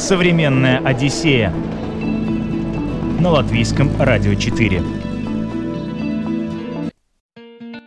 Современная 0.00 0.78
Одиссея 0.78 1.52
на 3.20 3.30
латвийском 3.32 3.90
радио 3.98 4.34
4. 4.34 4.82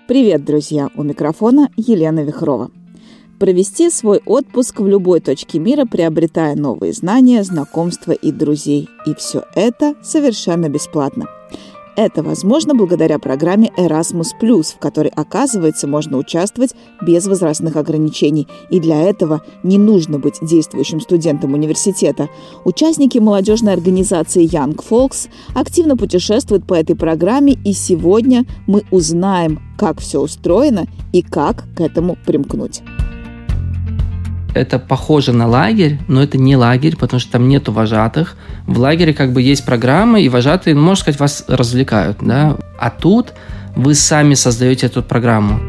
Привет, 0.07 0.45
друзья! 0.45 0.89
У 0.95 1.01
микрофона 1.01 1.69
Елена 1.75 2.19
Вихрова. 2.19 2.69
Провести 3.39 3.89
свой 3.89 4.21
отпуск 4.27 4.79
в 4.79 4.87
любой 4.87 5.21
точке 5.21 5.57
мира, 5.57 5.85
приобретая 5.85 6.55
новые 6.55 6.93
знания, 6.93 7.43
знакомства 7.43 8.11
и 8.11 8.31
друзей. 8.31 8.87
И 9.07 9.15
все 9.15 9.43
это 9.55 9.95
совершенно 10.03 10.69
бесплатно– 10.69 11.25
это 11.95 12.23
возможно 12.23 12.73
благодаря 12.73 13.19
программе 13.19 13.71
Erasmus+, 13.77 14.33
в 14.63 14.79
которой, 14.79 15.11
оказывается, 15.15 15.87
можно 15.87 16.17
участвовать 16.17 16.73
без 17.01 17.27
возрастных 17.27 17.75
ограничений. 17.75 18.47
И 18.69 18.79
для 18.79 19.01
этого 19.01 19.41
не 19.63 19.77
нужно 19.77 20.19
быть 20.19 20.39
действующим 20.41 20.99
студентом 20.99 21.53
университета. 21.53 22.29
Участники 22.65 23.17
молодежной 23.17 23.73
организации 23.73 24.45
Young 24.45 24.75
Folks 24.75 25.29
активно 25.53 25.95
путешествуют 25.97 26.65
по 26.65 26.73
этой 26.73 26.95
программе, 26.95 27.53
и 27.63 27.73
сегодня 27.73 28.45
мы 28.67 28.83
узнаем, 28.91 29.59
как 29.77 29.99
все 29.99 30.19
устроено 30.19 30.87
и 31.11 31.21
как 31.21 31.65
к 31.75 31.81
этому 31.81 32.17
примкнуть 32.25 32.81
это 34.53 34.79
похоже 34.79 35.33
на 35.33 35.47
лагерь, 35.47 35.99
но 36.07 36.21
это 36.21 36.37
не 36.37 36.55
лагерь, 36.55 36.95
потому 36.95 37.19
что 37.19 37.31
там 37.33 37.47
нету 37.47 37.71
вожатых. 37.71 38.35
В 38.67 38.79
лагере 38.79 39.13
как 39.13 39.33
бы 39.33 39.41
есть 39.41 39.65
программы, 39.65 40.21
и 40.21 40.29
вожатые, 40.29 40.75
ну, 40.75 40.81
можно 40.81 41.01
сказать, 41.01 41.19
вас 41.19 41.45
развлекают, 41.47 42.17
да. 42.21 42.57
А 42.77 42.89
тут 42.89 43.33
вы 43.75 43.95
сами 43.95 44.35
создаете 44.35 44.87
эту 44.87 45.01
программу. 45.01 45.59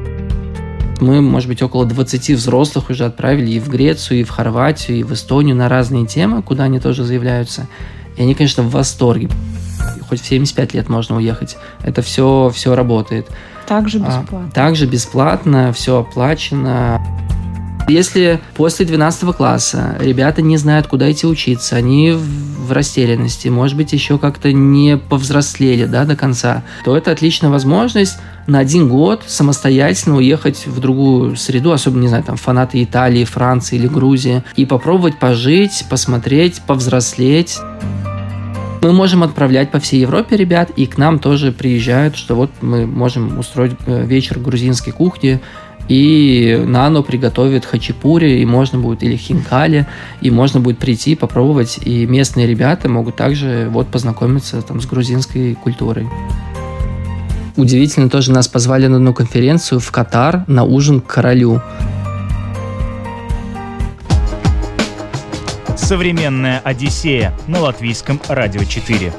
Мы, 1.00 1.20
может 1.20 1.48
быть, 1.48 1.62
около 1.62 1.86
20 1.86 2.30
взрослых 2.30 2.90
уже 2.90 3.04
отправили 3.04 3.52
и 3.52 3.60
в 3.60 3.68
Грецию, 3.68 4.20
и 4.20 4.24
в 4.24 4.30
Хорватию, 4.30 4.98
и 4.98 5.02
в 5.02 5.12
Эстонию 5.12 5.56
на 5.56 5.68
разные 5.68 6.06
темы, 6.06 6.42
куда 6.42 6.64
они 6.64 6.78
тоже 6.78 7.04
заявляются. 7.04 7.66
И 8.16 8.22
они, 8.22 8.34
конечно, 8.34 8.62
в 8.62 8.70
восторге. 8.70 9.28
Хоть 10.08 10.20
в 10.20 10.26
75 10.26 10.74
лет 10.74 10.88
можно 10.88 11.16
уехать. 11.16 11.56
Это 11.82 12.02
все, 12.02 12.50
все 12.54 12.74
работает. 12.74 13.26
Также 13.66 13.98
а, 13.98 14.20
бесплатно. 14.20 14.48
А, 14.48 14.54
также 14.54 14.86
бесплатно, 14.86 15.72
все 15.72 16.00
оплачено. 16.00 17.00
Если 17.88 18.40
после 18.54 18.86
12 18.86 19.36
класса 19.36 19.96
ребята 20.00 20.40
не 20.40 20.56
знают, 20.56 20.86
куда 20.86 21.10
идти 21.12 21.26
учиться, 21.26 21.76
они 21.76 22.12
в 22.12 22.72
растерянности, 22.72 23.48
может 23.48 23.76
быть, 23.76 23.92
еще 23.92 24.18
как-то 24.18 24.52
не 24.52 24.96
повзрослели 24.96 25.84
да, 25.84 26.04
до 26.04 26.16
конца, 26.16 26.62
то 26.84 26.96
это 26.96 27.10
отличная 27.10 27.50
возможность 27.50 28.16
на 28.46 28.58
один 28.58 28.88
год 28.88 29.22
самостоятельно 29.26 30.16
уехать 30.16 30.66
в 30.66 30.80
другую 30.80 31.36
среду, 31.36 31.72
особенно, 31.72 32.02
не 32.02 32.08
знаю, 32.08 32.24
там, 32.24 32.36
фанаты 32.36 32.82
Италии, 32.82 33.24
Франции 33.24 33.76
или 33.76 33.86
Грузии, 33.86 34.42
и 34.56 34.64
попробовать 34.64 35.18
пожить, 35.18 35.84
посмотреть, 35.90 36.62
повзрослеть. 36.66 37.58
Мы 38.82 38.92
можем 38.92 39.22
отправлять 39.22 39.70
по 39.70 39.78
всей 39.78 40.00
Европе 40.00 40.36
ребят, 40.36 40.70
и 40.76 40.86
к 40.86 40.98
нам 40.98 41.18
тоже 41.18 41.52
приезжают, 41.52 42.16
что 42.16 42.34
вот 42.34 42.50
мы 42.60 42.86
можем 42.86 43.38
устроить 43.38 43.72
э, 43.86 44.04
вечер 44.04 44.38
грузинской 44.38 44.92
кухни, 44.92 45.40
и 45.88 46.62
Нано 46.66 47.02
приготовит 47.02 47.64
хачапури, 47.64 48.40
и 48.40 48.46
можно 48.46 48.78
будет, 48.78 49.02
или 49.02 49.16
хинкали, 49.16 49.86
и 50.20 50.30
можно 50.30 50.60
будет 50.60 50.78
прийти, 50.78 51.14
попробовать, 51.14 51.78
и 51.84 52.06
местные 52.06 52.46
ребята 52.46 52.88
могут 52.88 53.16
также 53.16 53.68
вот 53.70 53.88
познакомиться 53.88 54.62
там 54.62 54.80
с 54.80 54.86
грузинской 54.86 55.54
культурой. 55.54 56.08
Удивительно, 57.56 58.10
тоже 58.10 58.32
нас 58.32 58.48
позвали 58.48 58.88
на 58.88 58.96
одну 58.96 59.14
конференцию 59.14 59.78
в 59.78 59.90
Катар 59.92 60.44
на 60.48 60.64
ужин 60.64 61.00
к 61.00 61.06
королю. 61.06 61.60
Современная 65.76 66.60
Одиссея 66.64 67.32
на 67.46 67.60
латвийском 67.60 68.20
радио 68.28 68.64
4. 68.64 69.12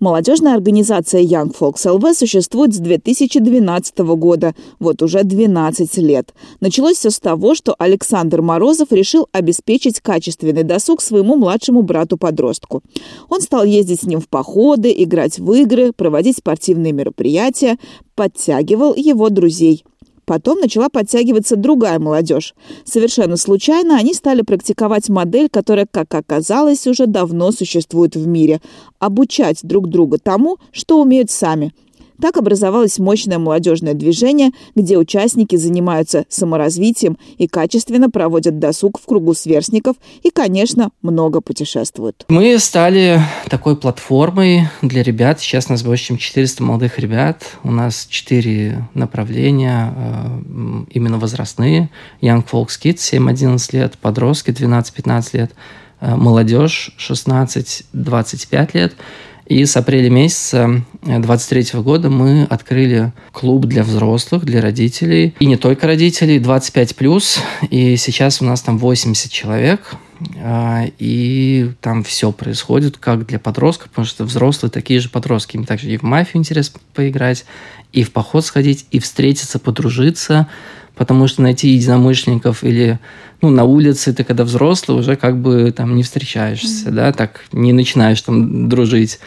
Молодежная 0.00 0.54
организация 0.54 1.20
Young 1.20 1.54
Folks 1.54 1.84
LV 1.84 2.14
существует 2.14 2.74
с 2.74 2.78
2012 2.78 3.98
года, 3.98 4.54
вот 4.78 5.02
уже 5.02 5.24
12 5.24 5.98
лет. 5.98 6.32
Началось 6.60 6.96
все 6.96 7.10
с 7.10 7.20
того, 7.20 7.54
что 7.54 7.76
Александр 7.78 8.40
Морозов 8.40 8.92
решил 8.92 9.28
обеспечить 9.32 10.00
качественный 10.00 10.62
досуг 10.62 11.02
своему 11.02 11.36
младшему 11.36 11.82
брату-подростку. 11.82 12.82
Он 13.28 13.42
стал 13.42 13.64
ездить 13.64 14.00
с 14.00 14.04
ним 14.04 14.20
в 14.20 14.28
походы, 14.28 14.90
играть 14.90 15.38
в 15.38 15.52
игры, 15.52 15.92
проводить 15.92 16.38
спортивные 16.38 16.94
мероприятия, 16.94 17.76
подтягивал 18.14 18.94
его 18.94 19.28
друзей. 19.28 19.84
Потом 20.24 20.60
начала 20.60 20.88
подтягиваться 20.88 21.56
другая 21.56 21.98
молодежь. 21.98 22.54
Совершенно 22.84 23.36
случайно 23.36 23.96
они 23.96 24.14
стали 24.14 24.42
практиковать 24.42 25.08
модель, 25.08 25.48
которая, 25.50 25.86
как 25.90 26.14
оказалось, 26.14 26.86
уже 26.86 27.06
давно 27.06 27.52
существует 27.52 28.16
в 28.16 28.26
мире– 28.26 28.60
обучать 28.98 29.60
друг 29.62 29.88
друга 29.88 30.18
тому, 30.18 30.58
что 30.72 31.00
умеют 31.00 31.30
сами– 31.30 31.74
так 32.20 32.36
образовалось 32.36 32.98
мощное 32.98 33.38
молодежное 33.38 33.94
движение, 33.94 34.50
где 34.74 34.98
участники 34.98 35.56
занимаются 35.56 36.24
саморазвитием 36.28 37.18
и 37.38 37.48
качественно 37.48 38.10
проводят 38.10 38.58
досуг 38.58 39.00
в 39.00 39.06
кругу 39.06 39.34
сверстников 39.34 39.96
и, 40.22 40.30
конечно, 40.30 40.90
много 41.02 41.40
путешествуют. 41.40 42.24
Мы 42.28 42.58
стали 42.58 43.20
такой 43.48 43.76
платформой 43.76 44.68
для 44.82 45.02
ребят. 45.02 45.40
Сейчас 45.40 45.68
нас 45.68 45.82
больше, 45.82 46.06
чем 46.06 46.18
400 46.18 46.62
молодых 46.62 46.98
ребят. 46.98 47.42
У 47.64 47.70
нас 47.70 48.06
4 48.08 48.88
направления, 48.94 49.94
э, 49.96 50.84
именно 50.90 51.18
возрастные. 51.18 51.90
Young 52.20 52.44
Folks 52.50 52.78
Kids 52.82 52.96
7-11 52.96 53.72
лет, 53.72 53.98
подростки 53.98 54.50
12-15 54.50 55.34
лет, 55.34 55.52
э, 56.00 56.14
молодежь 56.14 56.94
16-25 56.98 58.74
лет– 58.74 58.94
и 59.50 59.66
с 59.66 59.76
апреля 59.76 60.08
месяца 60.08 60.82
23 61.02 61.80
года 61.80 62.08
мы 62.08 62.44
открыли 62.48 63.12
клуб 63.32 63.66
для 63.66 63.82
взрослых, 63.82 64.44
для 64.44 64.62
родителей. 64.62 65.34
И 65.40 65.46
не 65.46 65.56
только 65.56 65.88
родителей, 65.88 66.38
25 66.38 66.94
плюс. 66.94 67.40
И 67.68 67.96
сейчас 67.96 68.40
у 68.40 68.44
нас 68.44 68.62
там 68.62 68.78
80 68.78 69.30
человек. 69.30 69.96
А, 70.38 70.84
и 70.98 71.72
там 71.80 72.04
все 72.04 72.32
происходит 72.32 72.98
как 72.98 73.26
для 73.26 73.38
подростков, 73.38 73.90
потому 73.90 74.06
что 74.06 74.24
взрослые 74.24 74.70
такие 74.70 75.00
же 75.00 75.08
подростки. 75.08 75.56
Им 75.56 75.64
также 75.64 75.90
и 75.90 75.96
в 75.96 76.02
мафию 76.02 76.40
интересно 76.40 76.80
поиграть, 76.94 77.44
и 77.92 78.02
в 78.02 78.12
поход 78.12 78.44
сходить, 78.44 78.86
и 78.90 78.98
встретиться, 78.98 79.58
подружиться– 79.58 80.46
потому 81.00 81.28
что 81.28 81.40
найти 81.40 81.70
единомышленников 81.70 82.62
или 82.62 82.98
ну, 83.40 83.48
на 83.48 83.64
улице 83.64 84.12
ты, 84.12 84.22
когда 84.22 84.44
взрослый, 84.44 84.98
уже 84.98 85.16
как 85.16 85.40
бы 85.40 85.72
там 85.74 85.96
не 85.96 86.02
встречаешься, 86.02 86.90
mm-hmm. 86.90 86.94
да, 86.94 87.12
так 87.12 87.40
не 87.52 87.72
начинаешь 87.72 88.20
там 88.20 88.68
дружить. 88.68 89.18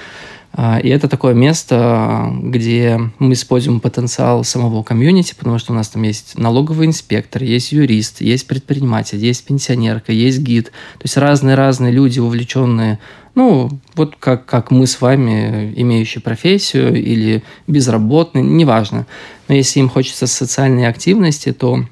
А, 0.56 0.78
и 0.78 0.88
это 0.90 1.08
такое 1.08 1.34
место, 1.34 2.32
где 2.42 3.00
мы 3.18 3.34
используем 3.34 3.80
потенциал 3.80 4.44
самого 4.44 4.84
комьюнити, 4.84 5.34
потому 5.34 5.58
что 5.58 5.74
у 5.74 5.76
нас 5.76 5.90
там 5.90 6.04
есть 6.04 6.38
налоговый 6.38 6.86
инспектор, 6.86 7.42
есть 7.42 7.72
юрист, 7.72 8.22
есть 8.22 8.46
предприниматель, 8.46 9.18
есть 9.18 9.46
пенсионерка, 9.46 10.12
есть 10.12 10.40
гид. 10.40 10.66
То 10.66 11.04
есть 11.04 11.18
разные-разные 11.18 11.92
люди, 11.92 12.20
увлеченные, 12.20 13.00
ну, 13.34 13.72
вот 13.96 14.16
как, 14.20 14.46
как 14.46 14.70
мы 14.70 14.86
с 14.86 15.02
вами, 15.02 15.74
имеющие 15.76 16.22
профессию 16.22 16.94
или 16.94 17.44
безработные, 17.66 18.44
неважно. 18.44 19.08
Но 19.48 19.56
если 19.56 19.80
им 19.80 19.90
хочется 19.90 20.28
социальной 20.28 20.88
активности, 20.88 21.52
то 21.52 21.84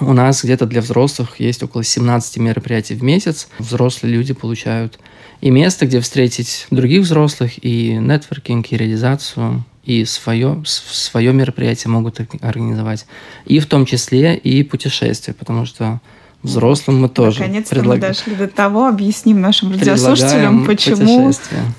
у 0.00 0.12
нас 0.12 0.44
где-то 0.44 0.66
для 0.66 0.80
взрослых 0.80 1.40
есть 1.40 1.62
около 1.62 1.82
17 1.82 2.36
мероприятий 2.38 2.94
в 2.94 3.02
месяц. 3.02 3.48
Взрослые 3.58 4.14
люди 4.14 4.34
получают 4.34 4.98
и 5.40 5.50
место, 5.50 5.86
где 5.86 6.00
встретить 6.00 6.66
других 6.70 7.02
взрослых, 7.02 7.64
и 7.64 7.94
нетворкинг, 7.94 8.72
и 8.72 8.76
реализацию, 8.76 9.64
и 9.84 10.04
свое, 10.04 10.62
свое 10.64 11.32
мероприятие 11.32 11.90
могут 11.90 12.20
организовать. 12.40 13.06
И 13.44 13.58
в 13.60 13.66
том 13.66 13.86
числе 13.86 14.36
и 14.36 14.62
путешествия, 14.62 15.34
потому 15.34 15.66
что 15.66 16.00
взрослым 16.42 17.00
мы 17.00 17.08
тоже 17.08 17.40
Наконец-то 17.40 17.74
предлаг... 17.74 17.96
мы 17.96 18.08
дошли 18.08 18.34
до 18.34 18.48
того, 18.48 18.86
объясним 18.86 19.40
нашим 19.40 19.72
радиослушателям, 19.72 20.64
почему 20.66 21.32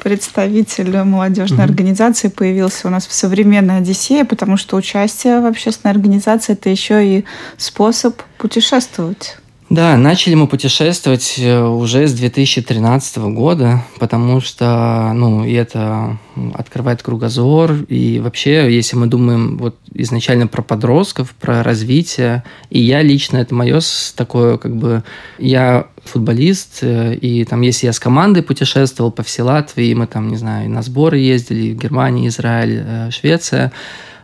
представитель 0.04 1.04
молодежной 1.04 1.59
mm-hmm. 1.59 1.63
организации 1.63 2.27
появился 2.27 2.88
у 2.88 2.92
нас 2.92 3.07
в 3.07 3.13
современной 3.13 3.77
Одиссее, 3.77 4.25
потому 4.25 4.57
что 4.57 4.75
участие 4.75 5.39
в 5.39 5.45
общественной 5.45 5.92
организации 5.92 6.54
это 6.54 6.69
еще 6.69 7.06
и 7.06 7.25
способ 7.57 8.21
путешествовать. 8.38 9.38
Да, 9.69 9.98
начали 9.98 10.34
мы 10.36 10.48
путешествовать 10.48 11.36
э, 11.40 11.62
уже 11.62 12.08
с 12.08 12.14
2013 12.14 13.18
года, 13.18 13.84
потому 14.00 14.40
что, 14.40 15.12
ну, 15.14 15.44
и 15.44 15.52
это 15.52 16.18
открывает 16.54 17.04
кругозор, 17.04 17.74
и 17.90 18.22
вообще, 18.24 18.74
если 18.74 18.96
мы 18.96 19.08
думаем 19.08 19.58
вот 19.58 19.75
изначально 19.94 20.48
про 20.48 20.62
подростков, 20.62 21.31
про 21.31 21.64
развитие, 21.64 22.46
и 22.69 22.80
я 22.80 23.02
лично, 23.02 23.38
это 23.38 23.54
мое 23.54 23.81
такое, 24.16 24.58
как 24.58 24.74
бы, 24.78 25.04
я 25.38 25.88
футболист, 26.06 26.80
э, 26.84 27.16
и 27.16 27.44
там, 27.44 27.60
если 27.60 27.88
я 27.88 27.94
с 27.94 28.00
командой 28.00 28.44
путешествовал 28.44 29.12
по 29.12 29.24
всей 29.24 29.42
Латвии, 29.42 29.94
мы 29.94 30.08
там, 30.08 30.30
не 30.30 30.38
знаю, 30.38 30.69
на 30.69 30.81
сборы 30.81 31.18
ездили, 31.18 31.74
в 31.74 31.78
Германии, 31.78 32.30
Израиль, 32.30 32.84
э, 32.86 33.12
Швеция, 33.12 33.74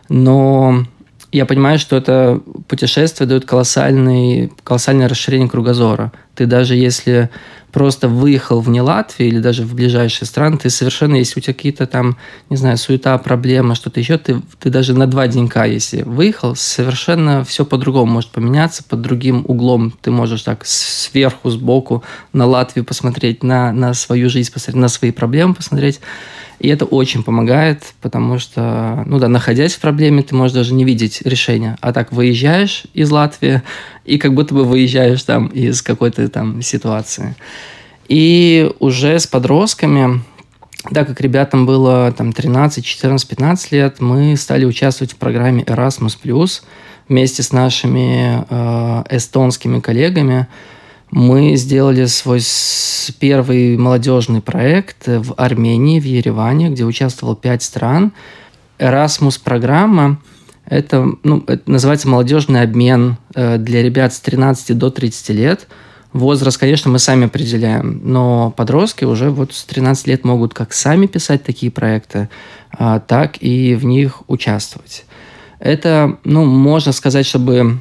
но 0.08 0.86
я 1.34 1.46
понимаю, 1.46 1.80
что 1.80 1.96
это 1.96 2.40
путешествие 2.68 3.26
дает 3.26 3.44
колоссальный, 3.44 4.52
колоссальное 4.62 5.08
расширение 5.08 5.48
кругозора. 5.48 6.12
Ты 6.36 6.46
даже 6.46 6.76
если 6.76 7.28
просто 7.74 8.06
выехал 8.06 8.60
вне 8.60 8.82
Латвии 8.82 9.26
или 9.26 9.40
даже 9.40 9.64
в 9.64 9.74
ближайшие 9.74 10.28
страны, 10.28 10.58
ты 10.58 10.70
совершенно, 10.70 11.16
если 11.16 11.40
у 11.40 11.42
тебя 11.42 11.54
какие-то 11.54 11.88
там, 11.88 12.16
не 12.48 12.56
знаю, 12.56 12.78
суета, 12.78 13.18
проблемы, 13.18 13.74
что-то 13.74 13.98
еще, 13.98 14.16
ты, 14.16 14.40
ты 14.60 14.70
даже 14.70 14.94
на 14.94 15.08
два 15.08 15.26
денька, 15.26 15.64
если 15.64 16.02
выехал, 16.02 16.54
совершенно 16.54 17.44
все 17.44 17.64
по-другому 17.64 18.12
может 18.12 18.30
поменяться, 18.30 18.84
под 18.84 19.02
другим 19.02 19.44
углом 19.48 19.92
ты 20.00 20.12
можешь 20.12 20.42
так 20.42 20.64
сверху, 20.64 21.50
сбоку 21.50 22.04
на 22.32 22.46
Латвию 22.46 22.84
посмотреть, 22.84 23.42
на, 23.42 23.72
на 23.72 23.92
свою 23.92 24.30
жизнь 24.30 24.52
посмотреть, 24.52 24.80
на 24.80 24.88
свои 24.88 25.10
проблемы 25.10 25.54
посмотреть. 25.54 26.00
И 26.60 26.68
это 26.68 26.84
очень 26.84 27.24
помогает, 27.24 27.82
потому 28.00 28.38
что, 28.38 29.02
ну 29.06 29.18
да, 29.18 29.28
находясь 29.28 29.74
в 29.74 29.80
проблеме, 29.80 30.22
ты 30.22 30.34
можешь 30.34 30.54
даже 30.54 30.72
не 30.72 30.84
видеть 30.84 31.22
решения. 31.22 31.76
А 31.80 31.92
так 31.92 32.12
выезжаешь 32.12 32.84
из 32.94 33.10
Латвии 33.10 33.62
и 34.04 34.18
как 34.18 34.34
будто 34.34 34.54
бы 34.54 34.64
выезжаешь 34.64 35.22
там 35.24 35.48
из 35.48 35.82
какой-то 35.82 36.28
там 36.28 36.62
ситуации. 36.62 37.34
И 38.08 38.70
уже 38.80 39.18
с 39.18 39.26
подростками, 39.26 40.22
так 40.92 41.08
как 41.08 41.20
ребятам 41.20 41.66
было 41.66 42.12
там 42.12 42.32
13, 42.32 42.84
14, 42.84 43.28
15 43.28 43.72
лет, 43.72 44.00
мы 44.00 44.36
стали 44.36 44.64
участвовать 44.64 45.12
в 45.12 45.16
программе 45.16 45.62
Erasmus+, 45.62 46.62
вместе 47.08 47.42
с 47.42 47.52
нашими 47.52 48.44
э, 48.48 49.04
эстонскими 49.10 49.80
коллегами– 49.80 50.46
мы 51.14 51.54
сделали 51.54 52.06
свой 52.06 52.40
первый 53.20 53.76
молодежный 53.76 54.40
проект 54.40 55.06
в 55.06 55.34
Армении, 55.36 56.00
в 56.00 56.04
Ереване, 56.04 56.70
где 56.70 56.84
участвовало 56.84 57.36
пять 57.36 57.62
стран. 57.62 58.12
Erasmus 58.80 59.40
программа 59.42 60.20
это, 60.66 61.06
ну, 61.22 61.44
это 61.46 61.70
называется 61.70 62.08
молодежный 62.08 62.62
обмен 62.62 63.16
э, 63.36 63.58
для 63.58 63.84
ребят 63.84 64.12
с 64.12 64.18
13 64.18 64.76
до 64.76 64.90
30 64.90 65.28
лет. 65.28 65.68
Возраст, 66.14 66.56
конечно, 66.56 66.92
мы 66.92 67.00
сами 67.00 67.26
определяем, 67.26 68.00
но 68.04 68.52
подростки 68.56 69.04
уже 69.04 69.30
вот 69.30 69.52
с 69.52 69.64
13 69.64 70.06
лет 70.06 70.24
могут 70.24 70.54
как 70.54 70.72
сами 70.72 71.06
писать 71.06 71.42
такие 71.42 71.72
проекты, 71.72 72.28
а, 72.70 73.00
так 73.00 73.36
и 73.40 73.74
в 73.74 73.84
них 73.84 74.22
участвовать. 74.28 75.06
Это, 75.58 76.18
ну, 76.22 76.44
можно 76.44 76.92
сказать, 76.92 77.26
чтобы 77.26 77.80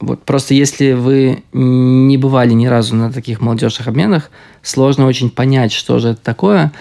вот 0.00 0.22
просто 0.22 0.54
если 0.54 0.92
вы 0.92 1.42
не 1.52 2.16
бывали 2.16 2.52
ни 2.54 2.66
разу 2.66 2.94
на 2.96 3.12
таких 3.12 3.42
молодежных 3.42 3.86
обменах, 3.86 4.30
сложно 4.62 5.06
очень 5.06 5.28
понять, 5.28 5.72
что 5.72 5.98
же 5.98 6.10
это 6.10 6.22
такое. 6.22 6.72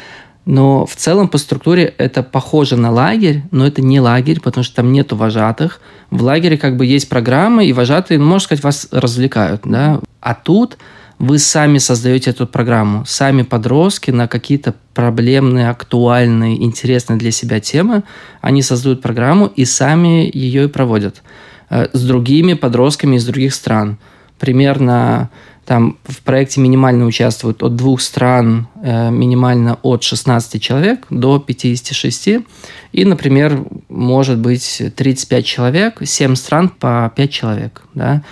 Но 0.45 0.85
в 0.85 0.95
целом 0.95 1.29
по 1.29 1.37
структуре 1.37 1.93
это 1.97 2.21
похоже 2.21 2.75
на 2.75 2.91
лагерь, 2.91 3.43
но 3.51 3.65
это 3.65 3.81
не 3.81 3.99
лагерь, 3.99 4.41
потому 4.41 4.63
что 4.63 4.75
там 4.75 4.91
нету 4.91 5.15
вожатых. 5.15 5.79
В 6.11 6.21
лагере 6.21 6.57
как 6.57 6.75
бы 6.75 6.85
есть 6.85 7.07
программы, 7.07 7.65
и 7.65 7.73
вожатые, 7.73 8.19
ну, 8.19 8.25
можно 8.25 8.45
сказать, 8.45 8.63
вас 8.63 8.87
развлекают. 8.91 9.61
Да? 9.63 10.01
А 10.19 10.35
тут 10.35 10.77
вы 11.17 11.39
сами 11.39 11.77
создаете 11.77 12.31
эту 12.31 12.45
программу. 12.45 13.05
Сами 13.05 13.43
подростки 13.43 14.11
на 14.11 14.27
какие-то 14.27 14.75
проблемные, 14.93 15.69
актуальные, 15.69 16.61
интересные 16.61 17.17
для 17.17 17.31
себя 17.31 17.61
темы, 17.61 18.03
они 18.41 18.61
создают 18.61 19.01
программу 19.01 19.45
и 19.45 19.63
сами 19.63 20.29
ее 20.33 20.65
и 20.65 20.67
проводят. 20.67 21.23
Э, 21.69 21.87
с 21.93 22.03
другими 22.03 22.53
подростками 22.53 23.15
из 23.15 23.25
других 23.25 23.53
стран. 23.53 23.97
Примерно 24.37 25.29
там 25.65 25.97
в 26.03 26.21
проекте 26.21 26.59
минимально 26.59 27.05
участвуют 27.05 27.63
от 27.63 27.75
двух 27.75 28.01
стран, 28.01 28.67
э, 28.83 29.09
минимально 29.11 29.79
от 29.81 30.03
16 30.03 30.61
человек 30.61 31.05
до 31.09 31.39
56. 31.39 32.45
И, 32.91 33.05
например, 33.05 33.63
может 33.89 34.39
быть 34.39 34.81
35 34.95 35.45
человек, 35.45 36.01
7 36.03 36.35
стран 36.35 36.69
по 36.69 37.11
5 37.15 37.31
человек. 37.31 37.83
Да? 37.93 38.23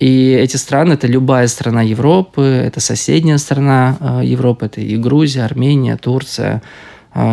И 0.00 0.32
эти 0.32 0.56
страны– 0.56 0.92
это 0.94 1.06
любая 1.06 1.46
страна 1.46 1.82
Европы, 1.82 2.42
это 2.42 2.80
соседняя 2.80 3.38
страна 3.38 3.96
э, 4.00 4.20
Европы, 4.24 4.66
это 4.66 4.80
и 4.80 4.96
Грузия, 4.96 5.44
Армения, 5.44 5.96
Турция, 5.96 6.62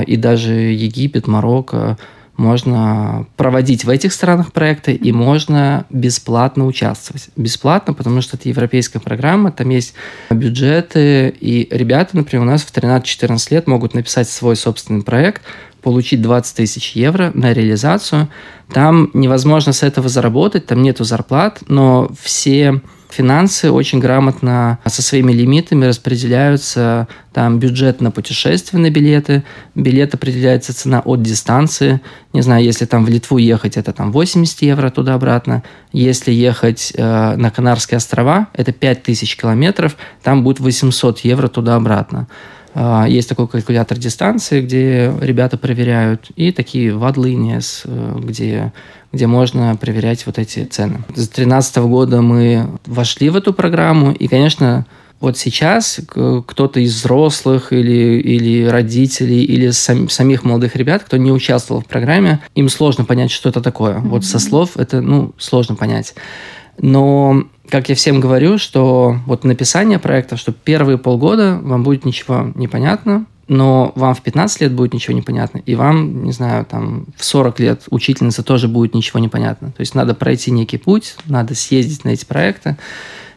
и 0.06 0.18
даже 0.18 0.54
Египет, 0.54 1.25
Марокко– 1.28 1.98
можно 2.39 3.27
проводить 3.36 3.83
в 3.83 3.89
этих 3.89 4.13
странах 4.13 4.53
проекты 4.53 4.94
и 4.94 5.12
можно 5.12 5.86
бесплатно 5.89 6.65
участвовать. 6.65 7.30
Бесплатно, 7.36 7.94
потому 7.94 8.21
что 8.21 8.38
это 8.38 8.50
европейская 8.50 9.00
программа, 9.00 9.51
там 9.51 9.69
есть 9.69 9.94
бюджеты, 10.31 11.30
и 11.30 11.68
ребята, 11.69 12.15
например, 12.15 12.47
у 12.47 12.50
нас 12.50 12.63
в 12.63 12.74
13-14 12.74 13.53
лет 13.53 13.68
могут 13.68 13.94
написать 13.94 14.30
свой 14.30 14.56
собственный 14.56 15.03
проект, 15.03 15.41
получить 15.81 16.21
20 16.21 16.56
тысяч 16.56 16.94
евро 16.94 17.31
на 17.33 17.53
реализацию. 17.53 18.30
Там 18.71 19.09
невозможно 19.13 19.74
с 19.74 19.83
этого 19.83 20.09
заработать, 20.09 20.65
там 20.65 20.81
нету 20.81 21.03
зарплат, 21.03 21.59
но 21.68 22.09
все 22.21 22.81
финансы 23.09 23.71
очень 23.71 24.00
грамотно 24.00 24.79
со 24.85 25.01
своими 25.01 25.31
лимитами 25.31 25.85
распределяются. 25.85 27.07
Там 27.33 27.59
бюджет 27.59 28.01
на 28.01 28.11
путешествия 28.11 28.79
на 28.79 28.89
билеты, 28.89 29.44
билет 29.75 30.13
определяется 30.13 30.73
цена 30.75 31.01
от 31.03 31.21
дистанции. 31.21 32.01
Не 32.33 32.41
знаю, 32.41 32.63
если 32.63 32.85
там 32.85 33.06
в 33.06 33.09
Литву 33.09 33.38
ехать, 33.38 33.77
это 33.77 33.94
там 33.94 34.11
80 34.11 34.61
евро 34.61 34.89
туда-обратно. 34.89 35.63
Если 35.91 36.31
ехать 36.31 36.94
э, 36.95 37.35
на 37.35 37.51
Канарские 37.51 37.97
острова, 37.97 38.47
это 38.53 38.71
5000 38.71 39.35
километров, 39.35 39.95
там 40.21 40.44
будет 40.44 40.59
800 40.59 41.19
евро 41.19 41.47
туда-обратно. 41.47 42.27
Э, 42.73 43.06
есть 43.07 43.29
такой 43.29 43.47
калькулятор 43.47 43.97
дистанции, 43.97 44.61
где 44.61 45.13
ребята 45.21 45.57
проверяют, 45.57 46.31
и 46.35 46.51
такие 46.51 46.95
вадлиниes, 46.95 47.81
э, 47.85 48.19
где 48.19 48.73
где 49.11 49.27
можно 49.27 49.75
проверять 49.75 50.25
вот 50.25 50.38
эти 50.38 50.65
цены. 50.65 51.03
С 51.09 51.27
2013 51.27 51.77
года 51.77 52.21
мы 52.21 52.67
вошли 52.85 53.29
в 53.29 53.35
эту 53.35 53.53
программу, 53.53 54.11
и, 54.11 54.27
конечно, 54.27 54.85
вот 55.19 55.38
сейчас 55.38 56.00
кто-то 56.09 56.79
из 56.79 56.95
взрослых 56.95 57.73
или, 57.73 58.19
или 58.19 58.65
родителей, 58.65 59.44
или 59.44 59.69
сам, 59.71 60.09
самих 60.09 60.44
молодых 60.44 60.75
ребят, 60.75 61.03
кто 61.03 61.17
не 61.17 61.31
участвовал 61.31 61.81
в 61.81 61.85
программе, 61.85 62.39
им 62.56 62.69
сложно 62.69 63.03
понять, 63.03 63.31
что 63.31 63.50
это 63.50 63.61
такое. 63.61 63.95
Mm-hmm. 63.95 64.07
Вот 64.07 64.25
со 64.25 64.39
слов 64.39 64.77
это, 64.77 65.01
ну, 65.01 65.33
сложно 65.38 65.75
понять. 65.75 66.13
Но, 66.77 67.44
как 67.69 67.89
я 67.89 67.95
всем 67.95 68.21
говорю, 68.21 68.57
что 68.57 69.17
вот 69.25 69.44
написание 69.44 70.00
проекта, 70.00 70.38
что 70.38 70.53
первые 70.53 70.97
полгода 70.97 71.59
вам 71.61 71.83
будет 71.83 72.06
ничего 72.06 72.51
не 72.56 72.69
понятно, 72.69 73.25
но 73.50 73.92
вам 73.96 74.13
в 74.13 74.22
15 74.22 74.62
лет 74.62 74.74
будет 74.74 74.94
ничего 74.94 75.13
не 75.13 75.22
понятно, 75.22 75.57
и 75.66 75.75
вам, 75.75 76.24
не 76.24 76.31
знаю, 76.31 76.66
там 76.66 77.07
в 77.18 77.25
40 77.25 77.60
лет 77.60 77.84
учительница 77.90 78.44
тоже 78.44 78.68
будет 78.68 78.94
ничего 78.94 79.19
не 79.19 79.28
понятно. 79.28 79.72
То 79.72 79.81
есть 79.81 79.96
надо 79.96 80.13
пройти 80.13 80.51
некий 80.51 80.78
путь, 80.78 81.16
надо 81.25 81.56
съездить 81.56 82.06
на 82.06 82.10
эти 82.10 82.25
проекты, 82.25 82.78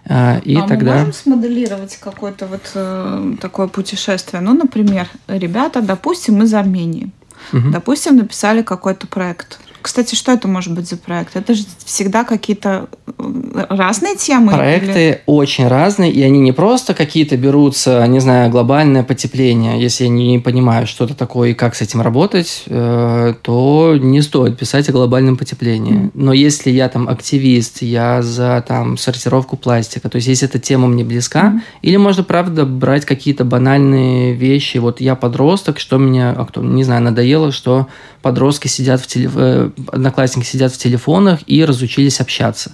э, 0.05 0.41
и 0.44 0.56
а 0.56 0.69
тогда... 0.69 0.93
мы 0.93 0.99
можем 0.99 1.12
смоделировать 1.14 1.96
какое-то 1.96 2.46
вот 2.46 2.70
э, 2.75 3.34
такое 3.41 3.67
путешествие? 3.69 4.43
Ну, 4.43 4.53
например, 4.55 5.08
ребята, 5.27 5.81
допустим, 5.81 6.43
из 6.43 6.53
Армении. 6.53 7.10
Угу. 7.53 7.70
Допустим, 7.70 8.17
написали 8.17 8.63
какой-то 8.63 9.06
проект. 9.06 9.58
Кстати, 9.82 10.15
что 10.15 10.32
это 10.32 10.48
может 10.48 10.72
быть 10.72 10.89
за 10.89 10.96
проект? 10.96 11.36
Это 11.36 11.55
же 11.55 11.65
всегда 11.84 12.24
какие-то 12.24 12.89
э, 13.06 13.67
разные 13.69 14.17
темы? 14.17 14.53
Проекты 14.53 14.91
или... 14.91 15.22
очень 15.27 15.69
разные, 15.69 16.10
и 16.12 16.22
они 16.22 16.39
не 16.39 16.53
просто 16.53 16.94
какие-то 16.94 17.36
берутся, 17.36 18.06
не 18.06 18.20
знаю, 18.20 18.51
глобальное 18.51 19.03
потепление. 19.03 19.81
Если 19.81 20.05
я 20.05 20.10
не 20.10 20.39
понимаю, 20.39 20.86
что 20.86 21.05
это 21.05 21.15
такое 21.15 21.51
и 21.51 21.55
как 21.55 21.74
с 21.74 21.82
этим 21.82 22.01
работать, 22.01 22.65
э, 22.67 23.34
то 23.43 23.96
не 24.01 24.22
стоит 24.22 24.58
писать 24.58 24.89
о 24.89 24.93
глобальном 24.93 25.36
потеплении. 25.36 26.10
Но 26.15 26.32
если 26.32 26.70
я 26.70 26.89
там 26.89 27.08
активист, 27.08 27.82
я 27.82 28.22
за 28.22 28.65
там 28.67 28.96
сортировку 28.96 29.56
пластика, 29.56 30.08
то 30.08 30.17
есть 30.17 30.29
если 30.29 30.48
эта 30.48 30.58
тема 30.58 30.86
мне 30.86 31.05
близка, 31.05 31.55
mm. 31.55 31.60
или 31.82 31.96
можно, 31.96 32.22
правда, 32.22 32.65
брать 32.65 33.05
какие-то 33.05 33.44
банальные 33.44 34.34
вещи. 34.34 34.79
Вот 34.79 35.01
я 35.01 35.15
подросток, 35.15 35.79
что 35.79 35.98
меня, 35.98 36.31
а 36.31 36.44
кто, 36.44 36.62
не 36.62 36.84
знаю, 36.84 37.03
надоело, 37.03 37.53
что 37.53 37.89
подростки 38.22 38.69
сидят 38.69 39.01
в 39.01 39.06
теле... 39.06 39.71
Одноклассники 39.88 40.46
сидят 40.46 40.72
в 40.72 40.79
телефонах 40.79 41.41
и 41.46 41.64
разучились 41.64 42.20
общаться. 42.20 42.72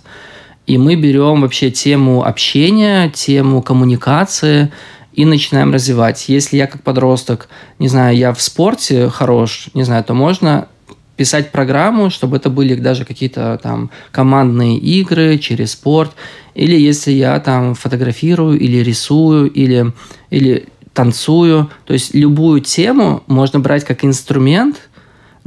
И 0.67 0.76
мы 0.76 0.97
берем 0.97 1.40
вообще 1.40 1.71
тему 1.71 2.26
общения, 2.26 3.11
тему 3.11 3.62
коммуникации 3.62 4.71
и 5.14 5.25
начинаем 5.25 5.73
развивать. 5.73 6.28
Если 6.28 6.59
я 6.59 6.67
как 6.67 6.83
подросток, 6.83 7.49
не 7.78 7.88
знаю, 7.88 8.17
я 8.17 8.35
в 8.35 8.43
спорте 8.43 9.09
хорош, 9.09 9.69
не 9.73 9.83
знаю, 9.83 10.05
то 10.05 10.12
можно 10.12 10.69
писать 11.17 11.52
программу, 11.52 12.11
чтобы 12.11 12.37
это 12.37 12.50
были 12.50 12.75
даже 12.75 13.05
какие-то 13.05 13.59
там 13.62 13.90
командные 14.12 14.78
игры 14.78 15.38
через 15.38 15.73
спорт. 15.73 16.12
Или 16.55 16.78
если 16.78 17.12
я 17.12 17.40
там 17.40 17.75
фотографирую 17.75 18.61
или 18.61 18.76
рисую, 18.78 19.50
или, 19.50 19.93
или 20.28 20.67
танцую. 20.93 21.71
То 21.87 21.95
есть 21.95 22.14
любую 22.14 22.61
тему 22.61 23.23
можно 23.26 23.59
брать 23.59 23.85
как 23.85 24.05
инструмент– 24.05 24.76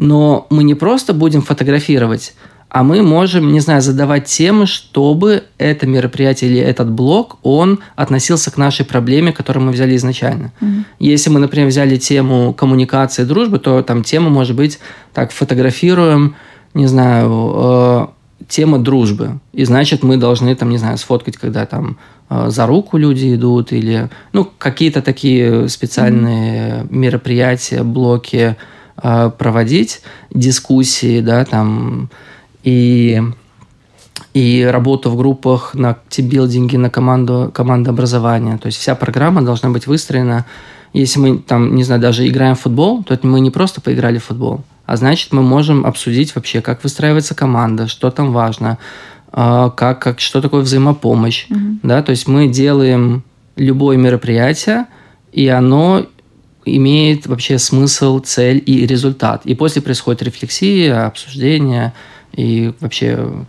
но 0.01 0.47
мы 0.49 0.63
не 0.63 0.73
просто 0.73 1.13
будем 1.13 1.43
фотографировать, 1.43 2.33
а 2.69 2.83
мы 2.83 3.03
можем, 3.03 3.51
не 3.51 3.59
знаю, 3.59 3.81
задавать 3.81 4.25
темы, 4.25 4.65
чтобы 4.65 5.43
это 5.59 5.85
мероприятие 5.85 6.49
или 6.49 6.59
этот 6.59 6.89
блог, 6.89 7.37
он 7.43 7.79
относился 7.95 8.49
к 8.49 8.57
нашей 8.57 8.83
проблеме, 8.83 9.31
которую 9.31 9.65
мы 9.65 9.71
взяли 9.71 9.95
изначально. 9.95 10.53
Mm-hmm. 10.59 10.83
Если 10.99 11.29
мы, 11.29 11.39
например, 11.39 11.67
взяли 11.67 11.97
тему 11.97 12.53
коммуникации, 12.53 13.25
дружбы, 13.25 13.59
то 13.59 13.83
там 13.83 14.03
тема 14.03 14.29
может 14.29 14.55
быть, 14.55 14.79
так, 15.13 15.31
фотографируем, 15.31 16.35
не 16.73 16.87
знаю, 16.87 17.53
э, 17.55 18.07
тема 18.47 18.79
дружбы. 18.79 19.39
И 19.53 19.65
значит, 19.65 20.01
мы 20.01 20.17
должны, 20.17 20.55
там, 20.55 20.69
не 20.69 20.77
знаю, 20.77 20.97
сфоткать, 20.97 21.37
когда 21.37 21.67
там 21.67 21.97
э, 22.29 22.45
за 22.49 22.65
руку 22.65 22.97
люди 22.97 23.35
идут, 23.35 23.71
или, 23.71 24.09
ну, 24.33 24.49
какие-то 24.57 25.03
такие 25.03 25.67
специальные 25.67 26.71
mm-hmm. 26.71 26.87
мероприятия, 26.89 27.83
блоки 27.83 28.37
э, 28.37 28.55
проводить, 28.95 30.01
дискуссии, 30.31 31.21
да, 31.21 31.45
там, 31.45 32.09
и, 32.63 33.21
и 34.33 34.67
работу 34.69 35.09
в 35.09 35.17
группах 35.17 35.73
на 35.73 35.97
тимбилдинге, 36.09 36.77
на 36.77 36.89
команду, 36.89 37.51
командообразование. 37.53 38.57
То 38.57 38.67
есть 38.67 38.77
вся 38.77 38.95
программа 38.95 39.41
должна 39.41 39.69
быть 39.69 39.87
выстроена. 39.87 40.45
Если 40.93 41.19
мы, 41.19 41.37
там, 41.37 41.75
не 41.75 41.83
знаю, 41.83 42.01
даже 42.01 42.27
играем 42.27 42.55
в 42.55 42.61
футбол, 42.61 43.03
то 43.03 43.17
мы 43.23 43.39
не 43.39 43.49
просто 43.49 43.81
поиграли 43.81 44.17
в 44.17 44.25
футбол, 44.25 44.61
а 44.85 44.97
значит, 44.97 45.31
мы 45.31 45.41
можем 45.41 45.85
обсудить 45.85 46.35
вообще, 46.35 46.61
как 46.61 46.83
выстраивается 46.83 47.33
команда, 47.33 47.87
что 47.87 48.11
там 48.11 48.33
важно, 48.33 48.77
а, 49.31 49.69
как, 49.69 50.01
как, 50.01 50.19
что 50.19 50.41
такое 50.41 50.61
взаимопомощь. 50.61 51.47
Mm-hmm. 51.49 51.77
Да? 51.83 52.03
То 52.03 52.09
есть 52.09 52.27
мы 52.27 52.49
делаем 52.49 53.23
любое 53.55 53.95
мероприятие, 53.95 54.87
и 55.31 55.47
оно 55.47 56.05
имеет 56.65 57.27
вообще 57.27 57.57
смысл, 57.57 58.19
цель 58.19 58.61
и 58.65 58.85
результат. 58.85 59.45
И 59.45 59.55
после 59.55 59.81
происходит 59.81 60.23
рефлексия, 60.23 61.05
обсуждение, 61.05 61.93
и 62.33 62.73
вообще 62.79 63.45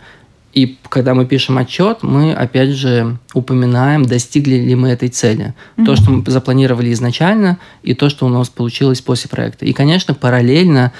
и 0.53 0.77
когда 0.89 1.15
мы 1.15 1.25
пишем 1.25 1.57
отчет, 1.57 2.03
мы 2.03 2.31
опять 2.31 2.69
же 2.69 3.17
упоминаем, 3.33 4.05
достигли 4.05 4.55
ли 4.57 4.75
мы 4.75 4.89
этой 4.89 5.09
цели. 5.09 5.55
Mm-hmm. 5.77 5.85
То, 5.85 5.95
что 5.95 6.11
мы 6.11 6.23
запланировали 6.27 6.93
изначально, 6.93 7.57
и 7.81 7.95
то, 7.95 8.07
что 8.07 8.27
у 8.27 8.29
нас 8.29 8.49
получилось 8.49 9.01
после 9.01 9.29
проекта. 9.29 9.65
И, 9.65 9.73
конечно, 9.73 10.13
параллельно 10.13 10.93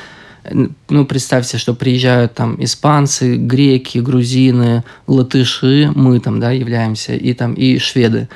ну, 0.89 1.05
представьте, 1.05 1.57
что 1.57 1.73
приезжают 1.73 2.33
там 2.33 2.61
испанцы, 2.61 3.37
греки, 3.37 3.99
грузины, 3.99 4.83
латыши, 5.07 5.91
мы 5.95 6.19
там, 6.19 6.39
да, 6.39 6.51
являемся, 6.51 7.13
и 7.13 7.33
там, 7.33 7.53
и 7.53 7.77
шведы. 7.77 8.27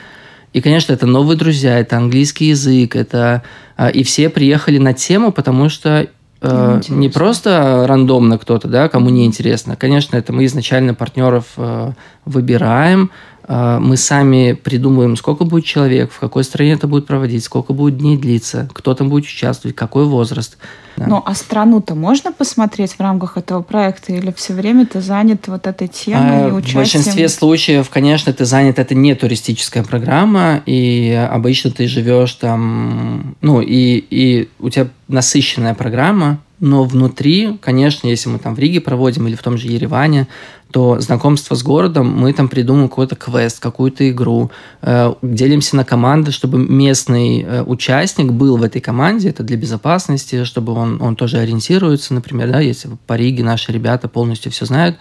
И, 0.53 0.61
конечно, 0.61 0.93
это 0.93 1.05
новые 1.05 1.37
друзья, 1.37 1.79
это 1.79 1.97
английский 1.97 2.45
язык, 2.45 2.95
это... 2.95 3.43
А, 3.75 3.89
и 3.89 4.03
все 4.03 4.29
приехали 4.29 4.77
на 4.79 4.93
тему, 4.93 5.31
потому 5.31 5.69
что 5.69 6.07
э, 6.41 6.81
не 6.89 7.09
просто 7.09 7.85
рандомно 7.87 8.37
кто-то, 8.37 8.67
да, 8.67 8.89
кому 8.89 9.09
не 9.09 9.25
интересно. 9.25 9.75
Конечно, 9.75 10.17
это 10.17 10.33
мы 10.33 10.45
изначально 10.45 10.93
партнеров 10.93 11.45
э, 11.57 11.91
выбираем, 12.25 13.11
мы 13.47 13.95
сами 13.95 14.53
придумываем, 14.53 15.15
сколько 15.15 15.45
будет 15.45 15.63
человек, 15.63 16.11
в 16.11 16.19
какой 16.19 16.43
стране 16.43 16.73
это 16.73 16.87
будет 16.87 17.07
проводить, 17.07 17.43
сколько 17.43 17.71
будет 17.71 17.97
дней 17.97 18.17
длиться, 18.17 18.69
кто 18.73 18.93
там 18.93 19.09
будет 19.09 19.25
участвовать, 19.25 19.75
какой 19.75 20.05
возраст. 20.05 20.57
Да. 20.97 21.05
Ну, 21.07 21.23
а 21.25 21.33
страну-то 21.35 21.95
можно 21.95 22.33
посмотреть 22.33 22.93
в 22.93 22.99
рамках 22.99 23.37
этого 23.37 23.61
проекта 23.61 24.13
или 24.13 24.33
все 24.35 24.53
время 24.53 24.85
ты 24.85 24.99
занят 24.99 25.47
вот 25.47 25.67
этой 25.67 25.87
темой 25.87 26.45
а, 26.45 26.49
и 26.49 26.51
участием? 26.51 26.73
В 26.73 26.75
большинстве 26.75 27.29
случаев, 27.29 27.89
конечно, 27.89 28.33
ты 28.33 28.45
занят, 28.45 28.79
это 28.79 28.95
не 28.95 29.13
туристическая 29.13 29.83
программа, 29.83 30.61
и 30.65 31.11
обычно 31.31 31.71
ты 31.71 31.87
живешь 31.87 32.33
там, 32.33 33.35
ну, 33.41 33.61
и, 33.61 34.03
и 34.09 34.49
у 34.59 34.69
тебя 34.69 34.87
насыщенная 35.07 35.75
программа, 35.75 36.39
но 36.59 36.83
внутри, 36.83 37.57
конечно, 37.61 38.07
если 38.07 38.29
мы 38.29 38.39
там 38.39 38.55
в 38.55 38.59
Риге 38.59 38.81
проводим 38.81 39.27
или 39.27 39.35
в 39.35 39.43
том 39.43 39.57
же 39.57 39.67
Ереване, 39.67 40.27
то 40.71 40.99
знакомство 40.99 41.55
с 41.55 41.63
городом 41.63 42.07
мы 42.07 42.33
там 42.33 42.49
придумываем 42.49 42.89
какой-то 42.89 43.15
квест, 43.15 43.59
какую-то 43.59 44.09
игру, 44.09 44.51
э, 44.81 45.13
делимся 45.21 45.75
на 45.75 45.85
команды, 45.85 46.31
чтобы 46.31 46.57
местный 46.57 47.41
э, 47.41 47.63
участник 47.63 48.31
был 48.31 48.57
в 48.57 48.63
этой 48.63 48.81
команде, 48.81 49.29
это 49.29 49.43
для 49.43 49.57
безопасности, 49.57 50.43
чтобы 50.43 50.73
он, 50.73 51.01
он 51.01 51.15
тоже 51.15 51.37
ориентируется, 51.37 52.13
например, 52.13 52.51
да, 52.51 52.59
если 52.59 52.89
по 53.07 53.13
Риге 53.13 53.43
наши 53.43 53.71
ребята 53.71 54.07
полностью 54.07 54.51
все 54.51 54.65
знают, 54.65 54.97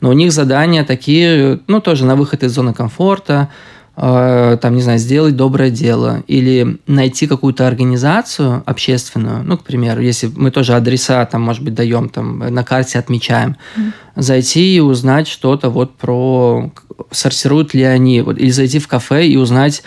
но 0.00 0.10
у 0.10 0.12
них 0.12 0.32
задания 0.32 0.84
такие, 0.84 1.60
ну, 1.66 1.80
тоже 1.80 2.04
на 2.04 2.16
выход 2.16 2.42
из 2.42 2.52
зоны 2.52 2.74
комфорта, 2.74 3.48
там, 3.96 4.74
не 4.74 4.82
знаю, 4.82 4.98
сделать 4.98 5.36
доброе 5.36 5.70
дело 5.70 6.24
или 6.26 6.78
найти 6.88 7.28
какую-то 7.28 7.68
организацию 7.68 8.62
общественную, 8.66 9.44
ну, 9.44 9.56
к 9.56 9.62
примеру, 9.62 10.00
если 10.00 10.28
мы 10.34 10.50
тоже 10.50 10.74
адреса, 10.74 11.24
там, 11.26 11.42
может 11.42 11.62
быть, 11.62 11.74
даем, 11.74 12.08
там, 12.08 12.38
на 12.38 12.64
карте 12.64 12.98
отмечаем, 12.98 13.56
mm. 13.76 13.92
зайти 14.16 14.76
и 14.76 14.80
узнать 14.80 15.28
что-то 15.28 15.70
вот 15.70 15.96
про, 15.96 16.72
сортируют 17.12 17.72
ли 17.74 17.84
они, 17.84 18.20
вот, 18.20 18.38
или 18.38 18.50
зайти 18.50 18.80
в 18.80 18.88
кафе 18.88 19.28
и 19.28 19.36
узнать, 19.36 19.84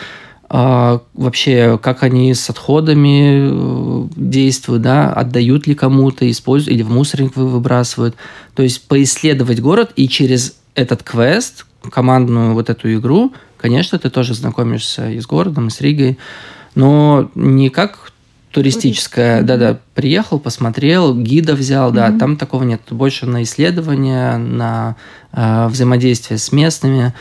а, 0.49 1.01
вообще, 1.13 1.77
как 1.81 2.03
они 2.03 2.33
с 2.33 2.49
отходами 2.49 3.49
э, 3.49 4.07
действуют, 4.15 4.81
да, 4.81 5.11
отдают 5.11 5.67
ли 5.67 5.75
кому-то, 5.75 6.29
используют, 6.29 6.73
или 6.73 6.83
в 6.83 6.89
мусорник 6.89 7.35
выбрасывают. 7.35 8.15
То 8.55 8.63
есть 8.63 8.87
поисследовать 8.87 9.59
город 9.59 9.91
и 9.97 10.07
через 10.07 10.55
этот 10.73 11.03
квест, 11.03 11.65
командную 11.91 12.53
вот 12.53 12.69
эту 12.69 12.93
игру, 12.93 13.33
конечно, 13.57 13.99
ты 13.99 14.09
тоже 14.09 14.33
знакомишься 14.33 15.09
и 15.09 15.19
с 15.19 15.25
городом, 15.25 15.67
и 15.67 15.71
с 15.71 15.81
Ригой, 15.81 16.17
но 16.75 17.29
не 17.35 17.69
как 17.69 18.11
туристическая, 18.51 19.43
да-да, 19.43 19.79
приехал, 19.93 20.39
посмотрел, 20.39 21.15
гида 21.15 21.53
взял, 21.53 21.91
да, 21.91 22.11
там 22.11 22.37
такого 22.37 22.63
нет, 22.63 22.81
больше 22.89 23.25
на 23.25 23.43
исследования, 23.43 24.37
на 24.37 24.95
э, 25.31 25.67
взаимодействие 25.67 26.39
с 26.39 26.51
местными, 26.51 27.13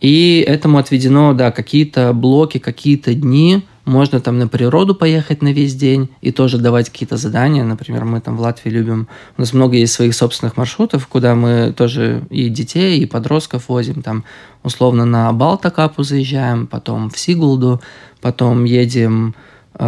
и 0.00 0.44
этому 0.46 0.78
отведено, 0.78 1.34
да, 1.34 1.52
какие-то 1.52 2.12
блоки, 2.12 2.58
какие-то 2.58 3.14
дни, 3.14 3.64
можно 3.84 4.20
там 4.20 4.38
на 4.38 4.46
природу 4.46 4.94
поехать 4.94 5.42
на 5.42 5.52
весь 5.52 5.74
день 5.74 6.08
и 6.20 6.30
тоже 6.30 6.58
давать 6.58 6.90
какие-то 6.90 7.16
задания. 7.16 7.64
Например, 7.64 8.04
мы 8.04 8.20
там 8.20 8.36
в 8.36 8.40
Латвии 8.40 8.70
любим... 8.70 9.08
У 9.36 9.40
нас 9.40 9.52
много 9.52 9.76
есть 9.76 9.92
своих 9.92 10.14
собственных 10.14 10.56
маршрутов, 10.56 11.06
куда 11.08 11.34
мы 11.34 11.72
тоже 11.76 12.22
и 12.30 12.48
детей, 12.48 13.00
и 13.00 13.06
подростков 13.06 13.68
возим. 13.68 14.02
Там 14.02 14.24
условно 14.62 15.04
на 15.04 15.32
Балтакапу 15.32 16.04
заезжаем, 16.04 16.68
потом 16.68 17.10
в 17.10 17.18
Сигулду, 17.18 17.80
потом 18.20 18.64
едем 18.64 19.34
э, 19.74 19.84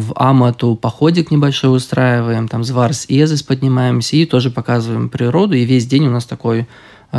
в 0.00 0.12
Амату 0.16 0.74
походик 0.74 1.30
небольшой 1.30 1.76
устраиваем, 1.76 2.48
там 2.48 2.64
с 2.64 2.70
Варс 2.70 3.04
Езис 3.10 3.42
поднимаемся 3.42 4.16
и 4.16 4.24
тоже 4.24 4.50
показываем 4.50 5.10
природу. 5.10 5.54
И 5.54 5.66
весь 5.66 5.86
день 5.86 6.06
у 6.06 6.10
нас 6.10 6.24
такой 6.24 6.66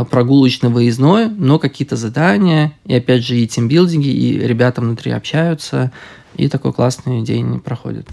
прогулочно-выездной, 0.03 1.29
но 1.29 1.59
какие-то 1.59 1.95
задания, 1.95 2.73
и 2.85 2.95
опять 2.95 3.23
же 3.23 3.37
и 3.37 3.47
тимбилдинги, 3.47 4.09
и 4.09 4.37
ребята 4.39 4.81
внутри 4.81 5.11
общаются, 5.11 5.91
и 6.35 6.49
такой 6.49 6.73
классный 6.73 7.21
день 7.23 7.59
проходит. 7.61 8.07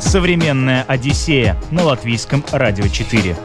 Современная 0.00 0.82
Одиссея 0.82 1.56
на 1.70 1.84
латвийском 1.84 2.44
радио 2.50 2.88
4. 2.88 3.36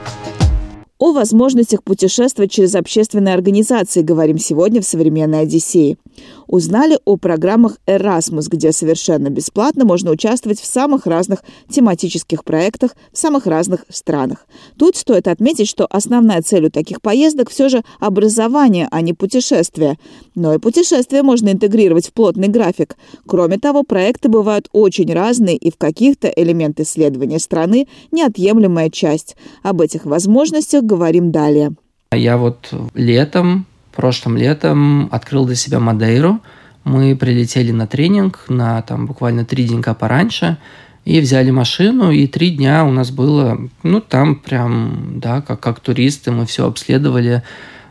О 0.98 1.12
возможностях 1.12 1.84
путешествовать 1.84 2.52
через 2.52 2.74
общественные 2.74 3.36
организации 3.36 4.02
говорим 4.02 4.40
сегодня 4.40 4.82
в 4.82 4.86
«Современной 4.86 5.42
Одиссее» 5.42 5.98
узнали 6.48 7.00
о 7.06 7.18
программах 7.18 7.78
Erasmus, 7.86 8.48
где 8.50 8.72
совершенно 8.72 9.30
бесплатно 9.30 9.86
можно 9.86 10.12
участвовать 10.12 10.60
в 10.60 10.66
самых 10.66 11.06
разных 11.06 11.44
тематических 11.70 12.44
проектах 12.44 12.96
в 13.12 13.18
самых 13.18 13.46
разных 13.46 13.86
странах. 13.90 14.48
Тут 14.78 14.96
стоит 14.96 15.28
отметить, 15.28 15.68
что 15.68 15.86
основная 15.86 16.42
цель 16.42 16.66
у 16.66 16.70
таких 16.70 17.02
поездок 17.02 17.50
все 17.50 17.70
же 17.70 17.84
образование, 18.00 18.88
а 18.92 19.02
не 19.02 19.14
путешествие. 19.14 19.98
Но 20.36 20.54
и 20.54 20.60
путешествия 20.60 21.24
можно 21.24 21.50
интегрировать 21.50 22.08
в 22.08 22.14
плотный 22.14 22.48
график. 22.48 22.96
Кроме 23.26 23.58
того, 23.58 23.84
проекты 23.84 24.30
бывают 24.30 24.70
очень 24.72 25.12
разные, 25.14 25.58
и 25.58 25.72
в 25.72 25.78
каких-то 25.78 26.28
элемент 26.28 26.80
исследования 26.80 27.40
страны– 27.40 27.88
неотъемлемая 28.12 28.90
часть. 28.90 29.36
Об 29.64 29.82
этих 29.82 30.06
возможностях 30.06 30.84
говорим 30.84 31.32
далее. 31.32 31.74
Я 32.12 32.38
вот 32.38 32.74
летом 32.94 33.66
прошлым 33.96 34.38
летом 34.38 35.10
открыл 35.12 35.46
для 35.46 35.56
себя 35.56 35.80
Мадейру. 35.80 36.42
Мы 36.84 37.16
прилетели 37.16 37.72
на 37.72 37.88
тренинг 37.88 38.46
на 38.48 38.82
там 38.84 39.08
буквально 39.08 39.46
три 39.46 39.64
денька 39.64 39.94
пораньше 39.94 40.58
и 41.06 41.20
взяли 41.20 41.52
машину, 41.52 42.12
и 42.12 42.28
три 42.28 42.50
дня 42.52 42.84
у 42.84 42.92
нас 42.92 43.12
было, 43.12 43.60
ну, 43.84 44.02
там 44.02 44.36
прям, 44.36 45.20
да, 45.20 45.42
как, 45.42 45.60
как 45.60 45.80
туристы, 45.80 46.32
мы 46.32 46.46
все 46.48 46.68
обследовали, 46.68 47.44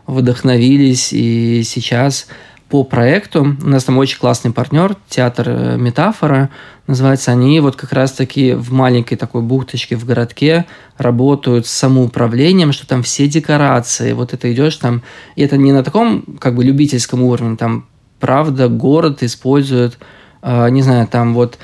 вдохновились, 0.06 1.12
и 1.12 1.62
сейчас 1.64 2.26
по 2.74 2.82
проекту. 2.82 3.56
У 3.62 3.68
нас 3.68 3.84
там 3.84 3.98
очень 3.98 4.18
классный 4.18 4.50
партнер, 4.50 4.96
театр 5.08 5.48
э, 5.48 5.76
Метафора, 5.76 6.50
называется. 6.88 7.30
Они 7.30 7.60
вот 7.60 7.76
как 7.76 7.92
раз-таки 7.92 8.54
в 8.54 8.72
маленькой 8.72 9.14
такой 9.14 9.42
бухточке 9.42 9.94
в 9.94 10.04
городке 10.04 10.66
работают 10.98 11.68
с 11.68 11.70
самоуправлением, 11.70 12.72
что 12.72 12.84
там 12.84 13.04
все 13.04 13.28
декорации, 13.28 14.12
вот 14.12 14.32
это 14.32 14.52
идешь 14.52 14.74
там, 14.74 15.02
и 15.36 15.42
это 15.42 15.56
не 15.56 15.70
на 15.70 15.84
таком 15.84 16.22
как 16.40 16.56
бы 16.56 16.64
любительском 16.64 17.22
уровне, 17.22 17.56
там 17.56 17.86
правда 18.18 18.66
город 18.66 19.22
использует, 19.22 19.96
э, 20.42 20.68
не 20.70 20.82
знаю, 20.82 21.06
там 21.06 21.32
вот 21.32 21.58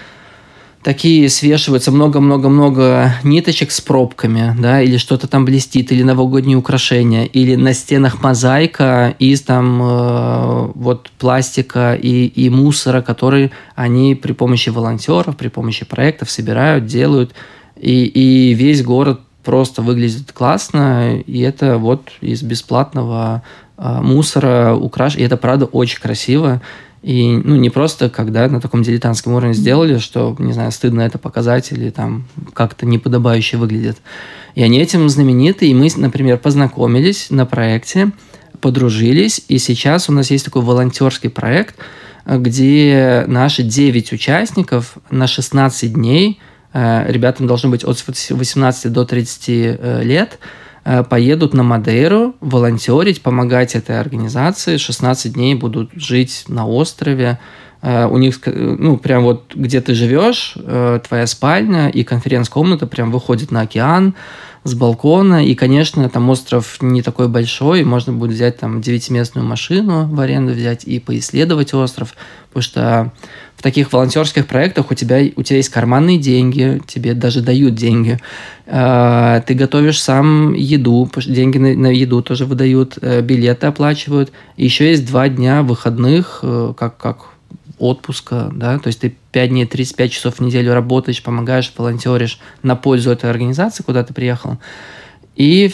такие 0.82 1.28
свешиваются 1.28 1.90
много-много-много 1.90 3.14
ниточек 3.22 3.70
с 3.70 3.80
пробками, 3.80 4.54
да, 4.58 4.80
или 4.80 4.96
что-то 4.96 5.26
там 5.26 5.44
блестит, 5.44 5.92
или 5.92 6.02
новогодние 6.02 6.56
украшения, 6.56 7.24
или 7.24 7.54
на 7.54 7.74
стенах 7.74 8.22
мозаика 8.22 9.14
из 9.18 9.42
там 9.42 9.82
э, 9.82 10.70
вот 10.74 11.10
пластика 11.18 11.94
и, 11.94 12.26
и 12.26 12.48
мусора, 12.48 13.02
который 13.02 13.52
они 13.74 14.14
при 14.14 14.32
помощи 14.32 14.70
волонтеров, 14.70 15.36
при 15.36 15.48
помощи 15.48 15.84
проектов 15.84 16.30
собирают, 16.30 16.86
делают, 16.86 17.34
и, 17.76 18.04
и 18.04 18.54
весь 18.54 18.82
город 18.82 19.20
просто 19.44 19.82
выглядит 19.82 20.32
классно, 20.32 21.18
и 21.18 21.40
это 21.40 21.76
вот 21.78 22.08
из 22.22 22.42
бесплатного 22.42 23.42
э, 23.76 24.00
мусора 24.00 24.74
украш, 24.74 25.16
и 25.16 25.22
это 25.22 25.36
правда 25.36 25.66
очень 25.66 26.00
красиво. 26.00 26.62
И 27.02 27.34
ну, 27.36 27.56
не 27.56 27.70
просто, 27.70 28.10
когда 28.10 28.46
на 28.48 28.60
таком 28.60 28.82
дилетантском 28.82 29.32
уровне 29.32 29.54
сделали, 29.54 29.98
что, 29.98 30.36
не 30.38 30.52
знаю, 30.52 30.70
стыдно 30.70 31.00
это 31.00 31.18
показать 31.18 31.72
или 31.72 31.90
там 31.90 32.26
как-то 32.52 32.84
неподобающе 32.84 33.56
выглядит. 33.56 33.96
И 34.54 34.62
они 34.62 34.78
этим 34.78 35.08
знамениты, 35.08 35.66
и 35.66 35.74
мы, 35.74 35.88
например, 35.96 36.38
познакомились 36.38 37.30
на 37.30 37.46
проекте, 37.46 38.10
подружились, 38.60 39.42
и 39.48 39.58
сейчас 39.58 40.10
у 40.10 40.12
нас 40.12 40.30
есть 40.30 40.44
такой 40.44 40.62
волонтерский 40.62 41.30
проект, 41.30 41.76
где 42.26 43.24
наши 43.26 43.62
9 43.62 44.12
участников 44.12 44.98
на 45.10 45.26
16 45.26 45.94
дней, 45.94 46.38
э, 46.72 47.10
ребятам 47.10 47.46
должно 47.46 47.70
быть 47.70 47.84
от 47.84 48.04
18 48.06 48.92
до 48.92 49.04
30 49.06 49.48
э, 49.48 50.02
лет, 50.02 50.38
поедут 51.08 51.54
на 51.54 51.62
Мадейру 51.62 52.34
волонтерить, 52.40 53.22
помогать 53.22 53.74
этой 53.74 54.00
организации. 54.00 54.76
16 54.76 55.34
дней 55.34 55.54
будут 55.54 55.90
жить 55.94 56.44
на 56.48 56.66
острове. 56.66 57.38
Э, 57.82 58.06
у 58.06 58.18
них, 58.18 58.40
ну, 58.46 58.96
прям 58.96 59.24
вот 59.24 59.54
где 59.54 59.80
ты 59.80 59.94
живешь, 59.94 60.54
э, 60.56 61.00
твоя 61.06 61.26
спальня 61.26 61.88
и 61.88 62.04
конференц-комната 62.04 62.86
прям 62.86 63.10
выходит 63.10 63.50
на 63.50 63.62
океан 63.62 64.14
с 64.64 64.74
балкона. 64.74 65.46
И, 65.46 65.54
конечно, 65.54 66.08
там 66.08 66.28
остров 66.28 66.78
не 66.82 67.02
такой 67.02 67.28
большой, 67.28 67.84
можно 67.84 68.12
будет 68.12 68.32
взять 68.32 68.58
там 68.58 68.80
девятиместную 68.80 69.46
машину 69.46 70.06
в 70.06 70.20
аренду 70.20 70.52
взять 70.52 70.84
и 70.84 70.98
поисследовать 70.98 71.72
остров, 71.72 72.14
потому 72.48 72.62
что 72.62 73.12
в 73.60 73.62
таких 73.62 73.92
волонтерских 73.92 74.46
проектах 74.46 74.90
у 74.90 74.94
тебя, 74.94 75.20
у 75.36 75.42
тебя 75.42 75.58
есть 75.58 75.68
карманные 75.68 76.16
деньги, 76.16 76.80
тебе 76.86 77.12
даже 77.12 77.42
дают 77.42 77.74
деньги. 77.74 78.18
А, 78.66 79.42
ты 79.42 79.52
готовишь 79.52 80.00
сам 80.00 80.54
еду, 80.54 81.10
деньги 81.26 81.58
на, 81.58 81.74
на 81.74 81.88
еду 81.88 82.22
тоже 82.22 82.46
выдают, 82.46 82.96
э, 83.02 83.20
билеты 83.20 83.66
оплачивают. 83.66 84.32
Еще 84.56 84.88
есть 84.88 85.06
два 85.06 85.28
дня 85.28 85.62
выходных, 85.62 86.38
э, 86.42 86.72
как, 86.74 86.96
как 86.96 87.26
отпуска, 87.78 88.50
да, 88.50 88.78
то 88.78 88.86
есть 88.86 89.00
ты 89.00 89.14
5 89.32 89.50
дней, 89.50 89.66
35 89.66 90.10
часов 90.10 90.34
в 90.36 90.40
неделю 90.40 90.72
работаешь, 90.72 91.22
помогаешь, 91.22 91.70
волонтеришь 91.76 92.40
на 92.62 92.76
пользу 92.76 93.10
этой 93.10 93.28
организации, 93.28 93.82
куда 93.82 94.04
ты 94.04 94.14
приехал. 94.14 94.56
И 95.40 95.72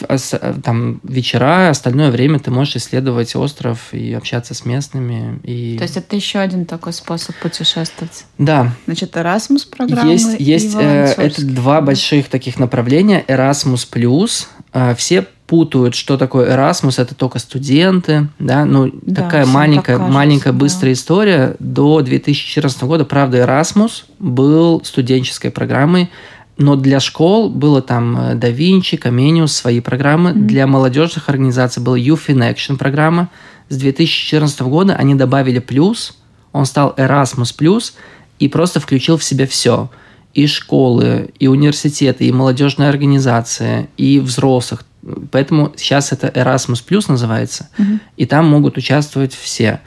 там 0.62 1.00
вечера, 1.02 1.70
остальное 1.70 2.12
время 2.12 2.38
ты 2.38 2.52
можешь 2.52 2.76
исследовать 2.76 3.34
остров 3.34 3.92
и 3.92 4.12
общаться 4.12 4.54
с 4.54 4.64
местными. 4.64 5.40
И... 5.42 5.76
То 5.76 5.82
есть 5.82 5.96
это 5.96 6.14
еще 6.14 6.38
один 6.38 6.66
такой 6.66 6.92
способ 6.92 7.34
путешествовать. 7.34 8.26
Да. 8.38 8.70
Значит, 8.84 9.16
Erasmus 9.16 9.68
программа. 9.68 10.12
Есть, 10.12 10.36
есть 10.38 10.76
э, 10.78 11.14
это 11.16 11.44
два 11.44 11.80
больших 11.80 12.28
таких 12.28 12.60
направления. 12.60 13.24
Erasmus 13.26 13.88
плюс. 13.90 14.48
Э, 14.72 14.94
все 14.96 15.26
путают, 15.48 15.96
что 15.96 16.16
такое 16.16 16.54
Erasmus, 16.54 17.02
это 17.02 17.16
только 17.16 17.40
студенты, 17.40 18.28
да, 18.38 18.64
ну, 18.64 18.90
да, 19.02 19.22
такая 19.22 19.46
маленькая, 19.46 19.96
кажется, 19.96 20.12
маленькая 20.12 20.52
да. 20.52 20.58
быстрая 20.58 20.92
история. 20.92 21.56
До 21.58 22.02
2014 22.02 22.82
года, 22.82 23.04
правда, 23.04 23.38
Erasmus 23.38 24.04
был 24.18 24.82
студенческой 24.84 25.50
программой, 25.50 26.10
но 26.58 26.76
для 26.76 27.00
школ 27.00 27.50
было 27.50 27.82
там 27.82 28.16
Da 28.16 28.54
Vinci, 28.54 28.98
Comenius, 28.98 29.48
свои 29.48 29.80
программы. 29.80 30.30
Mm-hmm. 30.30 30.46
Для 30.46 30.66
молодежных 30.66 31.28
организаций 31.28 31.82
была 31.82 31.98
Youth 31.98 32.28
in 32.28 32.38
Action 32.38 32.76
программа. 32.76 33.30
С 33.68 33.76
2014 33.76 34.60
года 34.62 34.94
они 34.94 35.14
добавили 35.14 35.58
плюс, 35.58 36.16
он 36.52 36.64
стал 36.64 36.94
Erasmus 36.96 37.54
плюс 37.56 37.94
и 38.38 38.48
просто 38.48 38.80
включил 38.80 39.18
в 39.18 39.24
себя 39.24 39.46
все. 39.46 39.90
И 40.32 40.46
школы, 40.46 41.30
и 41.38 41.48
университеты, 41.48 42.26
и 42.26 42.32
молодежные 42.32 42.88
организации, 42.88 43.88
и 43.96 44.18
взрослых. 44.18 44.84
Поэтому 45.30 45.72
сейчас 45.76 46.12
это 46.12 46.28
Erasmus 46.28 46.82
плюс 46.86 47.08
называется, 47.08 47.68
mm-hmm. 47.78 47.98
и 48.16 48.26
там 48.26 48.46
могут 48.46 48.76
участвовать 48.76 49.34
все. 49.34 49.80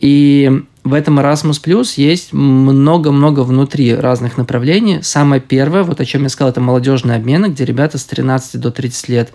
И 0.00 0.62
в 0.86 0.94
этом 0.94 1.18
Erasmus 1.18 1.60
Plus 1.62 1.94
есть 1.96 2.32
много-много 2.32 3.40
внутри 3.40 3.92
разных 3.92 4.36
направлений. 4.36 5.00
Самое 5.02 5.40
первое, 5.40 5.82
вот 5.82 6.00
о 6.00 6.04
чем 6.04 6.22
я 6.22 6.28
сказал, 6.28 6.50
это 6.50 6.60
молодежные 6.60 7.16
обмены, 7.16 7.46
где 7.46 7.64
ребята 7.64 7.98
с 7.98 8.04
13 8.04 8.60
до 8.60 8.70
30 8.70 9.08
лет 9.08 9.32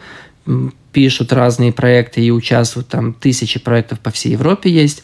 пишут 0.93 1.33
разные 1.33 1.73
проекты 1.73 2.21
и 2.21 2.31
участвуют. 2.31 2.87
Там 2.87 3.13
тысячи 3.13 3.59
проектов 3.59 3.99
по 3.99 4.11
всей 4.11 4.31
Европе 4.31 4.71
есть. 4.71 5.03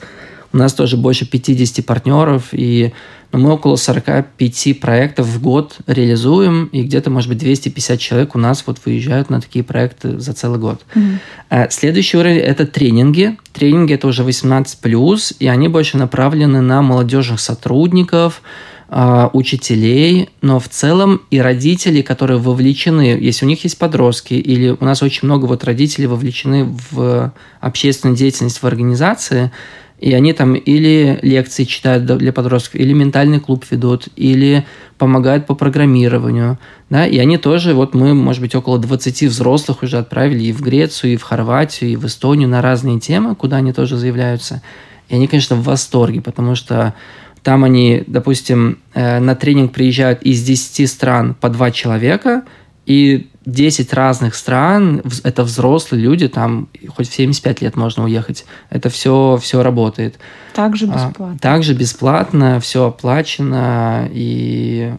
У 0.53 0.57
нас 0.57 0.73
тоже 0.73 0.95
больше 0.95 1.29
50 1.29 1.85
партнеров, 1.85 2.45
и 2.53 2.93
ну, 3.31 3.39
мы 3.39 3.53
около 3.53 3.75
45 3.75 4.79
проектов 4.79 5.27
в 5.27 5.41
год 5.41 5.77
реализуем, 5.85 6.67
и 6.67 6.83
где-то, 6.83 7.09
может 7.09 7.29
быть, 7.29 7.39
250 7.39 7.99
человек 7.99 8.35
у 8.35 8.39
нас 8.39 8.63
вот 8.65 8.79
выезжают 8.85 9.29
на 9.29 9.41
такие 9.41 9.63
проекты 9.63 10.19
за 10.19 10.33
целый 10.33 10.59
год. 10.59 10.85
Mm-hmm. 10.95 11.67
Следующий 11.71 12.17
уровень– 12.17 12.37
это 12.37 12.65
тренинги. 12.65 13.37
Тренинги– 13.53 13.93
это 13.95 14.07
уже 14.07 14.23
18+, 14.23 15.35
и 15.39 15.47
они 15.47 15.67
больше 15.67 15.97
направлены 15.97 16.61
на 16.61 16.81
молодежных 16.81 17.39
сотрудников, 17.39 18.41
а, 18.89 19.29
учителей, 19.33 20.29
но 20.41 20.61
в 20.61 20.69
целом 20.69 21.21
и 21.29 21.41
родителей, 21.41 22.03
которые 22.03 22.39
вовлечены, 22.39 23.17
если 23.19 23.45
у 23.45 23.49
них 23.49 23.65
есть 23.65 23.77
подростки, 23.77 24.35
или 24.35 24.69
у 24.79 24.85
нас 24.85 25.03
очень 25.03 25.25
много 25.27 25.45
вот 25.45 25.65
родителей 25.65 26.07
вовлечены 26.07 26.73
в 26.91 27.33
общественную 27.59 28.15
деятельность 28.15 28.61
в 28.61 28.65
организации, 28.65 29.51
и 29.99 30.13
они 30.13 30.33
там 30.33 30.53
или 30.53 31.17
лекции 31.23 31.63
читают 31.63 32.05
для 32.05 32.31
подростков, 32.31 32.79
или 32.79 32.93
ментальный 32.93 33.39
клуб 33.39 33.65
ведут, 33.71 34.07
или 34.15 34.65
помогают 34.97 35.47
по 35.47 35.55
программированию. 35.55 36.59
Да? 36.89 37.07
И 37.07 37.17
они 37.17 37.37
тоже, 37.37 37.73
вот 37.73 37.95
мы, 37.95 38.13
может 38.13 38.41
быть, 38.41 38.53
около 38.53 38.77
20 38.77 39.23
взрослых 39.23 39.81
уже 39.83 39.97
отправили 39.97 40.45
и 40.45 40.51
в 40.51 40.61
Грецию, 40.61 41.13
и 41.13 41.17
в 41.17 41.23
Хорватию, 41.23 41.89
и 41.89 41.95
в 41.95 42.05
Эстонию 42.05 42.47
на 42.47 42.61
разные 42.61 42.99
темы, 42.99 43.35
куда 43.35 43.57
они 43.57 43.73
тоже 43.73 43.97
заявляются. 43.97 44.61
И 45.09 45.15
они, 45.15 45.27
конечно, 45.27 45.55
в 45.55 45.63
восторге, 45.63 46.21
потому 46.21 46.55
что 46.55 46.93
там 47.41 47.63
они, 47.63 48.03
допустим, 48.07 48.79
э, 48.93 49.19
на 49.19 49.33
тренинг 49.35 49.71
приезжают 49.71 50.21
из 50.21 50.43
10 50.43 50.89
стран 50.89 51.33
по 51.33 51.49
два 51.49 51.71
человека, 51.71 52.43
и 52.85 53.29
10 53.47 53.93
разных 53.93 54.35
стран, 54.35 55.01
это 55.23 55.43
взрослые 55.43 56.03
люди, 56.03 56.27
там 56.27 56.67
хоть 56.89 57.07
в 57.09 57.13
75 57.13 57.61
лет 57.61 57.77
можно 57.77 58.03
уехать. 58.03 58.45
Это 58.69 58.89
все, 58.89 59.39
все 59.41 59.63
работает. 59.63 60.19
Также 60.53 60.85
а, 60.87 61.07
бесплатно. 61.07 61.39
Также 61.39 61.73
бесплатно, 61.73 62.59
все 62.59 62.87
оплачено, 62.87 64.09
и, 64.11 64.93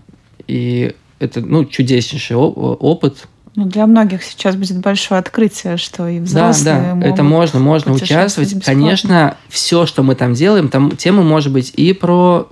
и 0.46 0.94
это 1.18 1.42
ну, 1.42 1.66
чудеснейший 1.66 2.36
опыт. 2.36 3.28
Ну, 3.54 3.66
для 3.66 3.86
многих 3.86 4.22
сейчас 4.22 4.56
будет 4.56 4.78
большое 4.78 5.18
открытие, 5.18 5.76
что 5.76 6.08
и 6.08 6.18
взрослые 6.18 6.74
Да, 6.74 6.94
да, 6.94 7.06
это 7.06 7.22
можно, 7.22 7.58
можно 7.58 7.92
участвовать. 7.92 8.54
Бесплатно. 8.54 8.72
Конечно, 8.72 9.36
все, 9.50 9.84
что 9.84 10.02
мы 10.02 10.14
там 10.14 10.32
делаем, 10.32 10.70
там 10.70 10.96
тема 10.96 11.22
может 11.22 11.52
быть 11.52 11.74
и 11.76 11.92
про 11.92 12.48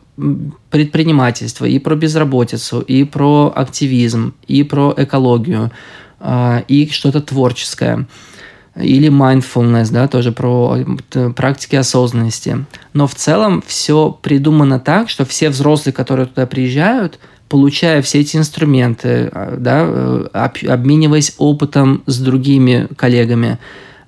предпринимательство, 0.70 1.64
и 1.66 1.78
про 1.78 1.94
безработицу, 1.94 2.80
и 2.80 3.04
про 3.04 3.52
активизм, 3.54 4.34
и 4.46 4.62
про 4.62 4.94
экологию, 4.96 5.70
а, 6.20 6.64
и 6.68 6.88
что-то 6.88 7.20
творческое. 7.20 8.06
Или 8.76 9.08
mindfulness, 9.08 9.90
да, 9.90 10.06
тоже 10.06 10.32
про 10.32 10.76
э, 11.14 11.30
практики 11.30 11.76
осознанности. 11.76 12.66
Но 12.92 13.06
в 13.06 13.14
целом 13.14 13.62
все 13.66 14.18
придумано 14.20 14.78
так, 14.78 15.08
что 15.08 15.24
все 15.24 15.48
взрослые, 15.48 15.94
которые 15.94 16.26
туда 16.26 16.46
приезжают, 16.46 17.18
получая 17.48 18.02
все 18.02 18.20
эти 18.20 18.36
инструменты, 18.36 19.30
а, 19.32 19.56
да, 19.58 19.84
э, 19.86 20.68
обмениваясь 20.68 21.34
опытом 21.38 22.02
с 22.06 22.18
другими 22.18 22.88
коллегами, 22.96 23.58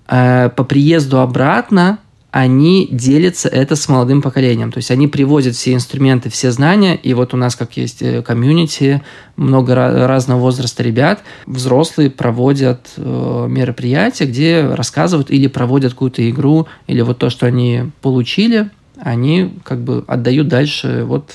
э, 0.07 0.51
по 0.55 0.65
приезду 0.65 1.21
обратно 1.21 1.99
они 2.31 2.89
делятся 2.91 3.49
это 3.49 3.75
с 3.75 3.89
молодым 3.89 4.21
поколением. 4.21 4.71
То 4.71 4.79
есть 4.79 4.91
они 4.91 5.09
привозят 5.09 5.55
все 5.55 5.73
инструменты, 5.73 6.29
все 6.29 6.51
знания, 6.51 6.95
и 6.95 7.15
вот 7.15 7.33
у 7.33 7.37
нас 7.39 7.57
как 7.57 7.77
есть 7.77 8.03
э, 8.03 8.23
комьюнити, 8.23 9.03
много 9.37 9.75
разного 9.75 10.41
возраста 10.41 10.83
ребят, 10.83 11.23
взрослые 11.47 12.11
проводят 12.11 12.89
э, 12.97 13.47
мероприятия, 13.49 14.27
где 14.27 14.67
рассказывают 14.67 15.31
или 15.31 15.47
проводят 15.47 15.93
какую-то 15.93 16.29
игру, 16.29 16.67
или 16.87 17.01
вот 17.01 17.19
то, 17.19 17.31
что 17.31 17.47
они 17.47 17.91
получили, 18.03 18.71
они 19.03 19.59
как 19.65 19.81
бы 19.81 20.05
отдают 20.07 20.49
дальше 20.49 21.05
вот 21.05 21.35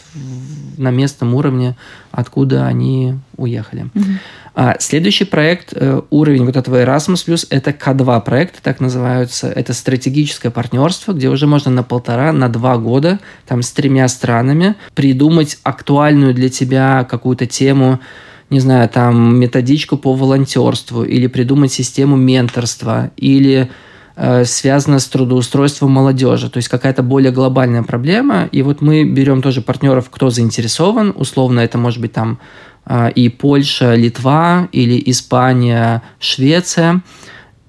на 0.78 0.92
местном 0.92 1.34
уровне, 1.34 1.76
откуда 2.12 2.66
они 2.66 3.16
уехали. 3.38 3.90
Mm-hmm. 3.94 4.18
А 4.56 4.76
следующий 4.80 5.26
проект, 5.26 5.74
э, 5.74 6.02
уровень 6.12 6.46
вот 6.46 6.56
этого 6.56 6.84
Erasmus+, 6.84 7.48
это 7.50 7.72
К2 7.72 8.22
проект, 8.22 8.62
так 8.62 8.80
называются. 8.80 9.48
Это 9.48 9.74
стратегическое 9.74 10.52
партнерство, 10.52 11.14
где 11.14 11.30
уже 11.30 11.48
можно 11.48 11.72
на 11.72 11.84
полтора, 11.84 12.32
на 12.32 12.50
два 12.50 12.78
года, 12.78 13.20
там 13.48 13.64
с 13.64 13.72
тремя 13.72 14.08
странами, 14.08 14.76
придумать 14.94 15.58
актуальную 15.64 16.36
для 16.36 16.50
тебя 16.50 17.04
какую-то 17.10 17.48
тему, 17.48 18.00
не 18.52 18.60
знаю, 18.60 18.88
там 18.90 19.40
методичку 19.40 19.98
по 19.98 20.14
волонтерству, 20.14 21.04
или 21.04 21.26
придумать 21.26 21.72
систему 21.72 22.16
менторства, 22.16 23.10
или 23.18 23.72
связано 24.44 25.00
с 25.00 25.08
трудоустройством 25.08 25.92
молодежи, 25.92 26.50
то 26.50 26.58
есть 26.58 26.70
какая-то 26.70 27.02
более 27.04 27.32
глобальная 27.32 27.84
проблема. 27.84 28.48
И 28.52 28.62
вот 28.62 28.82
мы 28.82 29.04
берем 29.04 29.42
тоже 29.42 29.62
партнеров, 29.62 30.10
кто 30.12 30.30
заинтересован, 30.30 31.14
условно 31.16 31.62
это 31.62 31.78
может 31.78 32.00
быть 32.00 32.14
там 32.14 32.40
и 33.16 33.30
Польша, 33.30 33.96
Литва 33.96 34.68
или 34.72 35.02
Испания, 35.10 36.04
Швеция– 36.20 37.02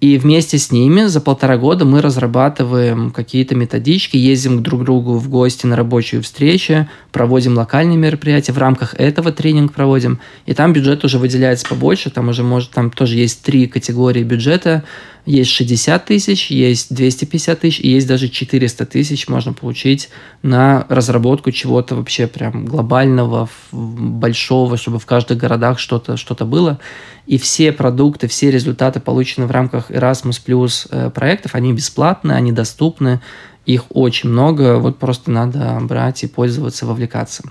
и 0.05 0.19
вместе 0.19 0.59
с 0.59 0.71
ними 0.71 1.05
за 1.05 1.23
полтора 1.23 1.57
года 1.57 1.87
мы 1.87 2.03
разрабатываем 2.03 3.11
какие-то 3.11 3.55
методички, 3.55 4.19
ездим 4.19 4.63
друг 4.63 4.83
к 4.83 4.85
другу 4.85 5.17
в 5.17 5.31
гости 5.31 5.65
на 5.65 5.77
рабочие 5.77 6.21
встречи, 6.21 6.87
проводим 7.11 7.57
локальные 7.57 7.97
мероприятия, 7.97 8.53
в 8.53 8.59
рамках 8.59 8.93
этого 8.97 9.33
тренинг 9.33 9.73
проводим. 9.73 10.21
И 10.45 10.53
там 10.53 10.75
бюджет 10.75 11.07
уже 11.07 11.19
выделяется 11.19 11.67
побольше, 11.67 12.11
там 12.11 12.29
уже 12.29 12.43
может, 12.43 12.73
там 12.73 12.91
тоже 12.91 13.17
есть 13.17 13.43
три 13.43 13.67
категории 13.67 14.23
бюджета. 14.23 14.85
Есть 15.27 15.53
60 15.53 16.05
тысяч, 16.05 16.51
есть 16.51 16.95
250 16.95 17.61
тысяч, 17.61 17.81
и 17.81 17.89
есть 17.89 18.07
даже 18.07 18.29
400 18.29 18.85
тысяч 18.85 19.27
можно 19.27 19.55
получить 19.55 20.11
на 20.43 20.85
разработку 20.91 21.51
чего-то 21.51 21.97
вообще 21.97 22.27
прям 22.27 22.67
глобального, 22.67 23.49
большого, 23.73 24.77
чтобы 24.77 24.99
в 24.99 25.07
каждых 25.07 25.39
городах 25.39 25.79
что-то 25.79 26.19
что 26.19 26.35
было. 26.45 26.79
И 27.27 27.39
все 27.39 27.73
продукты, 27.73 28.29
все 28.29 28.51
результаты, 28.51 29.01
полученные 29.01 29.47
в 29.47 29.51
рамках 29.51 29.91
Erasmus 29.91 30.43
Plus 30.47 30.87
э, 30.91 31.11
проектов, 31.11 31.55
они 31.55 31.73
бесплатны, 31.73 32.33
они 32.33 32.53
доступны, 32.53 33.23
их 33.65 33.85
очень 33.89 34.29
много, 34.29 34.79
вот 34.79 34.99
просто 34.99 35.31
надо 35.31 35.79
брать 35.81 36.23
и 36.23 36.27
пользоваться, 36.27 36.85
вовлекаться. 36.85 37.45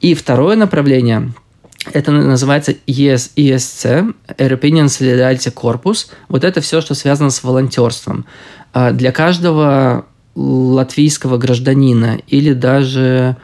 И 0.00 0.14
второе 0.14 0.54
направление 0.54 1.32
это 1.92 2.12
называется 2.12 2.72
ES, 2.86 3.32
ESC, 3.36 4.14
European 4.38 4.86
Solidarity 4.86 5.52
Corpus. 5.52 6.06
Вот 6.28 6.44
это 6.44 6.60
все, 6.60 6.80
что 6.80 6.94
связано 6.94 7.30
с 7.30 7.42
волонтерством. 7.42 8.26
А 8.72 8.92
для 8.92 9.12
каждого 9.12 10.06
латвийского 10.34 11.38
гражданина 11.38 12.18
или 12.26 12.52
даже 12.52 13.36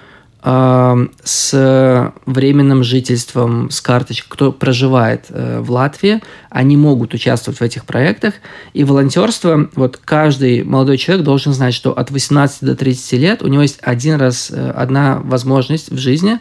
с 0.43 2.13
временным 2.25 2.83
жительством, 2.83 3.69
с 3.71 3.83
карточкой, 3.83 4.27
кто 4.31 4.53
проживает 4.53 5.27
э, 5.29 5.61
в 5.61 5.71
Латвии, 5.71 6.23
они 6.49 6.79
могут 6.79 7.13
участвовать 7.13 7.61
в 7.61 7.63
этих 7.63 7.85
проектах. 7.85 8.35
И 8.73 8.83
волонтерство, 8.83 9.69
вот 9.75 9.99
каждый 10.03 10.65
молодой 10.65 10.97
человек 10.97 11.27
должен 11.27 11.53
знать, 11.53 11.75
что 11.75 11.93
от 11.93 12.11
18 12.11 12.63
до 12.63 12.75
30 12.75 13.13
лет 13.21 13.43
у 13.43 13.49
него 13.49 13.61
есть 13.61 13.81
один 13.83 14.15
раз, 14.15 14.51
э, 14.51 14.71
одна 14.71 15.21
возможность 15.23 15.91
в 15.91 15.99
жизни 15.99 16.41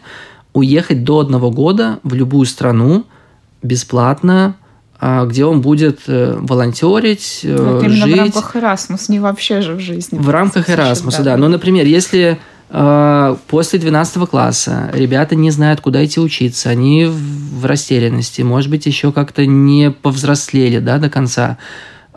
уехать 0.52 1.04
до 1.04 1.20
одного 1.20 1.50
года 1.50 2.00
в 2.02 2.14
любую 2.14 2.46
страну 2.46 3.04
бесплатно, 3.62 4.56
а, 4.98 5.24
где 5.24 5.44
он 5.44 5.60
будет 5.60 6.00
э, 6.06 6.36
волонтерить, 6.38 7.40
Это 7.42 7.88
жить. 7.88 8.04
именно 8.04 8.16
в 8.16 8.18
рамках 8.18 8.56
Erasmus, 8.56 9.04
не 9.08 9.18
вообще 9.18 9.60
же 9.62 9.74
в 9.74 9.80
жизни. 9.80 10.18
В 10.18 10.28
рамках 10.28 10.68
Erasmus, 10.68 11.18
да. 11.18 11.22
да. 11.22 11.36
Ну, 11.36 11.48
например, 11.48 11.86
если 11.86 12.38
а, 12.68 13.36
после 13.48 13.78
12 13.78 14.28
класса 14.28 14.90
ребята 14.92 15.34
не 15.34 15.50
знают, 15.50 15.80
куда 15.80 16.04
идти 16.04 16.20
учиться, 16.20 16.70
они 16.70 17.06
в 17.06 17.64
растерянности, 17.64 18.42
может 18.42 18.70
быть, 18.70 18.86
еще 18.86 19.10
как-то 19.10 19.44
не 19.44 19.90
повзрослели 19.90 20.78
да, 20.78 20.98
до 20.98 21.10
конца, 21.10 21.58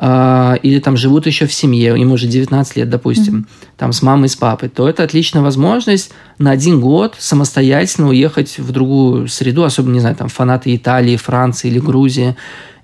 или 0.04 0.80
там 0.80 0.98
живут 0.98 1.28
еще 1.28 1.46
в 1.46 1.54
семье, 1.54 1.98
им 1.98 2.12
уже 2.12 2.28
19 2.28 2.76
лет, 2.76 2.90
допустим, 2.90 3.36
mm-hmm. 3.36 3.68
там 3.78 3.94
с 3.94 4.02
мамой, 4.02 4.28
с 4.28 4.36
папой, 4.36 4.68
то 4.68 4.90
это 4.90 5.04
отличная 5.04 5.42
возможность 5.42 6.12
на 6.40 6.52
один 6.52 6.82
год 6.82 7.16
самостоятельно 7.20 8.10
уехать 8.10 8.58
в 8.58 8.72
другую 8.72 9.30
среду, 9.30 9.64
особенно, 9.64 9.94
не 9.94 10.00
знаю, 10.02 10.18
там 10.18 10.28
фанаты 10.28 10.76
Италии, 10.76 11.16
Франции 11.16 11.70
или 11.70 11.80
Грузии, 11.80 12.36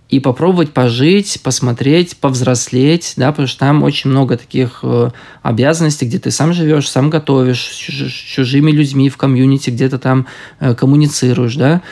и 0.10 0.20
попробовать 0.20 0.72
пожить, 0.72 1.40
посмотреть, 1.44 2.18
повзрослеть, 2.18 3.14
да, 3.16 3.32
потому 3.32 3.48
что 3.48 3.60
там 3.60 3.84
очень 3.84 4.10
много 4.10 4.38
таких 4.38 4.80
э, 4.82 5.12
обязанностей, 5.44 6.06
где 6.06 6.18
ты 6.18 6.32
сам 6.32 6.52
живешь, 6.52 6.90
сам 6.90 7.12
готовишь, 7.12 7.62
с 7.62 7.78
чужими 7.78 8.72
людьми 8.72 9.10
в 9.10 9.18
комьюнити, 9.18 9.70
где-то 9.70 10.00
там 10.00 10.26
э, 10.60 10.74
коммуницируешь, 10.74 11.56
да. 11.56 11.84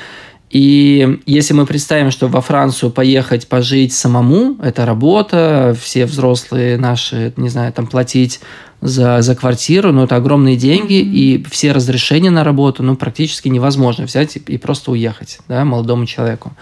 И 0.49 1.19
если 1.25 1.53
мы 1.53 1.65
представим, 1.65 2.09
что 2.09 2.27
во 2.27 2.39
Францию 2.39 2.89
поехать 2.89 3.47
пожить 3.47 3.91
самому, 3.91 4.55
это 4.61 4.85
работа, 4.85 5.75
все 5.79 6.05
взрослые 6.05 6.77
наши, 6.77 7.33
не 7.35 7.49
знаю, 7.49 7.73
там 7.73 7.85
платить 7.85 8.39
за, 8.79 9.21
за 9.21 9.35
квартиру, 9.35 9.91
но 9.91 10.05
это 10.05 10.15
огромные 10.15 10.55
деньги, 10.55 10.99
и 11.01 11.43
все 11.51 11.73
разрешения 11.73 12.29
на 12.29 12.45
работу, 12.45 12.81
ну, 12.81 12.95
практически 12.95 13.49
невозможно 13.49 14.05
взять 14.05 14.37
и, 14.37 14.39
и 14.39 14.57
просто 14.57 14.91
уехать, 14.91 15.39
да, 15.49 15.65
молодому 15.65 16.05
человеку. 16.05 16.53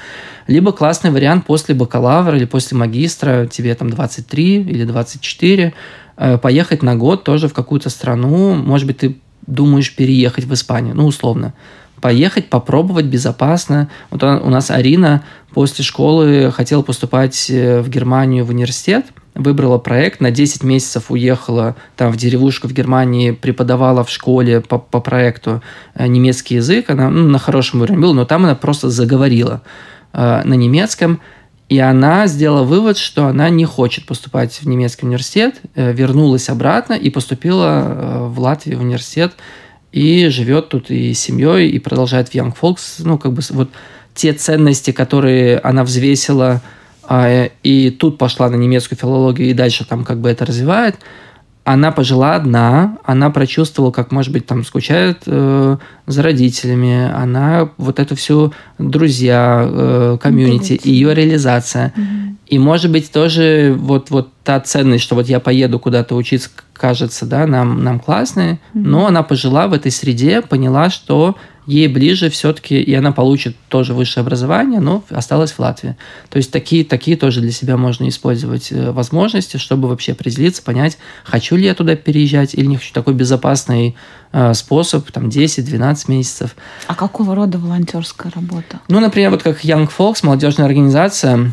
Либо 0.47 0.71
классный 0.71 1.11
вариант 1.11 1.45
после 1.45 1.75
бакалавра 1.75 2.37
или 2.37 2.45
после 2.45 2.77
магистра, 2.77 3.45
тебе 3.45 3.75
там 3.75 3.91
23 3.91 4.61
или 4.61 4.83
24, 4.83 5.73
э, 6.17 6.37
поехать 6.39 6.81
на 6.81 6.95
год 6.95 7.23
тоже 7.23 7.49
в 7.49 7.53
какую-то 7.53 7.91
страну, 7.91 8.55
может 8.55 8.87
быть, 8.87 8.97
ты 8.97 9.17
думаешь 9.45 9.95
переехать 9.95 10.45
в 10.45 10.53
Испанию, 10.53 10.95
ну, 10.95 11.05
условно 11.05 11.53
поехать, 12.05 12.51
попробовать 12.51 13.05
безопасно. 13.05 13.89
Вот 14.11 14.21
у 14.21 14.49
нас 14.51 14.69
Арина 14.69 15.23
после 15.55 15.83
школы 15.83 16.51
хотела 16.51 16.83
поступать 16.83 17.49
э, 17.49 17.81
в 17.81 17.89
Германию 17.89 18.45
в 18.45 18.49
университет, 18.49 19.07
выбрала 19.33 19.79
проект, 19.79 20.21
на 20.21 20.29
10 20.29 20.61
месяцев 20.61 21.09
уехала 21.09 21.75
там 21.97 22.11
в 22.11 22.15
деревушку 22.17 22.67
в 22.67 22.73
Германии, 22.73 23.31
преподавала 23.31 24.03
в 24.03 24.11
школе 24.11 24.61
по, 24.61 24.77
по 24.77 24.99
проекту 24.99 25.63
э, 25.95 26.05
немецкий 26.05 26.53
язык, 26.53 26.91
она 26.91 27.09
ну, 27.09 27.27
на 27.27 27.39
хорошем 27.39 27.81
уровне 27.81 27.97
была, 27.97 28.13
но 28.13 28.25
там 28.25 28.43
она 28.43 28.53
просто 28.53 28.91
заговорила 28.91 29.63
э, 30.13 30.43
на 30.45 30.53
немецком, 30.53 31.21
и 31.69 31.79
она 31.79 32.27
сделала 32.27 32.61
вывод, 32.61 32.99
что 32.99 33.25
она 33.25 33.49
не 33.49 33.65
хочет 33.65 34.05
поступать 34.05 34.61
в 34.61 34.67
немецкий 34.67 35.07
университет, 35.07 35.55
э, 35.73 35.91
вернулась 35.91 36.49
обратно 36.49 36.93
и 36.93 37.09
поступила 37.09 38.27
в 38.29 38.39
Латвию 38.39 38.77
в 38.77 38.81
университет 38.81 39.33
и 39.95 40.27
живет 40.27 40.67
тут 40.67 40.91
и 40.91 41.13
семьей, 41.13 41.69
и 41.69 41.79
продолжает 41.79 42.27
в 42.27 42.35
Young 42.35 42.53
Folks. 42.53 42.99
Ну, 42.99 43.17
как 43.17 43.31
бы 43.31 43.41
вот 43.51 43.69
те 44.13 44.33
ценности, 44.33 44.91
которые 44.91 45.57
она 45.59 45.85
взвесила, 45.85 46.61
а, 47.03 47.49
и 47.63 47.91
тут 47.91 48.17
пошла 48.17 48.49
на 48.49 48.55
немецкую 48.55 48.99
филологию, 48.99 49.49
и 49.49 49.53
дальше 49.53 49.85
там 49.85 50.03
как 50.03 50.19
бы 50.19 50.29
это 50.29 50.45
развивает, 50.45 50.97
она 51.65 51.91
пожила 51.91 52.35
одна, 52.35 52.99
она 53.03 53.31
прочувствовала, 53.31 53.91
как, 53.91 54.11
может 54.11 54.31
быть, 54.31 54.45
там 54.45 54.63
скучает 54.63 55.23
э, 55.25 55.77
за 56.05 56.21
родителями, 56.21 57.11
она 57.11 57.71
вот 57.77 57.99
это 57.99 58.15
все 58.15 58.51
друзья, 58.77 59.67
э, 59.67 60.17
комьюнити, 60.21 60.79
ее 60.83 61.15
реализация. 61.15 61.91
Mm-hmm. 61.97 62.35
И, 62.45 62.59
может 62.59 62.91
быть, 62.91 63.11
тоже 63.11 63.75
вот, 63.75 64.11
вот 64.11 64.29
та 64.43 64.59
ценность, 64.59 65.03
что 65.03 65.15
вот 65.15 65.27
я 65.27 65.39
поеду 65.39 65.79
куда-то 65.79 66.15
учиться, 66.15 66.51
кажется, 66.73 67.25
да, 67.25 67.47
нам, 67.47 67.83
нам 67.83 67.99
классная, 67.99 68.53
mm-hmm. 68.53 68.57
но 68.73 69.07
она 69.07 69.23
пожила 69.23 69.67
в 69.67 69.73
этой 69.73 69.91
среде, 69.91 70.43
поняла, 70.43 70.91
что 70.91 71.35
ей 71.65 71.87
ближе 71.87 72.29
все-таки, 72.29 72.79
и 72.79 72.93
она 72.93 73.11
получит 73.11 73.55
тоже 73.69 73.93
высшее 73.93 74.21
образование, 74.21 74.79
но 74.79 75.03
осталась 75.09 75.51
в 75.51 75.59
Латвии. 75.59 75.95
То 76.29 76.37
есть 76.37 76.51
такие, 76.51 76.85
такие 76.85 77.17
тоже 77.17 77.41
для 77.41 77.51
себя 77.51 77.77
можно 77.77 78.07
использовать 78.07 78.71
э, 78.71 78.91
возможности, 78.91 79.57
чтобы 79.57 79.87
вообще 79.87 80.11
определиться, 80.11 80.61
понять, 80.61 80.97
хочу 81.23 81.55
ли 81.55 81.65
я 81.65 81.73
туда 81.73 81.95
переезжать 81.95 82.53
или 82.53 82.65
не 82.65 82.77
хочу. 82.77 82.93
Такой 82.93 83.13
безопасный 83.13 83.95
э, 84.31 84.53
способ, 84.53 85.09
там 85.11 85.29
10-12 85.29 86.03
месяцев. 86.07 86.55
А 86.87 86.95
какого 86.95 87.35
рода 87.35 87.57
волонтерская 87.57 88.31
работа? 88.35 88.79
Ну, 88.87 88.99
например, 88.99 89.31
вот 89.31 89.43
как 89.43 89.63
Young 89.65 89.89
Folks, 89.95 90.19
молодежная 90.23 90.65
организация, 90.65 91.51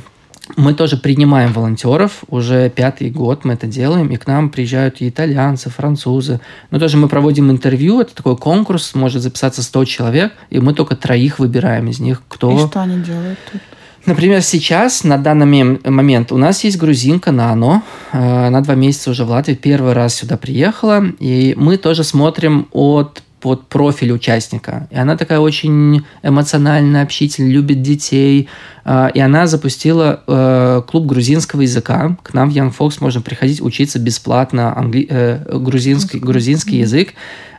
мы 0.57 0.75
тоже 0.75 0.97
принимаем 0.97 1.53
волонтеров, 1.53 2.25
уже 2.29 2.69
пятый 2.69 3.11
год 3.11 3.45
мы 3.45 3.55
это 3.55 3.67
делаем, 3.67 4.09
и 4.09 4.17
к 4.17 4.27
нам 4.27 4.51
приезжают 4.51 5.01
и 5.01 5.09
итальянцы, 5.09 5.71
французы. 5.71 6.41
Но 6.71 6.79
тоже 6.79 6.97
мы 6.97 7.09
проводим 7.09 7.51
интервью, 7.51 8.01
это 8.01 8.15
такой 8.15 8.37
конкурс, 8.37 8.95
может 8.95 9.23
записаться 9.23 9.63
100 9.63 9.85
человек, 9.85 10.33
и 10.51 10.59
мы 10.59 10.75
только 10.75 10.97
троих 10.97 11.39
выбираем 11.39 11.89
из 11.89 12.01
них, 12.01 12.23
кто... 12.29 12.53
И 12.53 12.69
что 12.69 12.83
они 12.83 13.03
делают 13.03 13.39
тут? 13.51 13.61
Например, 14.05 14.43
сейчас, 14.43 15.05
на 15.05 15.17
данный 15.17 15.47
момент, 15.85 16.33
у 16.33 16.37
нас 16.37 16.65
есть 16.65 16.77
грузинка 16.77 17.31
Нано. 17.31 17.85
Э, 18.13 18.49
она 18.49 18.61
два 18.61 18.75
месяца 18.75 19.11
уже 19.13 19.25
в 19.25 19.31
Латвии, 19.31 19.55
первый 19.55 19.93
раз 19.93 20.17
сюда 20.17 20.37
приехала. 20.37 21.05
И 21.21 21.55
мы 21.57 21.77
тоже 21.77 22.03
смотрим 22.03 22.67
от 22.73 23.23
под 23.43 23.67
профиль 23.67 24.13
участника. 24.13 24.87
И 24.91 24.97
она 24.97 25.17
такая 25.17 25.41
очень 25.41 26.05
эмоциональная, 26.23 27.03
общительная, 27.03 27.51
любит 27.51 27.83
детей. 27.83 28.49
А, 28.85 29.09
и 29.09 29.19
она 29.19 29.49
запустила 29.49 30.23
э, 30.27 30.83
клуб 30.87 31.07
грузинского 31.07 31.63
языка. 31.63 32.17
К 32.23 32.35
нам 32.35 32.51
в 32.51 32.55
Young 32.55 32.73
Fox 32.77 32.99
можно 33.01 33.21
приходить 33.21 33.61
учиться 33.61 33.99
бесплатно 33.99 34.73
англи... 34.79 35.07
Э, 35.11 35.59
грузинский, 35.59 36.21
грузинский 36.21 36.79
язык. 36.79 37.15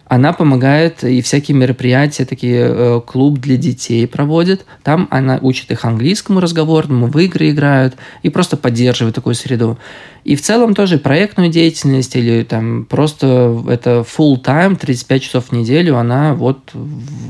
Она 0.07 0.33
помогает 0.33 1.03
и 1.03 1.21
всякие 1.21 1.57
мероприятия, 1.57 2.25
такие 2.25 2.65
э, 2.67 3.01
клуб 3.05 3.39
для 3.39 3.55
детей 3.55 4.05
проводит. 4.05 4.65
Там 4.83 5.07
она 5.09 5.39
учит 5.41 5.71
их 5.71 5.85
английскому 5.85 6.39
разговорному, 6.39 7.07
в 7.07 7.17
игры 7.19 7.51
играют 7.51 7.95
и 8.21 8.29
просто 8.29 8.57
поддерживает 8.57 9.15
такую 9.15 9.35
среду. 9.35 9.77
И 10.23 10.35
в 10.35 10.41
целом 10.41 10.75
тоже 10.75 10.97
проектную 10.97 11.49
деятельность 11.49 12.15
или 12.15 12.43
там 12.43 12.85
просто 12.85 13.63
это 13.69 14.05
full 14.05 14.41
time, 14.41 14.77
35 14.77 15.23
часов 15.23 15.45
в 15.45 15.51
неделю, 15.51 15.97
она 15.97 16.33
вот 16.33 16.71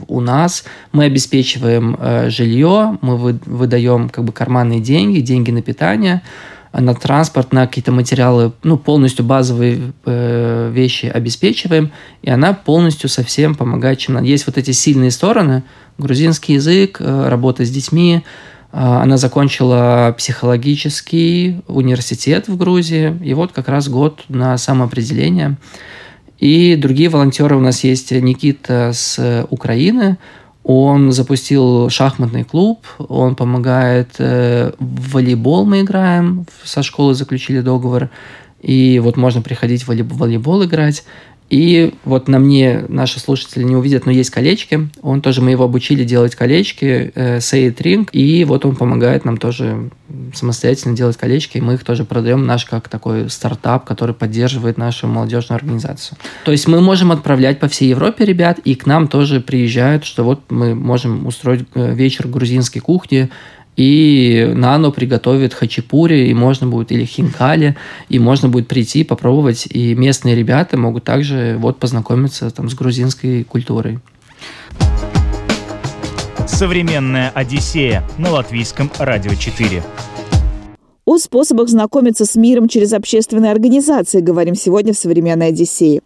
у 0.08 0.20
нас. 0.20 0.64
Мы 0.92 1.06
обеспечиваем 1.06 1.96
э, 2.00 2.30
жилье, 2.30 2.98
мы 3.02 3.18
вы, 3.18 3.40
выдаем 3.46 4.10
как 4.10 4.24
бы 4.24 4.32
карманные 4.32 4.80
деньги, 4.80 5.20
деньги 5.20 5.52
на 5.52 5.62
питание, 5.62 6.22
на 6.82 6.96
транспорт, 6.96 7.54
на 7.54 7.68
какие-то 7.68 7.92
материалы, 7.92 8.52
ну, 8.64 8.78
полностью 8.78 9.24
базовые 9.24 9.94
э, 10.06 10.72
вещи 10.74 11.06
обеспечиваем, 11.06 11.92
и 12.24 12.32
она 12.32 12.54
полностью 12.54 13.10
совсем 13.10 13.54
помогает, 13.54 14.00
чем 14.00 14.16
надо. 14.16 14.26
Есть 14.26 14.48
вот 14.48 14.58
эти 14.58 14.72
сильные 14.72 15.12
стороны, 15.12 15.64
грузинский 16.00 16.54
язык, 16.54 16.98
э, 17.00 17.30
работа 17.30 17.64
с 17.64 17.70
детьми, 17.70 18.24
э, 18.24 18.78
она 18.78 19.18
закончила 19.18 20.16
психологический 20.18 21.62
университет 21.68 22.48
в 22.48 22.58
Грузии, 22.58 23.20
и 23.24 23.36
вот 23.36 23.52
как 23.52 23.70
раз 23.70 23.88
год 23.88 24.24
на 24.28 24.58
самоопределение. 24.58 25.58
И 26.40 26.76
другие 26.76 27.10
волонтеры 27.10 27.56
у 27.56 27.62
нас 27.62 27.84
есть 27.84 28.12
Никита 28.12 28.92
с 28.94 29.46
Украины, 29.50 30.18
он 30.64 31.12
запустил 31.12 31.90
шахматный 31.90 32.44
клуб, 32.44 32.86
он 32.98 33.36
помогает 33.36 34.16
э, 34.20 34.72
в 34.80 35.12
волейбол 35.12 35.66
мы 35.66 35.82
играем, 35.82 36.46
со 36.64 36.84
школы 36.84 37.14
заключили 37.16 37.60
договор, 37.60 38.10
и 38.62 39.00
вот 39.00 39.18
можно 39.18 39.42
приходить 39.42 39.84
в 39.84 39.90
волейбол, 39.90 40.18
волейбол 40.18 40.64
играть. 40.64 41.04
И 41.54 41.94
вот 42.04 42.28
на 42.28 42.40
мне 42.40 42.84
наши 42.88 43.20
слушатели 43.20 43.62
не 43.62 43.76
увидят, 43.76 44.08
но 44.08 44.12
есть 44.12 44.32
колечки. 44.32 44.90
Он 45.04 45.22
тоже, 45.22 45.40
мы 45.42 45.52
его 45.52 45.66
обучили 45.66 46.04
делать 46.04 46.34
колечки, 46.34 47.12
э, 47.14 47.38
Say 47.38 47.72
Ring, 47.76 48.10
и 48.12 48.44
вот 48.44 48.66
он 48.66 48.76
помогает 48.76 49.24
нам 49.24 49.38
тоже 49.38 49.92
самостоятельно 50.34 50.96
делать 50.96 51.16
колечки, 51.16 51.60
и 51.60 51.62
мы 51.62 51.76
их 51.76 51.84
тоже 51.84 52.06
продаем, 52.06 52.48
наш 52.48 52.66
как 52.66 52.90
такой 52.90 53.30
стартап, 53.30 53.86
который 53.86 54.16
поддерживает 54.16 54.80
нашу 54.80 55.06
молодежную 55.06 55.58
организацию. 55.58 56.18
То 56.44 56.52
есть 56.52 56.68
мы 56.68 56.82
можем 56.82 57.12
отправлять 57.12 57.60
по 57.60 57.68
всей 57.68 57.90
Европе 57.90 58.26
ребят, 58.26 58.58
и 58.64 58.74
к 58.74 58.88
нам 58.88 59.08
тоже 59.08 59.40
приезжают, 59.40 60.06
что 60.06 60.24
вот 60.24 60.42
мы 60.50 60.74
можем 60.74 61.28
устроить 61.28 61.66
э, 61.76 61.94
вечер 61.94 62.28
грузинской 62.28 62.82
кухни, 62.82 63.30
и 63.76 64.52
Нано 64.54 64.92
приготовит 64.92 65.54
хачапури, 65.54 66.28
и 66.28 66.34
можно 66.34 66.68
будет, 66.68 66.92
или 66.92 67.06
хинкали, 67.06 67.76
и 68.10 68.20
можно 68.20 68.50
будет 68.50 68.68
прийти, 68.68 69.04
попробовать, 69.04 69.68
и 69.70 69.96
местные 69.96 70.36
ребята 70.36 70.78
могут 70.78 71.04
также 71.04 71.56
вот 71.60 71.80
познакомиться 71.80 72.50
там 72.52 72.70
с 72.70 72.74
грузинской 72.74 73.44
культурой. 73.44 74.00
Современная 76.48 77.30
Одиссея 77.30 78.04
на 78.18 78.32
латвийском 78.32 78.92
радио 79.00 79.34
4. 79.34 79.82
О 81.06 81.18
способах 81.18 81.68
знакомиться 81.68 82.24
с 82.24 82.36
миром 82.36 82.70
через 82.70 82.94
общественные 82.94 83.52
организации 83.52 84.22
говорим 84.22 84.56
сегодня 84.56 84.94
в 84.94 84.98
«Современной 84.98 85.48
Одиссее». 85.48 86.02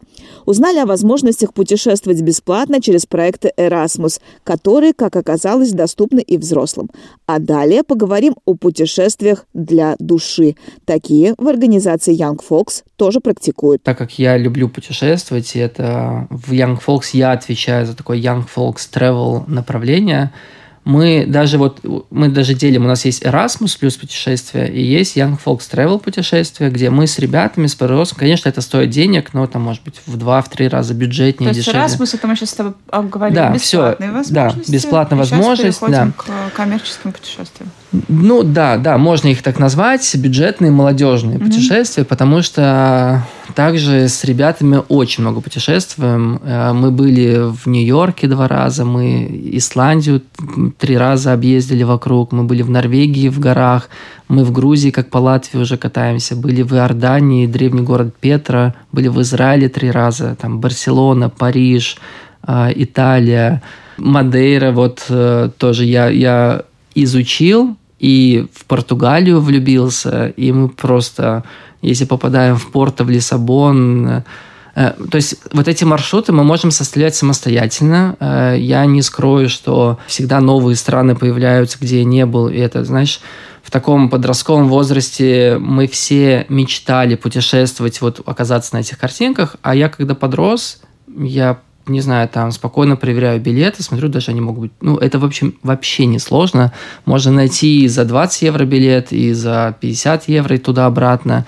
Узнали 0.47 0.79
о 0.79 0.87
возможностях 0.87 1.53
путешествовать 1.53 2.21
бесплатно 2.21 2.81
через 2.81 3.05
проекты 3.05 3.53
«Эрасмус», 3.57 4.19
которые, 4.43 4.93
как 4.93 5.15
оказалось, 5.15 5.71
доступны 5.71 6.21
и 6.21 6.37
взрослым. 6.37 6.89
А 7.27 7.37
далее 7.37 7.83
поговорим 7.83 8.37
о 8.45 8.55
путешествиях 8.55 9.45
для 9.53 9.95
души. 9.99 10.55
Такие 10.85 11.35
в 11.37 11.47
организации 11.47 12.17
Young 12.17 12.39
Folks 12.49 12.83
тоже 12.95 13.19
практикуют. 13.19 13.83
Так 13.83 13.99
как 13.99 14.17
я 14.17 14.35
люблю 14.35 14.67
путешествовать, 14.67 15.55
и 15.55 15.59
это 15.59 16.27
в 16.31 16.51
Young 16.53 16.79
Folks 16.83 17.09
я 17.13 17.33
отвечаю 17.33 17.85
за 17.85 17.95
такое 17.95 18.17
Young 18.17 18.45
Folks 18.55 18.89
Travel 18.91 19.43
направление– 19.47 20.33
мы 20.87 21.25
даже 21.27 21.57
вот, 21.57 21.81
мы 22.09 22.29
даже 22.29 22.53
делим, 22.53 22.85
у 22.85 22.87
нас 22.87 23.03
есть 23.03 23.21
Erasmus 23.21 23.77
плюс 23.77 23.97
путешествия, 23.97 24.67
и 24.67 24.81
есть 24.81 25.17
Young 25.17 25.37
Folks 25.43 25.69
Travel 25.69 25.99
путешествия, 25.99 26.69
где 26.69 26.89
мы 26.89 27.07
с 27.07 27.19
ребятами, 27.19 27.67
с 27.67 27.75
подростками, 27.75 28.19
конечно, 28.19 28.47
это 28.47 28.61
стоит 28.61 28.89
денег, 28.89 29.33
но 29.33 29.45
там, 29.47 29.63
может 29.63 29.83
быть, 29.83 29.95
в 30.05 30.15
два-три 30.15 30.69
раза 30.69 30.93
бюджетнее, 30.93 31.49
То 31.49 31.55
есть 31.55 31.67
дешевле. 31.67 31.85
Erasmus, 31.85 32.15
это 32.15 32.27
мы 32.27 32.37
сейчас 32.37 32.51
с 32.51 32.53
тобой 32.53 32.73
обговорили, 32.89 33.35
да, 33.35 33.51
бесплатные 33.51 34.09
все, 34.09 34.17
возможности. 34.17 34.71
Да, 34.71 34.77
бесплатная 34.77 35.19
возможность, 35.19 35.81
да. 35.81 36.11
к 36.15 36.55
коммерческим 36.55 37.11
путешествиям. 37.11 37.69
Ну 37.91 38.43
да, 38.43 38.77
да, 38.77 38.97
можно 38.97 39.29
их 39.29 39.41
так 39.41 39.59
назвать, 39.59 40.15
бюджетные 40.15 40.71
молодежные 40.71 41.37
mm-hmm. 41.37 41.45
путешествия, 41.45 42.03
потому 42.03 42.41
что 42.41 43.23
также 43.55 44.09
с 44.09 44.25
ребятами 44.25 44.81
очень 44.89 45.23
много 45.23 45.39
путешествуем. 45.39 46.41
Э, 46.43 46.73
мы 46.73 46.91
были 46.91 47.49
в 47.49 47.65
Нью-Йорке 47.65 48.27
два 48.27 48.49
раза, 48.49 48.83
мы 48.83 49.29
Исландию 49.53 50.21
три 50.77 50.97
раза 50.97 51.31
объездили 51.31 51.83
вокруг, 51.83 52.33
мы 52.33 52.43
были 52.43 52.61
в 52.61 52.69
Норвегии 52.69 53.29
в 53.29 53.39
горах, 53.39 53.89
мы 54.27 54.43
в 54.43 54.51
Грузии, 54.51 54.89
как 54.89 55.09
по 55.09 55.19
Латвии 55.19 55.59
уже 55.59 55.77
катаемся, 55.77 56.35
были 56.35 56.63
в 56.63 56.73
Иордании, 56.73 57.47
древний 57.47 57.83
город 57.83 58.13
Петра, 58.19 58.75
были 58.91 59.07
в 59.07 59.21
Израиле 59.21 59.69
три 59.69 59.91
раза, 59.91 60.35
там 60.35 60.59
Барселона, 60.59 61.29
Париж, 61.29 61.97
э, 62.45 62.71
Италия, 62.75 63.61
Мадейра, 63.97 64.73
вот 64.73 65.05
э, 65.07 65.49
тоже 65.57 65.85
я, 65.85 66.09
я 66.09 66.63
изучил 67.03 67.77
и 67.99 68.47
в 68.53 68.65
Португалию 68.65 69.41
влюбился, 69.41 70.27
и 70.27 70.51
мы 70.51 70.69
просто, 70.69 71.43
если 71.81 72.05
попадаем 72.05 72.57
в 72.57 72.71
Порто, 72.71 73.03
в 73.03 73.09
Лиссабон, 73.09 74.07
э, 74.07 74.23
то 74.75 75.15
есть 75.15 75.35
вот 75.53 75.67
эти 75.67 75.83
маршруты 75.83 76.31
мы 76.31 76.43
можем 76.43 76.69
составлять 76.69 77.15
самостоятельно. 77.15 78.15
Э, 78.19 78.55
я 78.57 78.85
не 78.85 79.01
скрою, 79.01 79.49
что 79.49 79.97
всегда 80.05 80.39
новые 80.39 80.75
страны 80.75 81.15
появляются, 81.15 81.79
где 81.81 81.99
я 81.99 82.05
не 82.05 82.25
был. 82.25 82.49
И 82.49 82.57
это, 82.57 82.83
знаешь, 82.83 83.19
в 83.63 83.71
таком 83.71 84.09
подростковом 84.09 84.69
возрасте 84.69 85.57
мы 85.59 85.87
все 85.87 86.45
мечтали 86.47 87.15
путешествовать, 87.15 87.99
вот 87.99 88.21
оказаться 88.25 88.75
на 88.75 88.79
этих 88.79 88.97
картинках. 88.97 89.55
А 89.61 89.75
я 89.75 89.89
когда 89.89 90.15
подрос, 90.15 90.79
я 91.07 91.59
не 91.89 92.01
знаю, 92.01 92.29
там 92.29 92.51
спокойно 92.51 92.95
проверяю 92.95 93.39
билеты, 93.39 93.83
смотрю, 93.83 94.09
даже 94.09 94.31
они 94.31 94.41
могут 94.41 94.61
быть... 94.61 94.71
Ну, 94.81 94.97
это, 94.97 95.19
в 95.19 95.25
общем, 95.25 95.55
вообще 95.63 96.05
не 96.05 96.19
сложно. 96.19 96.73
Можно 97.05 97.31
найти 97.31 97.83
и 97.83 97.87
за 97.87 98.05
20 98.05 98.41
евро 98.41 98.65
билет, 98.65 99.11
и 99.11 99.33
за 99.33 99.75
50 99.79 100.29
евро 100.29 100.55
и 100.55 100.59
туда-обратно. 100.59 101.45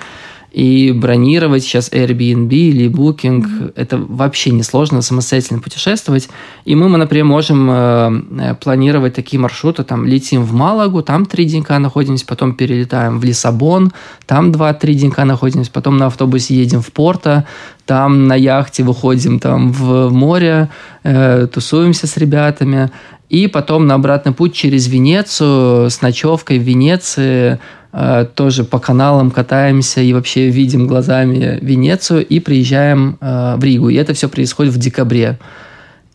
И 0.52 0.92
бронировать 0.92 1.64
сейчас 1.64 1.92
Airbnb 1.92 2.50
или 2.50 2.90
Booking, 2.90 3.44
mm-hmm. 3.44 3.74
это 3.76 3.98
вообще 3.98 4.50
не 4.52 4.64
сложно 4.64 5.02
самостоятельно 5.02 5.60
путешествовать. 5.60 6.30
И 6.66 6.76
мы, 6.76 6.90
мы 6.90 6.98
например, 6.98 7.26
можем 7.26 7.70
э, 7.70 8.22
э, 8.40 8.56
планировать 8.56 9.14
такие 9.14 9.40
маршруты, 9.40 9.84
там 9.84 10.06
летим 10.06 10.44
в 10.44 10.54
Малагу, 10.54 11.04
там 11.04 11.26
три 11.26 11.46
денька 11.46 11.78
находимся, 11.78 12.26
потом 12.26 12.56
перелетаем 12.56 13.20
в 13.20 13.24
Лиссабон, 13.24 13.92
там 14.26 14.52
два-три 14.52 14.96
денька 14.96 15.24
находимся, 15.26 15.72
потом 15.72 15.98
на 15.98 16.08
автобусе 16.08 16.56
едем 16.56 16.82
в 16.82 16.92
Порто, 16.92 17.46
там 17.86 18.28
на 18.28 18.36
яхте 18.36 18.84
выходим 18.84 19.40
там 19.40 19.72
в 19.72 20.10
море, 20.12 20.70
э, 21.04 21.48
тусуемся 21.52 22.08
с 22.08 22.18
ребятами, 22.18 22.92
и 23.30 23.48
потом 23.48 23.88
на 23.88 23.94
обратный 23.94 24.32
путь 24.34 24.54
через 24.54 24.88
Венецию 24.88 25.90
с 25.90 26.02
ночевкой 26.02 26.58
в 26.58 26.64
Венеции 26.64 27.60
э, 27.94 28.26
тоже 28.34 28.64
по 28.64 28.80
каналам 28.80 29.30
катаемся 29.30 30.02
и 30.02 30.14
вообще 30.14 30.50
видим 30.50 30.88
глазами 30.88 31.60
Венецию 31.62 32.26
и 32.26 32.40
приезжаем 32.40 33.18
э, 33.22 33.56
в 33.58 33.64
Ригу. 33.64 33.90
И 33.90 33.96
это 33.96 34.14
все 34.14 34.30
происходит 34.30 34.74
в 34.74 34.80
декабре. 34.80 35.38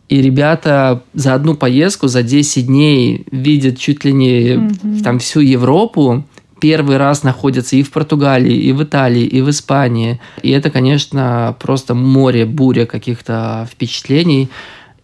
И 0.09 0.21
ребята 0.21 1.01
за 1.13 1.33
одну 1.33 1.55
поездку, 1.55 2.07
за 2.07 2.21
10 2.21 2.67
дней 2.67 3.25
видят 3.31 3.79
чуть 3.79 4.03
ли 4.05 4.13
не 4.13 4.49
mm-hmm. 4.49 5.01
там 5.01 5.17
всю 5.19 5.39
Европу, 5.39 6.25
первый 6.59 6.97
раз 6.97 7.23
находятся 7.23 7.75
и 7.75 7.83
в 7.83 7.91
Португалии, 7.91 8.55
и 8.55 8.71
в 8.71 8.83
Италии, 8.83 9.23
и 9.23 9.41
в 9.41 9.49
Испании. 9.49 10.19
И 10.43 10.51
это, 10.51 10.69
конечно, 10.69 11.55
просто 11.59 11.95
море, 11.95 12.45
буря 12.45 12.85
каких-то 12.85 13.67
впечатлений. 13.71 14.49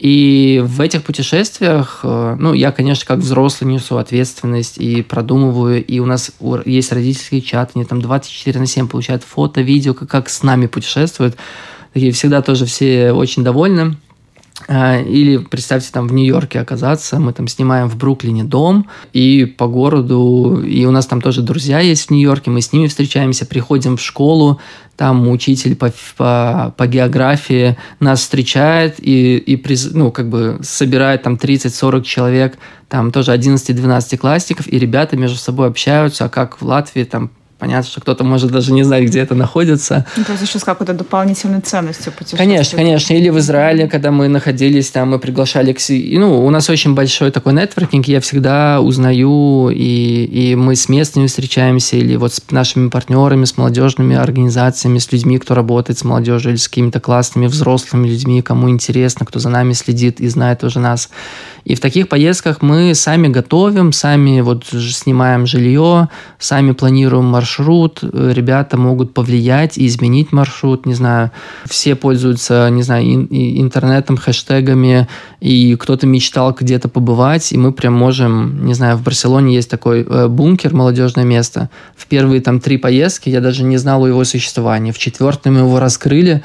И 0.02 0.60
в 0.66 0.82
этих 0.82 1.04
путешествиях, 1.04 2.00
э, 2.02 2.36
ну, 2.40 2.54
я, 2.54 2.72
конечно, 2.72 3.06
как 3.06 3.20
взрослый 3.20 3.72
несу 3.72 3.98
ответственность 3.98 4.80
и 4.80 5.04
продумываю, 5.04 5.86
и 5.86 6.00
у 6.00 6.08
нас 6.08 6.32
есть 6.66 6.92
родительский 6.92 7.40
чат, 7.40 7.74
они 7.76 7.86
там 7.86 8.02
24 8.02 8.60
на 8.60 8.66
7 8.66 8.88
получают 8.88 9.22
фото, 9.22 9.62
видео, 9.62 9.94
как, 9.94 10.10
как 10.10 10.30
с 10.30 10.42
нами 10.42 10.66
путешествуют. 10.66 11.36
Такие 11.94 12.14
всегда 12.14 12.42
тоже 12.42 12.66
все 12.66 13.12
очень 13.12 13.44
довольны. 13.44 13.96
А, 14.68 15.00
или 15.00 15.38
представьте, 15.38 15.90
там 15.92 16.08
в 16.08 16.14
Нью-Йорке 16.14 16.60
оказаться, 16.60 17.20
мы 17.20 17.34
там 17.34 17.48
снимаем 17.48 17.90
в 17.90 17.98
Бруклине 17.98 18.44
дом, 18.44 18.88
и 19.14 19.46
по 19.46 19.68
городу, 19.68 20.62
и 20.66 20.86
у 20.86 20.92
нас 20.92 21.06
там 21.06 21.22
тоже 21.22 21.42
друзья 21.42 21.80
есть 21.80 22.08
в 22.08 22.12
Нью-Йорке, 22.12 22.52
мы 22.52 22.62
с 22.62 22.72
ними 22.72 22.88
встречаемся, 22.88 23.46
приходим 23.46 23.98
в 23.98 24.02
школу, 24.02 24.60
там 24.96 25.28
учитель 25.30 25.76
по, 25.76 25.92
по, 26.18 26.74
по 26.78 26.88
географии 26.88 27.78
нас 28.00 28.20
встречает 28.20 28.96
и, 29.00 29.38
и 29.38 29.56
приз, 29.56 29.90
ну, 29.94 30.12
как 30.12 30.30
бы 30.30 30.60
собирает 30.62 31.24
там 31.24 31.36
30-40 31.36 32.04
человек, 32.04 32.58
там 32.88 33.12
тоже 33.12 33.34
11-12 33.34 34.18
классиков, 34.18 34.68
и 34.68 34.78
ребята 34.78 35.18
между 35.18 35.38
собой 35.38 35.68
общаются, 35.68 36.26
а 36.26 36.30
как 36.30 36.62
в 36.62 36.66
Латвии 36.66 37.04
там 37.04 37.32
Понятно, 37.62 37.88
что 37.88 38.02
кто-то 38.02 38.24
может 38.24 38.50
даже 38.50 38.74
не 38.74 38.82
знать, 38.82 39.04
где 39.04 39.20
это 39.20 39.36
находится. 39.36 40.08
Ну, 40.18 40.24
то 40.24 40.32
есть 40.32 40.44
еще 40.44 40.58
с 40.58 40.64
какой-то 40.64 40.94
дополнительной 40.94 41.62
ценностью 41.62 42.12
путешествия. 42.12 42.40
Конечно, 42.40 42.76
конечно. 42.76 43.14
Или 43.14 43.30
в 43.30 43.38
Израиле, 43.38 43.88
когда 43.88 44.10
мы 44.10 44.28
находились 44.30 44.90
там, 44.90 45.12
мы 45.12 45.20
приглашали 45.20 45.72
к 45.72 45.80
себе. 45.80 46.18
Ну, 46.18 46.44
у 46.44 46.50
нас 46.50 46.72
очень 46.72 46.96
большой 46.96 47.30
такой 47.30 47.54
нетворкинг, 47.54 48.08
я 48.08 48.20
всегда 48.20 48.82
узнаю, 48.82 49.70
и, 49.70 50.26
и 50.26 50.56
мы 50.56 50.76
с 50.76 50.90
местными 50.90 51.28
встречаемся, 51.28 51.98
или 51.98 52.16
вот 52.16 52.34
с 52.34 52.42
нашими 52.50 52.90
партнерами, 52.90 53.46
с 53.46 53.56
молодежными 53.58 54.16
организациями, 54.16 54.98
с 54.98 55.12
людьми, 55.12 55.38
кто 55.38 55.54
работает 55.54 56.00
с 56.00 56.04
молодежью, 56.04 56.54
или 56.54 56.58
с 56.58 56.68
какими-то 56.68 57.00
классными 57.00 57.46
взрослыми 57.46 58.08
людьми, 58.08 58.42
кому 58.42 58.72
интересно, 58.72 59.24
кто 59.28 59.38
за 59.38 59.50
нами 59.50 59.74
следит 59.74 60.20
и 60.20 60.28
знает 60.30 60.64
уже 60.64 60.80
нас. 60.80 61.12
И 61.64 61.76
в 61.76 61.80
таких 61.80 62.10
поездках 62.10 62.64
мы 62.64 62.96
сами 62.96 63.28
готовим, 63.28 63.92
сами 63.92 64.42
вот 64.42 64.66
снимаем 64.66 65.46
жилье, 65.46 66.10
сами 66.40 66.72
планируем 66.72 67.26
маршрут, 67.26 67.51
маршрут, 67.52 68.00
э, 68.02 68.32
ребята 68.34 68.78
могут 68.78 69.14
повлиять 69.14 69.78
и 69.78 69.86
изменить 69.88 70.32
маршрут, 70.32 70.86
не 70.86 70.94
знаю, 70.94 71.32
все 71.66 71.96
пользуются, 71.96 72.70
не 72.70 72.84
знаю, 72.84 73.04
интернетом, 73.06 74.18
хэштегами, 74.18 75.08
и 75.42 75.76
кто-то 75.76 76.08
мечтал 76.08 76.56
где-то 76.58 76.88
побывать, 76.90 77.52
и 77.52 77.58
мы 77.58 77.72
прям 77.72 77.94
можем, 77.94 78.66
не 78.66 78.74
знаю, 78.74 78.98
в 78.98 79.04
Барселоне 79.04 79.56
есть 79.56 79.70
такой 79.70 80.06
э, 80.08 80.28
бункер, 80.28 80.74
молодежное 80.74 81.26
место. 81.26 81.70
В 81.96 82.08
первые 82.08 82.42
там 82.42 82.60
три 82.60 82.78
поездки 82.78 83.30
я 83.30 83.42
даже 83.42 83.64
не 83.64 83.78
знал 83.78 84.04
о 84.04 84.08
его 84.08 84.24
существовании. 84.24 84.92
В 84.92 84.98
четвертой 84.98 85.52
мы 85.52 85.60
его 85.60 85.80
раскрыли, 85.80 86.42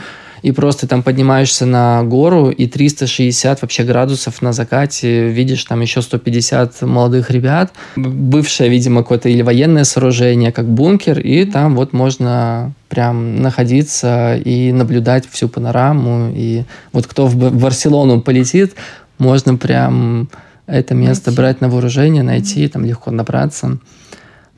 и 0.46 0.52
просто 0.52 0.86
там 0.86 1.02
поднимаешься 1.02 1.66
на 1.66 2.04
гору, 2.04 2.50
и 2.50 2.68
360 2.68 3.62
вообще 3.62 3.82
градусов 3.82 4.40
на 4.42 4.52
закате, 4.52 5.28
видишь 5.28 5.64
там 5.64 5.80
еще 5.80 6.02
150 6.02 6.82
молодых 6.82 7.32
ребят, 7.32 7.72
бывшее, 7.96 8.70
видимо, 8.70 9.02
какое-то 9.02 9.28
или 9.28 9.42
военное 9.42 9.82
сооружение, 9.82 10.52
как 10.52 10.68
бункер, 10.68 11.18
и 11.18 11.44
там 11.46 11.74
вот 11.74 11.92
можно 11.92 12.72
прям 12.88 13.42
находиться 13.42 14.36
и 14.36 14.70
наблюдать 14.70 15.28
всю 15.28 15.48
панораму, 15.48 16.30
и 16.32 16.62
вот 16.92 17.08
кто 17.08 17.26
в 17.26 17.34
Барселону 17.34 18.20
полетит, 18.20 18.76
можно 19.18 19.56
прям 19.56 20.28
это 20.68 20.94
место 20.94 21.30
найти. 21.30 21.36
брать 21.36 21.60
на 21.60 21.68
вооружение, 21.68 22.22
найти, 22.22 22.68
там 22.68 22.84
легко 22.84 23.10
набраться. 23.10 23.78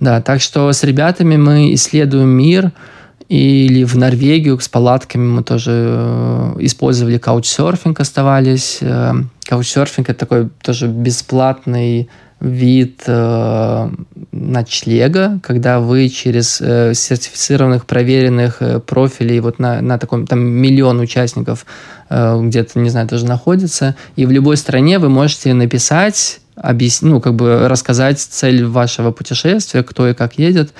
Да, 0.00 0.20
так 0.20 0.42
что 0.42 0.70
с 0.70 0.84
ребятами 0.84 1.38
мы 1.38 1.72
исследуем 1.72 2.28
мир, 2.28 2.72
или 3.28 3.84
в 3.84 3.96
Норвегию 3.96 4.58
с 4.58 4.68
палатками 4.68 5.26
мы 5.26 5.42
тоже 5.42 5.72
э, 5.72 6.56
использовали 6.60 7.18
каучсерфинг, 7.18 8.00
оставались. 8.00 8.78
Э, 8.80 9.12
каучсерфинг– 9.44 10.08
это 10.10 10.20
такой 10.20 10.48
тоже 10.62 10.88
бесплатный 10.88 12.08
вид 12.40 13.02
э, 13.06 13.90
ночлега, 14.32 15.40
когда 15.42 15.80
вы 15.80 16.08
через 16.08 16.60
э, 16.60 16.94
сертифицированных, 16.94 17.84
проверенных 17.84 18.62
э, 18.62 18.80
профилей, 18.80 19.40
вот 19.40 19.58
на, 19.58 19.82
на 19.82 19.98
таком, 19.98 20.26
там 20.26 20.40
миллион 20.40 21.00
участников 21.00 21.66
э, 22.08 22.40
где-то, 22.40 22.78
не 22.78 22.90
знаю, 22.90 23.08
даже 23.08 23.26
находится, 23.26 23.96
и 24.16 24.24
в 24.24 24.30
любой 24.30 24.56
стране 24.56 24.98
вы 24.98 25.08
можете 25.08 25.52
написать 25.52 26.40
объяснить, 26.60 27.10
ну, 27.10 27.20
как 27.20 27.34
бы 27.34 27.68
рассказать 27.68 28.20
цель 28.20 28.64
вашего 28.64 29.12
путешествия, 29.12 29.82
кто 29.82 30.08
и 30.08 30.14
как 30.14 30.38
едет, 30.38 30.72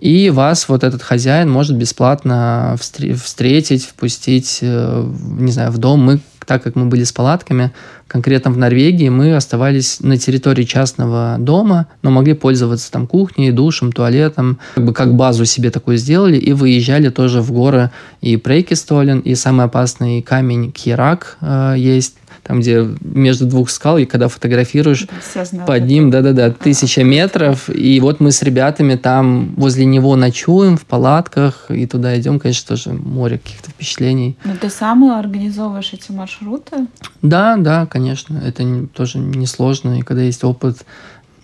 и 0.00 0.30
вас 0.30 0.68
вот 0.68 0.82
этот 0.82 1.02
хозяин 1.02 1.50
может 1.50 1.76
бесплатно 1.76 2.76
встретить, 2.78 3.84
впустить, 3.84 4.60
э, 4.62 5.04
не 5.38 5.52
знаю, 5.52 5.70
в 5.70 5.78
дом. 5.78 6.00
Мы, 6.00 6.20
так 6.46 6.62
как 6.62 6.74
мы 6.74 6.86
были 6.86 7.04
с 7.04 7.12
палатками, 7.12 7.70
конкретно 8.06 8.50
в 8.50 8.56
Норвегии, 8.56 9.10
мы 9.10 9.36
оставались 9.36 10.00
на 10.00 10.16
территории 10.16 10.64
частного 10.64 11.36
дома, 11.38 11.86
но 12.02 12.10
могли 12.10 12.32
пользоваться 12.32 12.90
там 12.90 13.06
кухней, 13.06 13.52
душем, 13.52 13.92
туалетом, 13.92 14.58
как 14.74 14.84
бы 14.86 14.94
как 14.94 15.14
базу 15.14 15.44
себе 15.44 15.70
такую 15.70 15.98
сделали, 15.98 16.38
и 16.38 16.54
выезжали 16.54 17.10
тоже 17.10 17.42
в 17.42 17.52
горы. 17.52 17.90
И 18.22 18.38
Прейкистолен, 18.38 19.20
и 19.20 19.34
самый 19.34 19.66
опасный 19.66 20.22
камень 20.22 20.72
Кирак 20.72 21.36
э, 21.42 21.74
есть, 21.76 22.16
там, 22.42 22.60
где 22.60 22.88
между 23.00 23.46
двух 23.46 23.70
скал, 23.70 23.98
и 23.98 24.04
когда 24.04 24.28
фотографируешь 24.28 25.06
да, 25.34 25.64
под 25.66 25.86
ним, 25.86 26.10
да-да-да, 26.10 26.50
тысяча 26.50 27.04
метров, 27.04 27.68
и 27.68 28.00
вот 28.00 28.20
мы 28.20 28.32
с 28.32 28.42
ребятами 28.42 28.96
там 28.96 29.54
возле 29.56 29.84
него 29.84 30.16
ночуем 30.16 30.76
в 30.76 30.84
палатках, 30.86 31.66
и 31.70 31.86
туда 31.86 32.18
идем, 32.18 32.38
конечно, 32.38 32.76
тоже 32.76 32.92
море 32.92 33.38
каких-то 33.38 33.70
впечатлений. 33.70 34.36
Но 34.44 34.54
ты 34.60 34.70
сам 34.70 35.04
организовываешь 35.04 35.92
эти 35.92 36.12
маршруты? 36.12 36.86
Да, 37.22 37.56
да, 37.56 37.86
конечно, 37.86 38.40
это 38.44 38.86
тоже 38.92 39.18
несложно, 39.18 39.98
и 39.98 40.02
когда 40.02 40.22
есть 40.22 40.44
опыт 40.44 40.84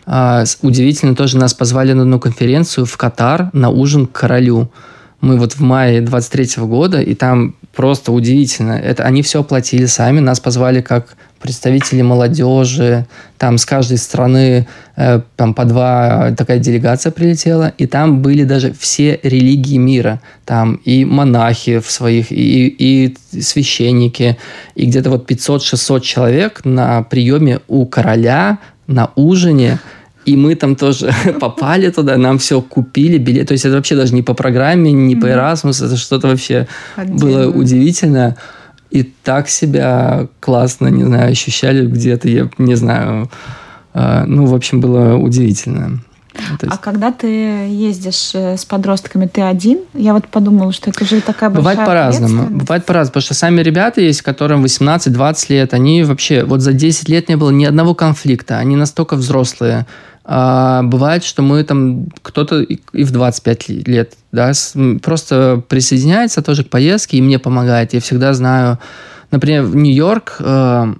а, 0.06 0.44
удивительно, 0.62 1.16
тоже 1.16 1.36
нас 1.36 1.52
позвали 1.52 1.92
на 1.92 2.02
одну 2.02 2.20
конференцию 2.20 2.86
в 2.86 2.96
Катар 2.96 3.50
на 3.52 3.70
ужин 3.70 4.06
к 4.06 4.12
королю. 4.12 4.70
Мы 5.20 5.38
вот 5.38 5.54
в 5.54 5.60
мае 5.60 6.00
23 6.00 6.64
года, 6.64 7.00
и 7.00 7.14
там 7.14 7.54
просто 7.74 8.12
удивительно. 8.12 8.72
Это 8.72 9.04
они 9.04 9.22
все 9.22 9.40
оплатили 9.40 9.86
сами, 9.86 10.20
нас 10.20 10.40
позвали 10.40 10.80
как 10.80 11.16
представители 11.40 12.02
молодежи, 12.02 13.06
там 13.38 13.58
с 13.58 13.66
каждой 13.66 13.98
страны 13.98 14.66
э, 14.96 15.20
там 15.36 15.52
по 15.54 15.64
два 15.64 16.32
такая 16.36 16.58
делегация 16.58 17.12
прилетела, 17.12 17.72
и 17.76 17.86
там 17.86 18.22
были 18.22 18.44
даже 18.44 18.72
все 18.72 19.20
религии 19.22 19.76
мира, 19.76 20.20
там 20.44 20.80
и 20.84 21.04
монахи 21.04 21.78
в 21.78 21.90
своих, 21.90 22.32
и, 22.32 22.66
и 22.68 23.16
священники, 23.40 24.38
и 24.74 24.86
где-то 24.86 25.10
вот 25.10 25.30
500-600 25.30 26.00
человек 26.00 26.64
на 26.64 27.02
приеме 27.02 27.60
у 27.68 27.84
короля 27.86 28.58
на 28.86 29.10
ужине 29.16 29.78
и 30.26 30.36
мы 30.36 30.56
там 30.56 30.76
тоже 30.76 31.14
попали 31.40 31.90
туда, 31.90 32.16
нам 32.16 32.38
все 32.38 32.60
купили, 32.60 33.16
билет. 33.16 33.48
То 33.48 33.52
есть 33.52 33.64
это 33.64 33.76
вообще 33.76 33.94
даже 33.96 34.12
не 34.12 34.22
по 34.22 34.34
программе, 34.34 34.92
не 34.92 35.16
по 35.16 35.26
Erasmus, 35.26 35.84
это 35.84 35.96
что-то 35.96 36.28
вообще 36.28 36.66
Отдельно. 36.96 37.18
было 37.18 37.50
удивительное. 37.50 38.36
И 38.90 39.02
так 39.02 39.48
себя 39.48 40.28
классно, 40.40 40.88
не 40.88 41.04
знаю, 41.04 41.32
ощущали 41.32 41.86
где-то, 41.86 42.28
я 42.28 42.50
не 42.58 42.74
знаю. 42.74 43.30
А, 43.94 44.24
ну, 44.26 44.46
в 44.46 44.54
общем, 44.54 44.80
было 44.80 45.16
удивительно. 45.16 46.00
Есть... 46.62 46.74
А 46.74 46.76
когда 46.76 47.12
ты 47.12 47.26
ездишь 47.26 48.32
э, 48.34 48.56
с 48.56 48.64
подростками, 48.64 49.26
ты 49.26 49.40
один? 49.42 49.80
Я 49.94 50.12
вот 50.12 50.28
подумала, 50.28 50.72
что 50.72 50.90
это 50.90 51.04
же 51.04 51.20
такая 51.20 51.50
большая 51.50 51.74
Бывает 51.74 51.88
по-разному. 51.88 52.46
Бывает 52.50 52.84
по-разному, 52.84 53.12
потому 53.12 53.22
что 53.22 53.34
сами 53.34 53.60
ребята 53.62 54.00
есть, 54.00 54.22
которым 54.22 54.64
18-20 54.64 55.46
лет, 55.48 55.74
они 55.74 56.02
вообще, 56.02 56.44
вот 56.44 56.60
за 56.60 56.72
10 56.72 57.08
лет 57.08 57.28
не 57.28 57.36
было 57.36 57.50
ни 57.50 57.64
одного 57.64 57.94
конфликта, 57.94 58.58
они 58.58 58.76
настолько 58.76 59.16
взрослые, 59.16 59.86
а 60.28 60.82
бывает, 60.82 61.22
что 61.22 61.42
мы 61.42 61.62
там 61.62 62.08
кто-то 62.20 62.60
и 62.60 63.04
в 63.04 63.12
25 63.12 63.68
лет, 63.86 64.14
да, 64.32 64.50
просто 65.00 65.62
присоединяется 65.68 66.42
тоже 66.42 66.64
к 66.64 66.68
поездке 66.68 67.18
и 67.18 67.22
мне 67.22 67.38
помогает. 67.38 67.94
Я 67.94 68.00
всегда 68.00 68.34
знаю, 68.34 68.80
например, 69.30 69.62
в 69.62 69.76
Нью-Йорк 69.76 70.38
э, 70.40 70.94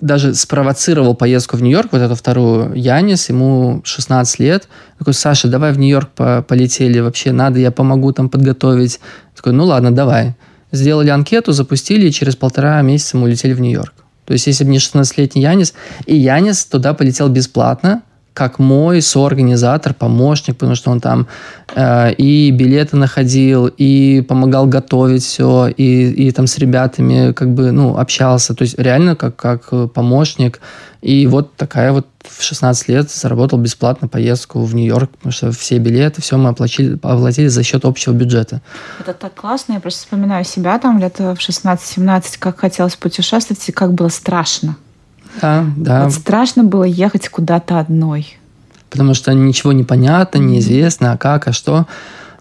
даже 0.00 0.34
спровоцировал 0.34 1.16
поездку 1.16 1.56
в 1.56 1.62
Нью-Йорк, 1.62 1.88
вот 1.90 2.02
эту 2.02 2.14
вторую, 2.14 2.72
Янис, 2.76 3.28
ему 3.30 3.80
16 3.82 4.38
лет. 4.38 4.68
Такой, 5.00 5.14
Саша, 5.14 5.48
давай 5.48 5.72
в 5.72 5.78
Нью-Йорк 5.80 6.10
по 6.10 6.42
полетели, 6.46 7.00
вообще 7.00 7.32
надо, 7.32 7.58
я 7.58 7.72
помогу 7.72 8.12
там 8.12 8.28
подготовить. 8.28 9.00
Такой, 9.34 9.54
ну 9.54 9.64
ладно, 9.64 9.90
давай. 9.90 10.36
Сделали 10.70 11.10
анкету, 11.10 11.50
запустили, 11.50 12.06
и 12.06 12.12
через 12.12 12.36
полтора 12.36 12.80
месяца 12.82 13.16
мы 13.16 13.24
улетели 13.24 13.54
в 13.54 13.60
Нью-Йорк. 13.60 13.92
То 14.24 14.34
есть, 14.34 14.46
если 14.46 14.62
бы 14.62 14.70
не 14.70 14.78
16-летний 14.78 15.42
Янис, 15.42 15.74
и 16.06 16.16
Янис 16.16 16.64
туда 16.64 16.94
полетел 16.94 17.28
бесплатно, 17.28 18.02
как 18.40 18.58
мой 18.58 19.02
соорганизатор, 19.02 19.92
помощник, 19.92 20.56
потому 20.56 20.74
что 20.74 20.90
он 20.90 21.00
там 21.00 21.26
э, 21.74 22.14
и 22.14 22.50
билеты 22.50 22.96
находил, 22.96 23.66
и 23.66 24.22
помогал 24.26 24.64
готовить 24.64 25.22
все, 25.22 25.66
и, 25.66 26.10
и 26.10 26.32
там 26.32 26.46
с 26.46 26.56
ребятами 26.56 27.32
как 27.32 27.50
бы, 27.50 27.70
ну, 27.70 27.98
общался. 27.98 28.54
То 28.54 28.62
есть 28.62 28.78
реально 28.78 29.14
как, 29.14 29.36
как 29.36 29.92
помощник. 29.92 30.60
И 31.02 31.26
вот 31.26 31.54
такая 31.56 31.92
вот 31.92 32.06
в 32.22 32.42
16 32.42 32.88
лет 32.88 33.10
заработал 33.10 33.58
бесплатно 33.58 34.08
поездку 34.08 34.64
в 34.64 34.74
Нью-Йорк, 34.74 35.10
потому 35.10 35.32
что 35.32 35.52
все 35.52 35.76
билеты, 35.76 36.22
все 36.22 36.38
мы 36.38 36.48
оплатили, 36.48 36.94
оплатили 37.02 37.48
за 37.48 37.62
счет 37.62 37.84
общего 37.84 38.14
бюджета. 38.14 38.62
Это 39.00 39.12
так 39.12 39.34
классно. 39.34 39.74
Я 39.74 39.80
просто 39.80 40.00
вспоминаю 40.00 40.46
себя 40.46 40.78
там 40.78 40.98
лет 40.98 41.18
в 41.18 41.36
16-17, 41.36 42.38
как 42.38 42.60
хотелось 42.60 42.96
путешествовать 42.96 43.68
и 43.68 43.72
как 43.72 43.92
было 43.92 44.08
страшно. 44.08 44.76
Да, 45.40 45.64
да. 45.76 46.04
Вот 46.04 46.14
страшно 46.14 46.64
было 46.64 46.84
ехать 46.84 47.28
куда-то 47.28 47.78
одной. 47.78 48.36
Потому 48.90 49.14
что 49.14 49.32
ничего 49.32 49.72
не 49.72 49.84
понятно, 49.84 50.38
неизвестно, 50.38 51.12
а 51.12 51.16
как, 51.16 51.48
а 51.48 51.52
что. 51.52 51.86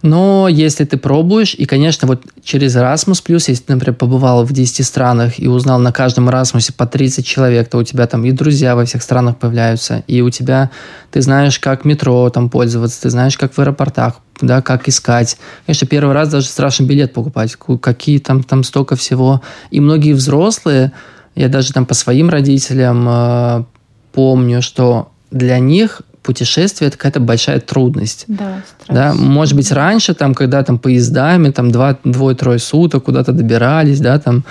Но 0.01 0.47
если 0.47 0.85
ты 0.85 0.97
пробуешь, 0.97 1.53
и, 1.53 1.65
конечно, 1.65 2.07
вот 2.07 2.23
через 2.41 2.75
Erasmus+, 2.75 3.21
если 3.27 3.63
ты, 3.63 3.73
например, 3.73 3.95
побывал 3.95 4.45
в 4.45 4.53
10 4.53 4.85
странах 4.85 5.39
и 5.39 5.47
узнал 5.47 5.77
на 5.79 5.91
каждом 5.91 6.29
Erasmus 6.29 6.71
по 6.75 6.85
30 6.85 7.25
человек, 7.25 7.69
то 7.69 7.77
у 7.77 7.83
тебя 7.83 8.07
там 8.07 8.23
и 8.23 8.31
друзья 8.31 8.75
во 8.75 8.85
всех 8.85 9.03
странах 9.03 9.37
появляются, 9.37 10.03
и 10.07 10.21
у 10.21 10.29
тебя, 10.29 10.71
ты 11.11 11.21
знаешь, 11.21 11.59
как 11.59 11.83
метро 11.83 12.29
там 12.29 12.49
пользоваться, 12.49 13.01
ты 13.01 13.09
знаешь, 13.09 13.37
как 13.37 13.53
в 13.53 13.59
аэропортах, 13.59 14.21
да, 14.39 14.61
как 14.61 14.87
искать. 14.87 15.37
Конечно, 15.65 15.85
первый 15.85 16.13
раз 16.13 16.29
даже 16.29 16.47
страшно 16.47 16.85
билет 16.85 17.13
покупать, 17.13 17.57
какие 17.81 18.19
там, 18.19 18.43
там 18.43 18.63
столько 18.63 18.95
всего. 18.95 19.41
И 19.69 19.81
многие 19.81 20.13
взрослые, 20.13 20.93
я 21.39 21.47
даже 21.47 21.71
там 21.71 21.85
по 21.85 21.93
своим 21.93 22.29
родителям 22.29 23.07
э, 23.07 23.63
помню, 24.11 24.61
что 24.61 25.09
для 25.31 25.57
них 25.59 26.01
путешествие 26.21 26.89
это 26.89 26.97
какая-то 26.97 27.21
большая 27.21 27.61
трудность. 27.61 28.25
Да, 28.27 28.61
да, 28.89 29.13
может 29.13 29.55
быть, 29.55 29.71
раньше, 29.71 30.13
там, 30.13 30.35
когда 30.35 30.61
там 30.63 30.77
поездами, 30.77 31.51
там, 31.51 31.71
два, 31.71 31.97
двое-трое 32.03 32.59
суток 32.59 33.05
куда-то 33.05 33.31
добирались, 33.31 34.01
да, 34.01 34.19
там, 34.19 34.43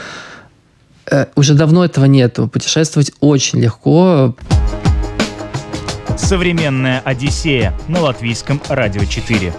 э, 1.10 1.26
уже 1.36 1.52
давно 1.52 1.84
этого 1.84 2.06
нету. 2.06 2.48
Путешествовать 2.48 3.12
очень 3.20 3.60
легко. 3.60 4.34
Современная 6.16 7.02
Одиссея 7.04 7.74
на 7.88 8.00
латвийском 8.00 8.62
радио 8.70 9.04
4. 9.04 9.52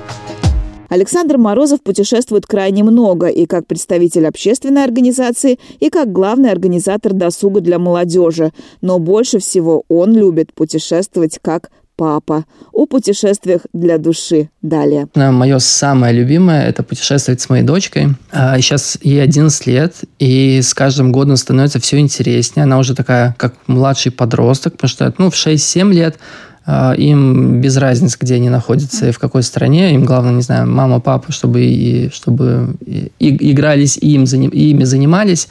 Александр 0.90 1.38
Морозов 1.38 1.82
путешествует 1.82 2.46
крайне 2.46 2.84
много 2.84 3.28
и 3.28 3.46
как 3.46 3.68
представитель 3.68 4.28
общественной 4.28 4.84
организации, 4.84 5.60
и 5.80 5.90
как 5.90 6.12
главный 6.12 6.52
организатор 6.52 7.14
досуга 7.14 7.62
для 7.62 7.80
молодежи. 7.80 8.52
Но 8.82 9.00
больше 9.00 9.40
всего 9.40 9.84
он 9.88 10.16
любит 10.16 10.54
путешествовать 10.54 11.40
как 11.42 11.70
папа. 12.00 12.46
О 12.72 12.86
путешествиях 12.86 13.64
для 13.74 13.98
души. 13.98 14.50
Далее. 14.62 15.10
Мое 15.16 15.60
самое 15.60 16.14
любимое– 16.14 16.66
это 16.70 16.82
путешествовать 16.82 17.42
с 17.42 17.50
моей 17.50 17.64
дочкой. 17.64 18.16
Сейчас 18.32 18.98
ей 19.02 19.22
11 19.22 19.68
лет, 19.68 19.96
и 20.18 20.62
с 20.62 20.74
каждым 20.74 21.12
годом 21.12 21.36
становится 21.36 21.82
все 21.82 22.00
интереснее. 22.00 22.64
Она 22.64 22.80
уже 22.80 22.96
такая, 22.96 23.36
как 23.38 23.56
младший 23.68 24.14
подросток, 24.14 24.76
потому 24.76 24.90
что 24.90 25.14
ну, 25.18 25.30
в 25.30 25.34
6-7 25.34 25.92
лет 25.92 26.16
а, 26.16 26.49
им 26.98 27.62
без 27.62 27.78
разницы, 27.78 28.18
где 28.20 28.36
они 28.36 28.50
находятся 28.50 29.10
и 29.10 29.12
в 29.12 29.20
какой 29.20 29.44
стране. 29.44 29.94
Им 29.94 30.06
главное, 30.06 30.34
не 30.34 30.42
знаю, 30.42 30.68
мама, 30.68 31.00
папа, 31.00 31.32
чтобы, 31.32 31.64
и, 31.64 32.10
чтобы 32.14 32.76
и, 32.86 33.52
игрались 33.52 33.98
и 33.98 34.14
им, 34.14 34.24
ими 34.24 34.84
занимались 34.84 35.48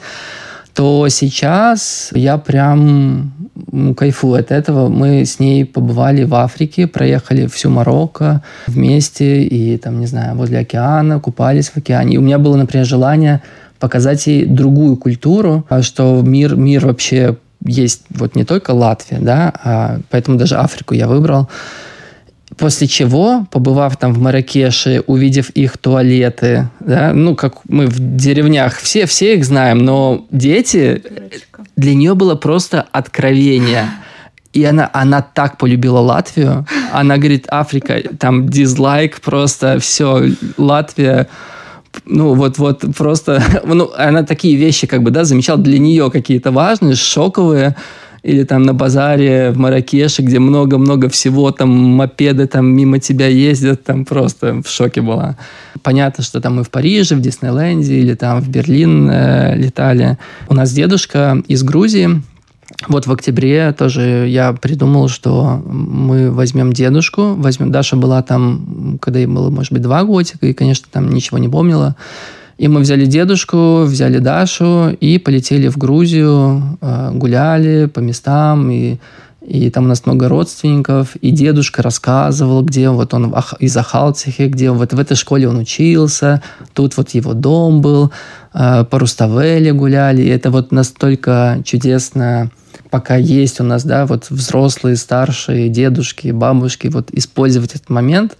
то 0.79 1.09
сейчас 1.09 2.09
я 2.13 2.37
прям 2.37 3.33
кайфую 3.97 4.39
от 4.39 4.49
этого. 4.49 4.87
Мы 4.87 5.25
с 5.25 5.37
ней 5.37 5.65
побывали 5.65 6.23
в 6.23 6.33
Африке, 6.35 6.87
проехали 6.87 7.47
всю 7.47 7.69
Марокко 7.69 8.43
вместе 8.67 9.43
и 9.43 9.77
там, 9.77 9.99
не 9.99 10.05
знаю, 10.05 10.37
возле 10.37 10.59
океана, 10.59 11.19
купались 11.19 11.67
в 11.69 11.75
океане. 11.75 12.15
И 12.15 12.17
у 12.17 12.21
меня 12.21 12.39
было, 12.39 12.55
например, 12.55 12.85
желание 12.85 13.41
показать 13.79 14.25
ей 14.27 14.45
другую 14.45 14.95
культуру, 14.95 15.65
а 15.67 15.81
что 15.81 16.21
мир, 16.21 16.55
мир 16.55 16.85
вообще 16.85 17.35
есть 17.65 18.03
вот 18.09 18.35
не 18.35 18.45
только 18.45 18.71
Латвия, 18.71 19.19
да, 19.19 19.53
а 19.63 19.99
поэтому 20.09 20.37
даже 20.37 20.55
Африку 20.55 20.93
я 20.93 21.07
выбрал. 21.07 21.49
После 22.57 22.87
чего, 22.87 23.45
побывав 23.51 23.95
там 23.97 24.13
в 24.13 24.19
Маракеше, 24.19 25.03
увидев 25.07 25.49
их 25.51 25.77
туалеты, 25.77 26.69
да, 26.79 27.13
ну, 27.13 27.35
как 27.35 27.57
мы 27.69 27.87
в 27.87 27.99
деревнях, 27.99 28.77
все, 28.77 29.05
все 29.05 29.35
их 29.35 29.45
знаем, 29.45 29.79
но 29.79 30.25
дети, 30.31 31.03
для 31.77 31.93
нее 31.93 32.15
было 32.15 32.35
просто 32.35 32.85
откровение. 32.91 33.85
И 34.51 34.63
она, 34.63 34.89
она 34.93 35.21
так 35.21 35.57
полюбила 35.57 35.99
Латвию. 35.99 36.65
Она 36.91 37.17
говорит, 37.17 37.45
Африка, 37.49 38.01
там 38.17 38.49
дизлайк 38.49 39.21
просто, 39.21 39.79
все, 39.79 40.29
Латвия 40.57 41.27
ну, 42.05 42.33
вот, 42.33 42.57
вот 42.57 42.83
просто, 42.97 43.41
ну, 43.65 43.91
она 43.97 44.23
такие 44.23 44.55
вещи, 44.55 44.87
как 44.87 45.03
бы, 45.03 45.11
да, 45.11 45.23
замечала 45.23 45.59
для 45.59 45.79
нее 45.79 46.09
какие-то 46.11 46.51
важные, 46.51 46.95
шоковые, 46.95 47.75
или 48.23 48.43
там 48.43 48.63
на 48.63 48.73
базаре 48.73 49.51
в 49.51 49.57
Маракеше, 49.57 50.21
где 50.21 50.39
много-много 50.39 51.09
всего, 51.09 51.51
там 51.51 51.69
мопеды 51.69 52.47
там 52.47 52.65
мимо 52.65 52.99
тебя 52.99 53.27
ездят, 53.27 53.83
там 53.83 54.05
просто 54.05 54.61
в 54.61 54.69
шоке 54.69 55.01
была. 55.01 55.37
Понятно, 55.83 56.23
что 56.23 56.41
там 56.41 56.57
мы 56.57 56.63
в 56.63 56.69
Париже, 56.69 57.15
в 57.15 57.21
Диснейленде 57.21 57.95
или 57.95 58.15
там 58.15 58.41
в 58.41 58.49
Берлин 58.49 59.09
э, 59.09 59.55
летали. 59.55 60.17
У 60.49 60.53
нас 60.53 60.73
дедушка 60.73 61.41
из 61.47 61.63
Грузии, 61.63 62.21
вот 62.87 63.07
в 63.07 63.11
октябре 63.11 63.73
тоже 63.73 64.27
я 64.27 64.53
придумал, 64.53 65.09
что 65.09 65.61
мы 65.65 66.31
возьмем 66.31 66.71
дедушку, 66.71 67.33
возьмем... 67.35 67.71
Даша 67.71 67.95
была 67.95 68.21
там, 68.21 68.97
когда 69.01 69.19
ей 69.19 69.25
было, 69.25 69.49
может 69.49 69.73
быть, 69.73 69.81
два 69.81 70.03
годика, 70.03 70.45
и, 70.47 70.53
конечно, 70.53 70.87
там 70.91 71.09
ничего 71.09 71.37
не 71.37 71.49
помнила. 71.49 71.95
И 72.59 72.67
мы 72.67 72.81
взяли 72.81 73.05
дедушку, 73.05 73.83
взяли 73.83 74.19
Дашу 74.19 74.89
и 74.89 75.17
полетели 75.17 75.69
в 75.69 75.77
Грузию, 75.77 76.77
э, 76.81 77.11
гуляли 77.13 77.85
по 77.85 78.01
местам, 78.01 78.69
и, 78.69 78.97
и 79.41 79.69
там 79.69 79.85
у 79.85 79.87
нас 79.87 80.05
много 80.05 80.27
родственников, 80.27 81.15
и 81.15 81.31
дедушка 81.31 81.81
рассказывал, 81.81 82.61
где 82.63 82.89
вот 82.89 83.13
он 83.13 83.33
из 83.59 83.77
Ахалтихи, 83.77 84.47
где 84.47 84.71
вот 84.71 84.91
в 84.91 84.99
этой 84.99 85.15
школе 85.15 85.47
он 85.47 85.59
учился, 85.59 86.41
тут 86.73 86.97
вот 86.97 87.11
его 87.11 87.33
дом 87.33 87.81
был, 87.81 88.11
э, 88.53 88.83
по 88.83 88.99
Руставеле 88.99 89.71
гуляли, 89.71 90.23
и 90.23 90.27
это 90.27 90.51
вот 90.51 90.73
настолько 90.73 91.61
чудесно 91.63 92.51
пока 92.89 93.15
есть 93.15 93.61
у 93.61 93.63
нас, 93.63 93.85
да, 93.85 94.05
вот 94.05 94.29
взрослые, 94.29 94.97
старшие, 94.97 95.69
дедушки, 95.69 96.31
бабушки, 96.31 96.87
вот 96.87 97.09
использовать 97.13 97.75
этот 97.75 97.89
момент 97.89 98.35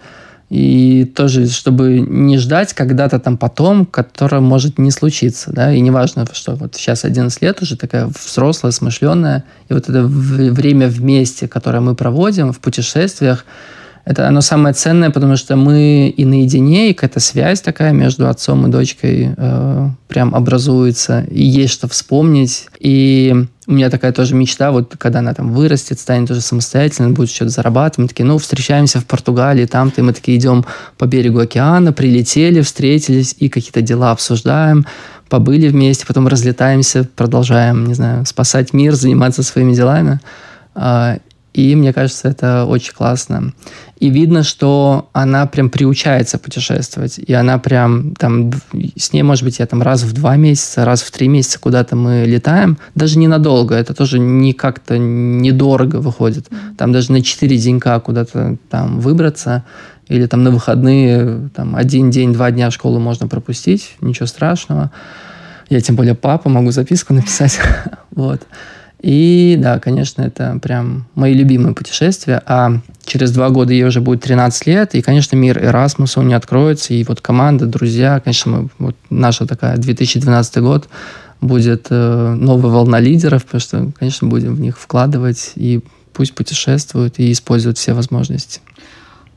и 0.49 1.05
тоже, 1.05 1.47
чтобы 1.47 1.99
не 1.99 2.37
ждать 2.37 2.73
когда-то 2.73 3.19
там 3.19 3.37
потом, 3.37 3.85
которое 3.85 4.41
может 4.41 4.79
не 4.79 4.89
случиться, 4.89 5.51
да, 5.51 5.71
и 5.71 5.79
неважно, 5.79 6.25
что 6.33 6.55
вот 6.55 6.75
сейчас 6.75 7.05
11 7.05 7.41
лет 7.41 7.61
уже 7.61 7.77
такая 7.77 8.07
взрослая, 8.07 8.71
смышленая, 8.71 9.43
и 9.69 9.73
вот 9.73 9.89
это 9.89 10.03
время 10.03 10.87
вместе, 10.87 11.47
которое 11.47 11.81
мы 11.81 11.93
проводим 11.93 12.51
в 12.51 12.59
путешествиях, 12.59 13.45
это 14.05 14.27
оно 14.27 14.41
самое 14.41 14.73
ценное, 14.73 15.11
потому 15.11 15.35
что 15.35 15.55
мы 15.55 16.09
и 16.09 16.25
наедине, 16.25 16.89
и 16.89 16.93
какая-то 16.93 17.19
связь 17.19 17.61
такая 17.61 17.91
между 17.91 18.27
отцом 18.27 18.65
и 18.65 18.71
дочкой 18.71 19.33
э, 19.35 19.89
прям 20.07 20.33
образуется, 20.33 21.25
и 21.29 21.43
есть 21.43 21.73
что 21.73 21.87
вспомнить. 21.87 22.67
И 22.79 23.45
у 23.67 23.71
меня 23.71 23.89
такая 23.91 24.11
тоже 24.11 24.33
мечта, 24.33 24.71
вот 24.71 24.95
когда 24.97 25.19
она 25.19 25.33
там 25.33 25.53
вырастет, 25.53 25.99
станет 25.99 26.31
уже 26.31 26.41
самостоятельно, 26.41 27.11
будет 27.11 27.29
что-то 27.29 27.51
зарабатывать. 27.51 27.97
Мы 27.99 28.07
такие, 28.07 28.25
ну, 28.25 28.37
встречаемся 28.39 28.99
в 28.99 29.05
Португалии, 29.05 29.65
там-то, 29.65 30.01
мы 30.01 30.13
такие 30.13 30.37
идем 30.39 30.65
по 30.97 31.05
берегу 31.05 31.39
океана, 31.39 31.93
прилетели, 31.93 32.61
встретились 32.61 33.35
и 33.37 33.47
какие-то 33.47 33.81
дела 33.81 34.11
обсуждаем, 34.11 34.87
побыли 35.29 35.67
вместе, 35.67 36.07
потом 36.07 36.27
разлетаемся, 36.27 37.07
продолжаем, 37.15 37.85
не 37.85 37.93
знаю, 37.93 38.25
спасать 38.25 38.73
мир, 38.73 38.95
заниматься 38.95 39.43
своими 39.43 39.75
делами. 39.75 40.19
И 41.53 41.75
мне 41.75 41.93
кажется, 41.93 42.27
это 42.27 42.65
очень 42.65 42.93
классно. 42.93 43.53
И 43.99 44.09
видно, 44.09 44.43
что 44.43 45.09
она 45.13 45.45
прям 45.45 45.69
приучается 45.69 46.37
путешествовать. 46.37 47.17
И 47.17 47.33
она 47.33 47.57
прям 47.57 48.13
там... 48.15 48.51
С 48.95 49.11
ней, 49.13 49.23
может 49.23 49.43
быть, 49.43 49.59
я 49.59 49.65
там 49.65 49.81
раз 49.81 50.03
в 50.03 50.13
два 50.13 50.35
месяца, 50.35 50.85
раз 50.85 51.01
в 51.01 51.11
три 51.11 51.27
месяца 51.27 51.59
куда-то 51.59 51.95
мы 51.95 52.23
летаем. 52.25 52.77
Даже 52.95 53.17
ненадолго. 53.17 53.75
Это 53.75 53.93
тоже 53.93 54.19
не 54.19 54.53
как-то 54.53 54.97
недорого 54.97 55.97
выходит. 55.97 56.47
Там 56.77 56.91
даже 56.91 57.11
на 57.11 57.21
четыре 57.21 57.57
денька 57.57 57.99
куда-то 57.99 58.57
там 58.69 58.99
выбраться. 58.99 59.65
Или 60.07 60.27
там 60.27 60.43
на 60.43 60.51
выходные 60.51 61.49
там 61.55 61.75
один 61.75 62.09
день, 62.09 62.31
два 62.33 62.51
дня 62.51 62.71
школу 62.71 62.99
можно 62.99 63.27
пропустить. 63.27 63.95
Ничего 64.01 64.27
страшного. 64.27 64.91
Я 65.69 65.81
тем 65.81 65.95
более 65.95 66.15
папа, 66.15 66.49
могу 66.49 66.71
записку 66.71 67.13
написать. 67.13 67.59
вот. 68.11 68.41
И 69.01 69.57
да, 69.57 69.79
конечно, 69.79 70.21
это 70.21 70.59
прям 70.61 71.07
мои 71.15 71.33
любимые 71.33 71.73
путешествия. 71.73 72.41
А 72.45 72.79
через 73.05 73.31
два 73.31 73.49
года 73.49 73.71
ей 73.71 73.85
уже 73.85 74.01
будет 74.01 74.21
13 74.21 74.67
лет, 74.67 74.95
и, 74.95 75.01
конечно, 75.01 75.35
мир 75.35 75.63
Эрасмуса, 75.63 76.19
он 76.19 76.27
не 76.27 76.33
откроется. 76.33 76.93
И 76.93 77.03
вот 77.05 77.21
команда, 77.21 77.65
друзья, 77.65 78.19
конечно, 78.19 78.51
мы, 78.51 78.69
вот 78.77 78.95
наша 79.09 79.45
такая 79.45 79.77
2012 79.77 80.57
год 80.57 80.89
будет 81.39 81.87
э, 81.89 82.33
новая 82.37 82.71
волна 82.71 82.99
лидеров, 82.99 83.45
потому 83.45 83.61
что, 83.61 83.91
конечно, 83.97 84.27
будем 84.27 84.55
в 84.55 84.59
них 84.59 84.77
вкладывать, 84.77 85.53
и 85.55 85.81
пусть 86.11 86.35
путешествуют 86.35 87.19
и 87.19 87.31
используют 87.31 87.77
все 87.77 87.93
возможности. 87.93 88.59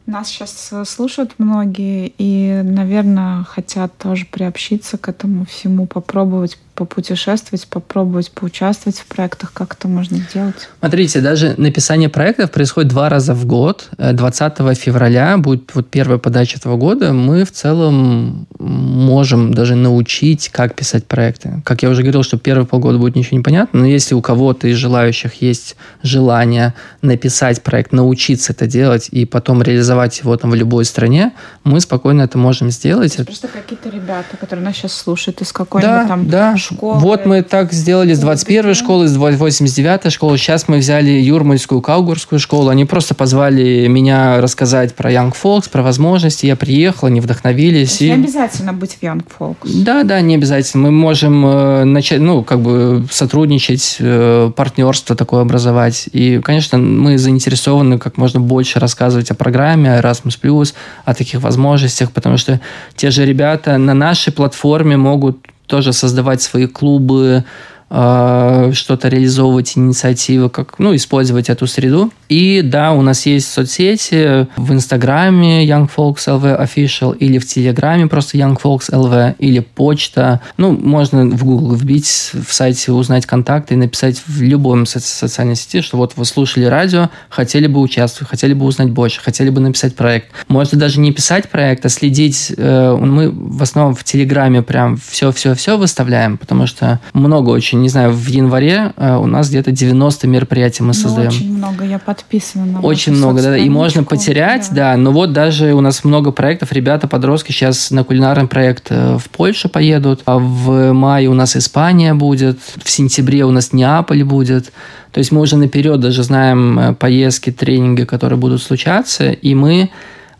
Нас 0.07 0.29
сейчас 0.29 0.69
э, 0.73 0.85
слушают 0.85 1.35
многие 1.39 2.13
и, 2.19 2.61
наверное, 2.65 3.45
хотят 3.45 3.97
тоже 3.99 4.27
приобщиться 4.27 4.99
к 4.99 5.09
этому 5.09 5.47
всему, 5.47 5.87
попробовать 5.87 6.59
попутешествовать, 6.75 7.67
попробовать 7.69 8.31
поучаствовать 8.31 8.99
в 8.99 9.07
проектах, 9.07 9.53
как 9.53 9.75
это 9.75 9.89
можно 9.89 10.17
сделать? 10.17 10.55
Смотрите, 10.81 11.21
даже 11.21 11.55
написание 11.59 12.09
проектов 12.09 12.51
происходит 12.51 12.91
два 12.91 13.09
раза 13.09 13.35
в 13.35 13.45
год. 13.45 13.89
20 13.99 14.53
э, 14.59 14.75
февраля 14.75 15.37
будет 15.37 15.75
вот 15.75 15.91
первая 15.91 16.19
подача 16.19 16.57
этого 16.57 16.77
года. 16.77 17.13
Мы 17.13 17.45
в 17.45 17.53
целом 17.53 18.47
можем 18.59 19.53
даже 19.53 19.75
научить, 19.75 20.49
как 20.49 20.75
писать 20.75 21.07
проекты. 21.07 21.63
Как 21.65 21.83
я 21.83 21.91
уже 21.91 22.03
говорил, 22.03 22.23
что 22.23 22.39
первые 22.39 22.67
полгода 22.67 22.99
будет 22.99 23.17
ничего 23.17 23.37
не 23.37 23.43
понятно, 23.43 23.81
но 23.81 23.87
если 23.87 24.15
у 24.15 24.23
кого-то 24.23 24.67
из 24.67 24.77
желающих 24.77 25.43
есть 25.43 25.77
желание 26.03 26.75
написать 27.03 27.63
проект, 27.63 27.93
научиться 27.93 28.53
это 28.53 28.67
делать 28.67 29.09
и 29.11 29.27
потом 29.27 29.63
реализовать 29.63 29.92
его 29.93 30.37
там 30.37 30.51
в 30.51 30.55
любой 30.55 30.85
стране, 30.85 31.33
мы 31.65 31.81
спокойно 31.81 32.23
это 32.23 32.39
можем 32.39 32.71
сделать. 32.71 33.15
Это 33.15 33.25
просто 33.25 33.49
какие-то 33.49 33.89
ребята, 33.89 34.37
которые 34.39 34.65
нас 34.65 34.77
сейчас 34.77 34.93
слушают 34.93 35.41
из 35.41 35.53
какой-нибудь 35.53 35.93
да, 35.93 36.07
там 36.07 36.29
да, 36.29 36.57
школы. 36.57 36.99
Вот 36.99 37.27
мы 37.27 37.43
так 37.43 37.73
сделали 37.73 38.15
с 38.15 38.23
21-й 38.23 38.75
школы, 38.75 39.09
с 39.09 39.17
89-й 39.17 40.11
школы. 40.11 40.39
Сейчас 40.39 40.69
мы 40.69 40.79
взяли 40.79 41.11
Юрмальскую, 41.11 41.81
Каугурскую 41.81 42.39
школу. 42.39 42.69
Они 42.69 42.85
просто 42.85 43.15
позвали 43.15 43.87
меня 43.87 44.41
рассказать 44.41 44.95
про 44.95 45.13
Young 45.13 45.35
Folks, 45.41 45.71
про 45.71 45.83
возможности. 45.83 46.47
Я 46.47 46.57
приехал, 46.57 47.09
они 47.09 47.21
вдохновились. 47.21 48.01
И... 48.03 48.09
Не 48.09 48.15
обязательно 48.15 48.73
быть 48.73 48.99
в 49.01 49.03
Young 49.03 49.25
Folks. 49.39 49.83
Да, 49.83 50.03
да, 50.05 50.21
не 50.21 50.35
обязательно. 50.35 50.85
Мы 50.85 50.91
можем 50.91 51.45
э, 51.47 51.85
начать, 51.85 52.21
ну, 52.21 52.43
как 52.43 52.61
бы 52.61 53.07
сотрудничать, 53.11 53.97
э, 53.99 54.51
партнерство 54.55 55.17
такое 55.17 55.43
образовать. 55.43 56.09
И, 56.13 56.41
конечно, 56.41 56.79
мы 56.79 57.19
заинтересованы 57.19 57.99
как 57.99 58.17
можно 58.17 58.41
больше 58.41 58.79
рассказывать 58.79 59.31
о 59.31 59.35
программе 59.35 59.82
Erasmus+, 59.89 60.75
о 61.05 61.15
таких 61.15 61.41
возможностях, 61.41 62.13
потому 62.13 62.37
что 62.37 62.61
те 62.97 63.11
же 63.11 63.25
ребята 63.25 63.79
на 63.79 63.95
нашей 63.95 64.33
платформе 64.33 64.97
могут 64.97 65.39
тоже 65.67 65.93
создавать 65.93 66.43
свои 66.43 66.67
клубы, 66.67 67.45
что-то 67.93 69.09
реализовывать, 69.09 69.77
инициативы, 69.77 70.49
как, 70.49 70.79
ну, 70.79 70.95
использовать 70.97 71.51
эту 71.51 71.67
среду. 71.67 72.11
И 72.29 72.63
да, 72.63 72.93
у 72.93 73.03
нас 73.03 73.27
есть 73.27 73.53
соцсети 73.53 74.47
в 74.57 74.73
Инстаграме 74.73 75.67
Young 75.67 75.91
Folks 75.95 76.27
LV 76.27 76.67
Official 76.67 77.15
или 77.17 77.39
в 77.39 77.47
Телеграме 77.47 78.07
просто 78.07 78.39
Young 78.39 78.59
Folks 78.59 78.91
LV 78.91 79.37
или 79.39 79.61
почта. 79.61 80.41
Ну, 80.57 80.73
можно 80.73 81.27
в 81.27 81.45
Google 81.45 81.75
вбить, 81.75 82.31
в 82.33 82.53
сайте 82.53 82.93
узнать 82.93 83.27
контакты 83.27 83.75
и 83.75 83.77
написать 83.77 84.23
в 84.27 84.41
любом 84.41 84.85
соци- 84.85 85.13
социальной 85.13 85.57
сети, 85.57 85.83
что 85.83 85.99
вот 85.99 86.15
вы 86.17 86.25
слушали 86.25 86.65
радио, 86.65 87.11
хотели 87.29 87.67
бы 87.67 87.81
участвовать, 87.81 88.31
хотели 88.31 88.55
бы 88.55 88.65
узнать 88.65 88.91
больше, 88.91 89.21
хотели 89.21 89.51
бы 89.51 89.61
написать 89.61 89.95
проект. 89.95 90.29
Можно 90.49 90.79
даже 90.79 91.01
не 91.01 91.13
писать 91.13 91.51
проект, 91.51 91.85
а 91.85 91.89
следить. 91.89 92.53
Э, 92.57 92.97
мы 92.99 93.31
в 93.31 93.63
основном 93.63 93.95
в 93.95 94.05
Телеграме 94.05 94.63
прям 94.63 94.97
все-все-все 94.97 95.77
выставляем, 95.77 96.39
потому 96.39 96.67
что 96.67 97.01
много 97.13 97.51
очень, 97.51 97.82
не 97.83 97.89
знаю, 97.89 98.13
в 98.13 98.27
январе 98.27 98.93
э, 98.97 99.17
у 99.17 99.27
нас 99.27 99.49
где-то 99.49 99.71
90 99.71 100.27
мероприятий 100.27 100.83
мы 100.83 100.89
ну, 100.89 100.95
создаем. 100.95 101.29
Очень 101.29 101.55
много, 101.55 101.85
я 101.85 101.99
подписана 101.99 102.65
на 102.65 102.81
Очень 102.81 103.13
много, 103.13 103.43
да, 103.43 103.57
и 103.57 103.69
можно 103.69 104.05
потерять, 104.05 104.69
да. 104.71 104.93
да, 104.93 104.97
но 104.97 105.13
вот 105.13 105.33
даже 105.33 105.75
у 105.75 105.81
нас 105.81 106.05
много 106.05 106.33
проектов, 106.33 106.73
ребята, 106.73 107.09
подростки 107.09 107.53
сейчас 107.53 107.91
на 107.91 108.05
кулинарный 108.05 108.49
проект 108.49 108.87
э, 108.91 109.19
в 109.19 109.29
Польшу 109.31 109.69
поедут, 109.69 110.23
а 110.25 110.39
в 110.39 110.93
мае 110.93 111.29
у 111.29 111.35
нас 111.35 111.57
Испания 111.57 112.15
будет, 112.15 112.59
в 112.83 112.91
сентябре 112.91 113.45
у 113.45 113.51
нас 113.51 113.73
Неаполь 113.73 114.25
будет, 114.25 114.73
то 115.13 115.19
есть 115.19 115.31
мы 115.31 115.41
уже 115.41 115.57
наперед 115.57 116.01
даже 116.01 116.23
знаем 116.23 116.79
э, 116.79 116.95
поездки, 116.95 117.53
тренинги, 117.53 118.05
которые 118.05 118.39
будут 118.39 118.63
случаться, 118.63 119.31
и 119.31 119.55
мы 119.55 119.91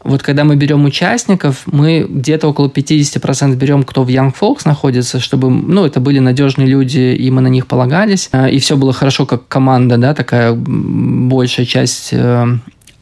вот 0.05 0.23
когда 0.23 0.45
мы 0.45 0.57
берем 0.57 0.85
участников, 0.85 1.63
мы 1.67 2.07
где-то 2.09 2.49
около 2.49 2.69
50% 2.69 3.55
берем, 3.55 3.85
кто 3.85 4.03
в 4.03 4.09
Young 4.09 4.35
Folks 4.39 4.63
находится, 4.65 5.21
чтобы, 5.21 5.51
ну, 5.51 5.85
это 5.85 6.01
были 6.01 6.19
надежные 6.19 6.67
люди, 6.67 6.99
и 6.99 7.31
мы 7.31 7.41
на 7.41 7.49
них 7.49 7.67
полагались, 7.67 8.29
э, 8.33 8.51
и 8.51 8.59
все 8.59 8.77
было 8.77 8.93
хорошо 8.93 9.27
как 9.27 9.47
команда, 9.49 9.99
да, 9.99 10.15
такая 10.15 10.55
большая 10.55 11.67
часть 11.67 12.11
э, 12.13 12.47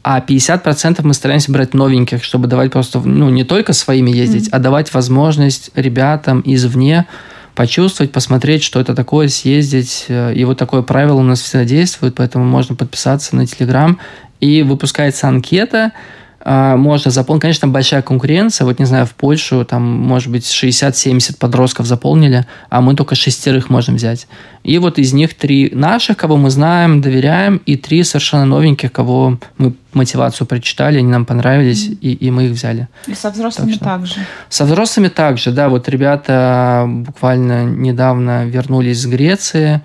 а 0.03 0.19
50% 0.19 1.01
мы 1.03 1.13
стараемся 1.13 1.51
брать 1.51 1.75
новеньких, 1.75 2.23
чтобы 2.23 2.47
давать 2.47 2.71
просто, 2.71 2.99
ну, 2.99 3.29
не 3.29 3.43
только 3.43 3.73
своими 3.73 4.09
ездить, 4.09 4.47
mm-hmm. 4.47 4.55
а 4.55 4.59
давать 4.59 4.93
возможность 4.93 5.69
ребятам 5.75 6.41
извне 6.43 7.05
почувствовать, 7.53 8.11
посмотреть, 8.11 8.63
что 8.63 8.79
это 8.79 8.95
такое, 8.95 9.27
съездить. 9.27 10.05
Э, 10.07 10.33
и 10.33 10.43
вот 10.45 10.57
такое 10.57 10.81
правило 10.81 11.19
у 11.19 11.23
нас 11.23 11.41
всегда 11.41 11.65
действует, 11.65 12.15
поэтому 12.15 12.45
можно 12.45 12.75
подписаться 12.75 13.35
на 13.35 13.45
Телеграм. 13.45 13.99
И 14.39 14.63
выпускается 14.63 15.27
анкета, 15.27 15.91
можно 16.45 17.11
заполнить. 17.11 17.41
Конечно, 17.41 17.67
большая 17.67 18.01
конкуренция. 18.01 18.65
Вот, 18.65 18.79
не 18.79 18.85
знаю, 18.85 19.05
в 19.05 19.13
Польшу 19.13 19.65
там, 19.65 19.83
может 19.83 20.31
быть, 20.31 20.43
60-70 20.43 21.37
подростков 21.37 21.85
заполнили, 21.85 22.45
а 22.69 22.81
мы 22.81 22.95
только 22.95 23.15
шестерых 23.15 23.69
можем 23.69 23.95
взять. 23.95 24.27
И 24.63 24.77
вот 24.77 24.99
из 24.99 25.13
них 25.13 25.33
три 25.33 25.69
наших, 25.73 26.17
кого 26.17 26.37
мы 26.37 26.49
знаем, 26.49 27.01
доверяем, 27.01 27.61
и 27.65 27.75
три 27.75 28.03
совершенно 28.03 28.45
новеньких, 28.45 28.91
кого 28.91 29.39
мы 29.57 29.73
мотивацию 29.93 30.47
прочитали, 30.47 30.99
они 30.99 31.09
нам 31.09 31.25
понравились, 31.25 31.87
mm-hmm. 31.87 31.97
и, 32.01 32.13
и 32.13 32.31
мы 32.31 32.45
их 32.45 32.51
взяли. 32.51 32.87
И 33.07 33.13
со 33.13 33.29
взрослыми 33.29 33.73
так 33.73 33.83
также? 33.83 34.15
Со 34.49 34.65
взрослыми 34.65 35.09
также, 35.09 35.51
да. 35.51 35.69
Вот 35.69 35.89
ребята 35.89 36.85
буквально 36.87 37.65
недавно 37.65 38.45
вернулись 38.45 39.01
с 39.01 39.05
Греции, 39.05 39.81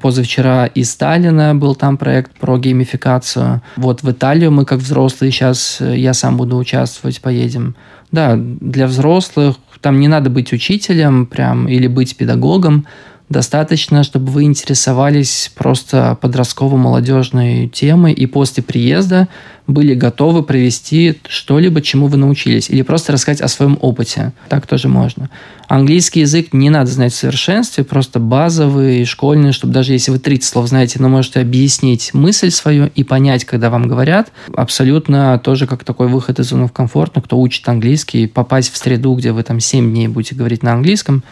позавчера 0.00 0.66
из 0.66 0.90
Сталина 0.90 1.54
был 1.54 1.74
там 1.74 1.96
проект 1.96 2.32
про 2.38 2.58
геймификацию. 2.58 3.60
Вот 3.76 4.02
в 4.02 4.10
Италию 4.10 4.52
мы 4.52 4.64
как 4.64 4.78
взрослые 4.78 5.32
сейчас, 5.32 5.80
э, 5.80 5.96
я 5.96 6.14
сам 6.14 6.36
буду 6.36 6.56
участвовать, 6.56 7.20
поедем. 7.20 7.74
Да, 8.12 8.36
для 8.36 8.86
взрослых 8.86 9.56
там 9.80 10.00
не 10.00 10.08
надо 10.08 10.30
быть 10.30 10.52
учителем 10.52 11.26
прям 11.26 11.68
или 11.68 11.86
быть 11.86 12.16
педагогом. 12.16 12.86
Достаточно, 13.28 14.04
чтобы 14.04 14.30
вы 14.30 14.44
интересовались 14.44 15.50
просто 15.54 16.16
подростково-молодежной 16.22 17.68
темой 17.68 18.14
и 18.14 18.24
после 18.24 18.62
приезда 18.62 19.28
были 19.66 19.92
готовы 19.92 20.42
провести 20.42 21.20
что-либо, 21.28 21.82
чему 21.82 22.06
вы 22.06 22.16
научились, 22.16 22.70
или 22.70 22.80
просто 22.80 23.12
рассказать 23.12 23.42
о 23.42 23.48
своем 23.48 23.76
опыте. 23.82 24.32
Так 24.48 24.66
тоже 24.66 24.88
можно. 24.88 25.28
Английский 25.68 26.20
язык 26.20 26.54
не 26.54 26.70
надо 26.70 26.90
знать 26.90 27.12
в 27.12 27.16
совершенстве, 27.16 27.84
просто 27.84 28.18
базовый, 28.18 29.04
школьный, 29.04 29.52
чтобы 29.52 29.74
даже 29.74 29.92
если 29.92 30.10
вы 30.10 30.18
30 30.18 30.48
слов 30.48 30.68
знаете, 30.68 30.98
но 30.98 31.10
можете 31.10 31.40
объяснить 31.40 32.14
мысль 32.14 32.50
свою 32.50 32.86
и 32.94 33.04
понять, 33.04 33.44
когда 33.44 33.68
вам 33.68 33.88
говорят, 33.88 34.32
абсолютно 34.56 35.38
тоже 35.38 35.66
как 35.66 35.84
такой 35.84 36.08
выход 36.08 36.40
из 36.40 36.46
зоны 36.46 36.70
комфорта, 36.70 37.20
кто 37.20 37.38
учит 37.38 37.68
английский, 37.68 38.26
попасть 38.26 38.72
в 38.72 38.78
среду, 38.78 39.14
где 39.16 39.32
вы 39.32 39.42
там 39.42 39.60
7 39.60 39.90
дней 39.90 40.08
будете 40.08 40.34
говорить 40.34 40.62
на 40.62 40.72
английском, 40.72 41.22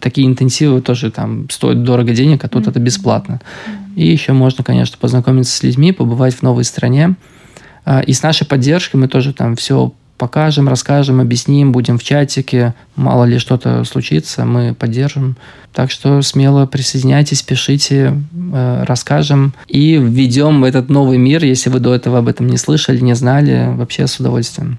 такие 0.00 0.26
интенсивы 0.26 0.80
тоже 0.80 1.10
там 1.10 1.48
стоят 1.50 1.82
дорого 1.82 2.12
денег, 2.12 2.44
а 2.44 2.48
тут 2.48 2.64
mm-hmm. 2.64 2.70
это 2.70 2.80
бесплатно. 2.80 3.40
И 3.94 4.06
еще 4.06 4.32
можно, 4.32 4.62
конечно, 4.62 4.96
познакомиться 5.00 5.56
с 5.56 5.62
людьми, 5.62 5.92
побывать 5.92 6.34
в 6.34 6.42
новой 6.42 6.64
стране. 6.64 7.16
А, 7.84 8.00
и 8.00 8.12
с 8.12 8.22
нашей 8.22 8.46
поддержкой 8.46 8.96
мы 8.96 9.08
тоже 9.08 9.32
там 9.32 9.56
все 9.56 9.92
покажем, 10.18 10.68
расскажем, 10.68 11.20
объясним, 11.20 11.72
будем 11.72 11.98
в 11.98 12.04
чатике. 12.04 12.74
Мало 12.94 13.24
ли 13.24 13.38
что-то 13.38 13.84
случится, 13.84 14.44
мы 14.44 14.74
поддержим. 14.74 15.36
Так 15.72 15.90
что 15.90 16.22
смело 16.22 16.66
присоединяйтесь, 16.66 17.42
пишите, 17.42 18.14
э, 18.52 18.84
расскажем 18.86 19.52
и 19.66 19.96
введем 19.96 20.62
в 20.62 20.64
этот 20.64 20.88
новый 20.88 21.18
мир, 21.18 21.44
если 21.44 21.68
вы 21.68 21.80
до 21.80 21.94
этого 21.94 22.18
об 22.18 22.28
этом 22.28 22.46
не 22.46 22.56
слышали, 22.56 22.98
не 23.00 23.14
знали, 23.14 23.74
вообще 23.76 24.06
с 24.06 24.18
удовольствием. 24.18 24.78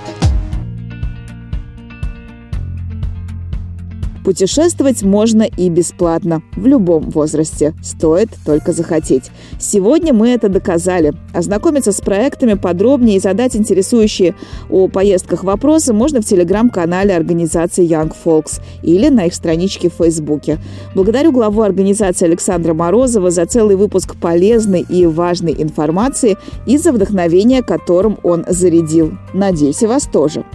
Путешествовать 4.23 5.01
можно 5.01 5.43
и 5.43 5.69
бесплатно, 5.69 6.43
в 6.55 6.67
любом 6.67 7.09
возрасте. 7.09 7.73
Стоит 7.81 8.29
только 8.45 8.71
захотеть. 8.71 9.31
Сегодня 9.59 10.13
мы 10.13 10.29
это 10.29 10.47
доказали. 10.47 11.13
Ознакомиться 11.33 11.91
с 11.91 12.01
проектами 12.01 12.53
подробнее 12.53 13.17
и 13.17 13.19
задать 13.19 13.55
интересующие 13.55 14.35
о 14.69 14.87
поездках 14.87 15.43
вопросы 15.43 15.93
можно 15.93 16.21
в 16.21 16.25
телеграм-канале 16.25 17.15
организации 17.15 17.87
Young 17.87 18.13
Folks 18.23 18.61
или 18.83 19.09
на 19.09 19.25
их 19.25 19.33
страничке 19.33 19.89
в 19.89 19.93
Фейсбуке. 19.93 20.59
Благодарю 20.93 21.31
главу 21.31 21.61
организации 21.63 22.25
Александра 22.25 22.73
Морозова 22.73 23.31
за 23.31 23.45
целый 23.47 23.75
выпуск 23.75 24.15
полезной 24.15 24.81
и 24.81 25.07
важной 25.07 25.55
информации 25.57 26.37
и 26.67 26.77
за 26.77 26.91
вдохновение, 26.91 27.63
которым 27.63 28.19
он 28.21 28.45
зарядил. 28.47 29.13
Надеюсь, 29.33 29.81
и 29.81 29.87
вас 29.87 30.03
тоже. 30.03 30.45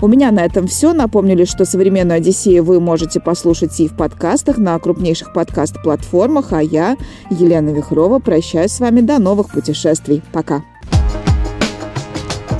У 0.00 0.06
меня 0.06 0.30
на 0.30 0.44
этом 0.44 0.68
все. 0.68 0.92
Напомнили, 0.92 1.44
что 1.44 1.64
«Современную 1.64 2.18
Одиссею» 2.18 2.62
вы 2.62 2.80
можете 2.80 3.18
послушать 3.18 3.80
и 3.80 3.88
в 3.88 3.96
подкастах 3.96 4.56
на 4.56 4.78
крупнейших 4.78 5.32
подкаст-платформах, 5.32 6.52
а 6.52 6.62
я, 6.62 6.96
Елена 7.30 7.70
Вихрова, 7.70 8.20
прощаюсь 8.20 8.70
с 8.70 8.78
вами 8.78 9.00
до 9.00 9.18
новых 9.18 9.50
путешествий. 9.50 10.22
Пока. 10.32 10.62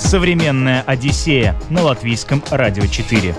«Современная 0.01 0.83
Одиссея» 0.83 1.55
на 1.71 1.83
Латвийском 1.83 2.43
радио 2.51 2.87
4. 2.87 3.35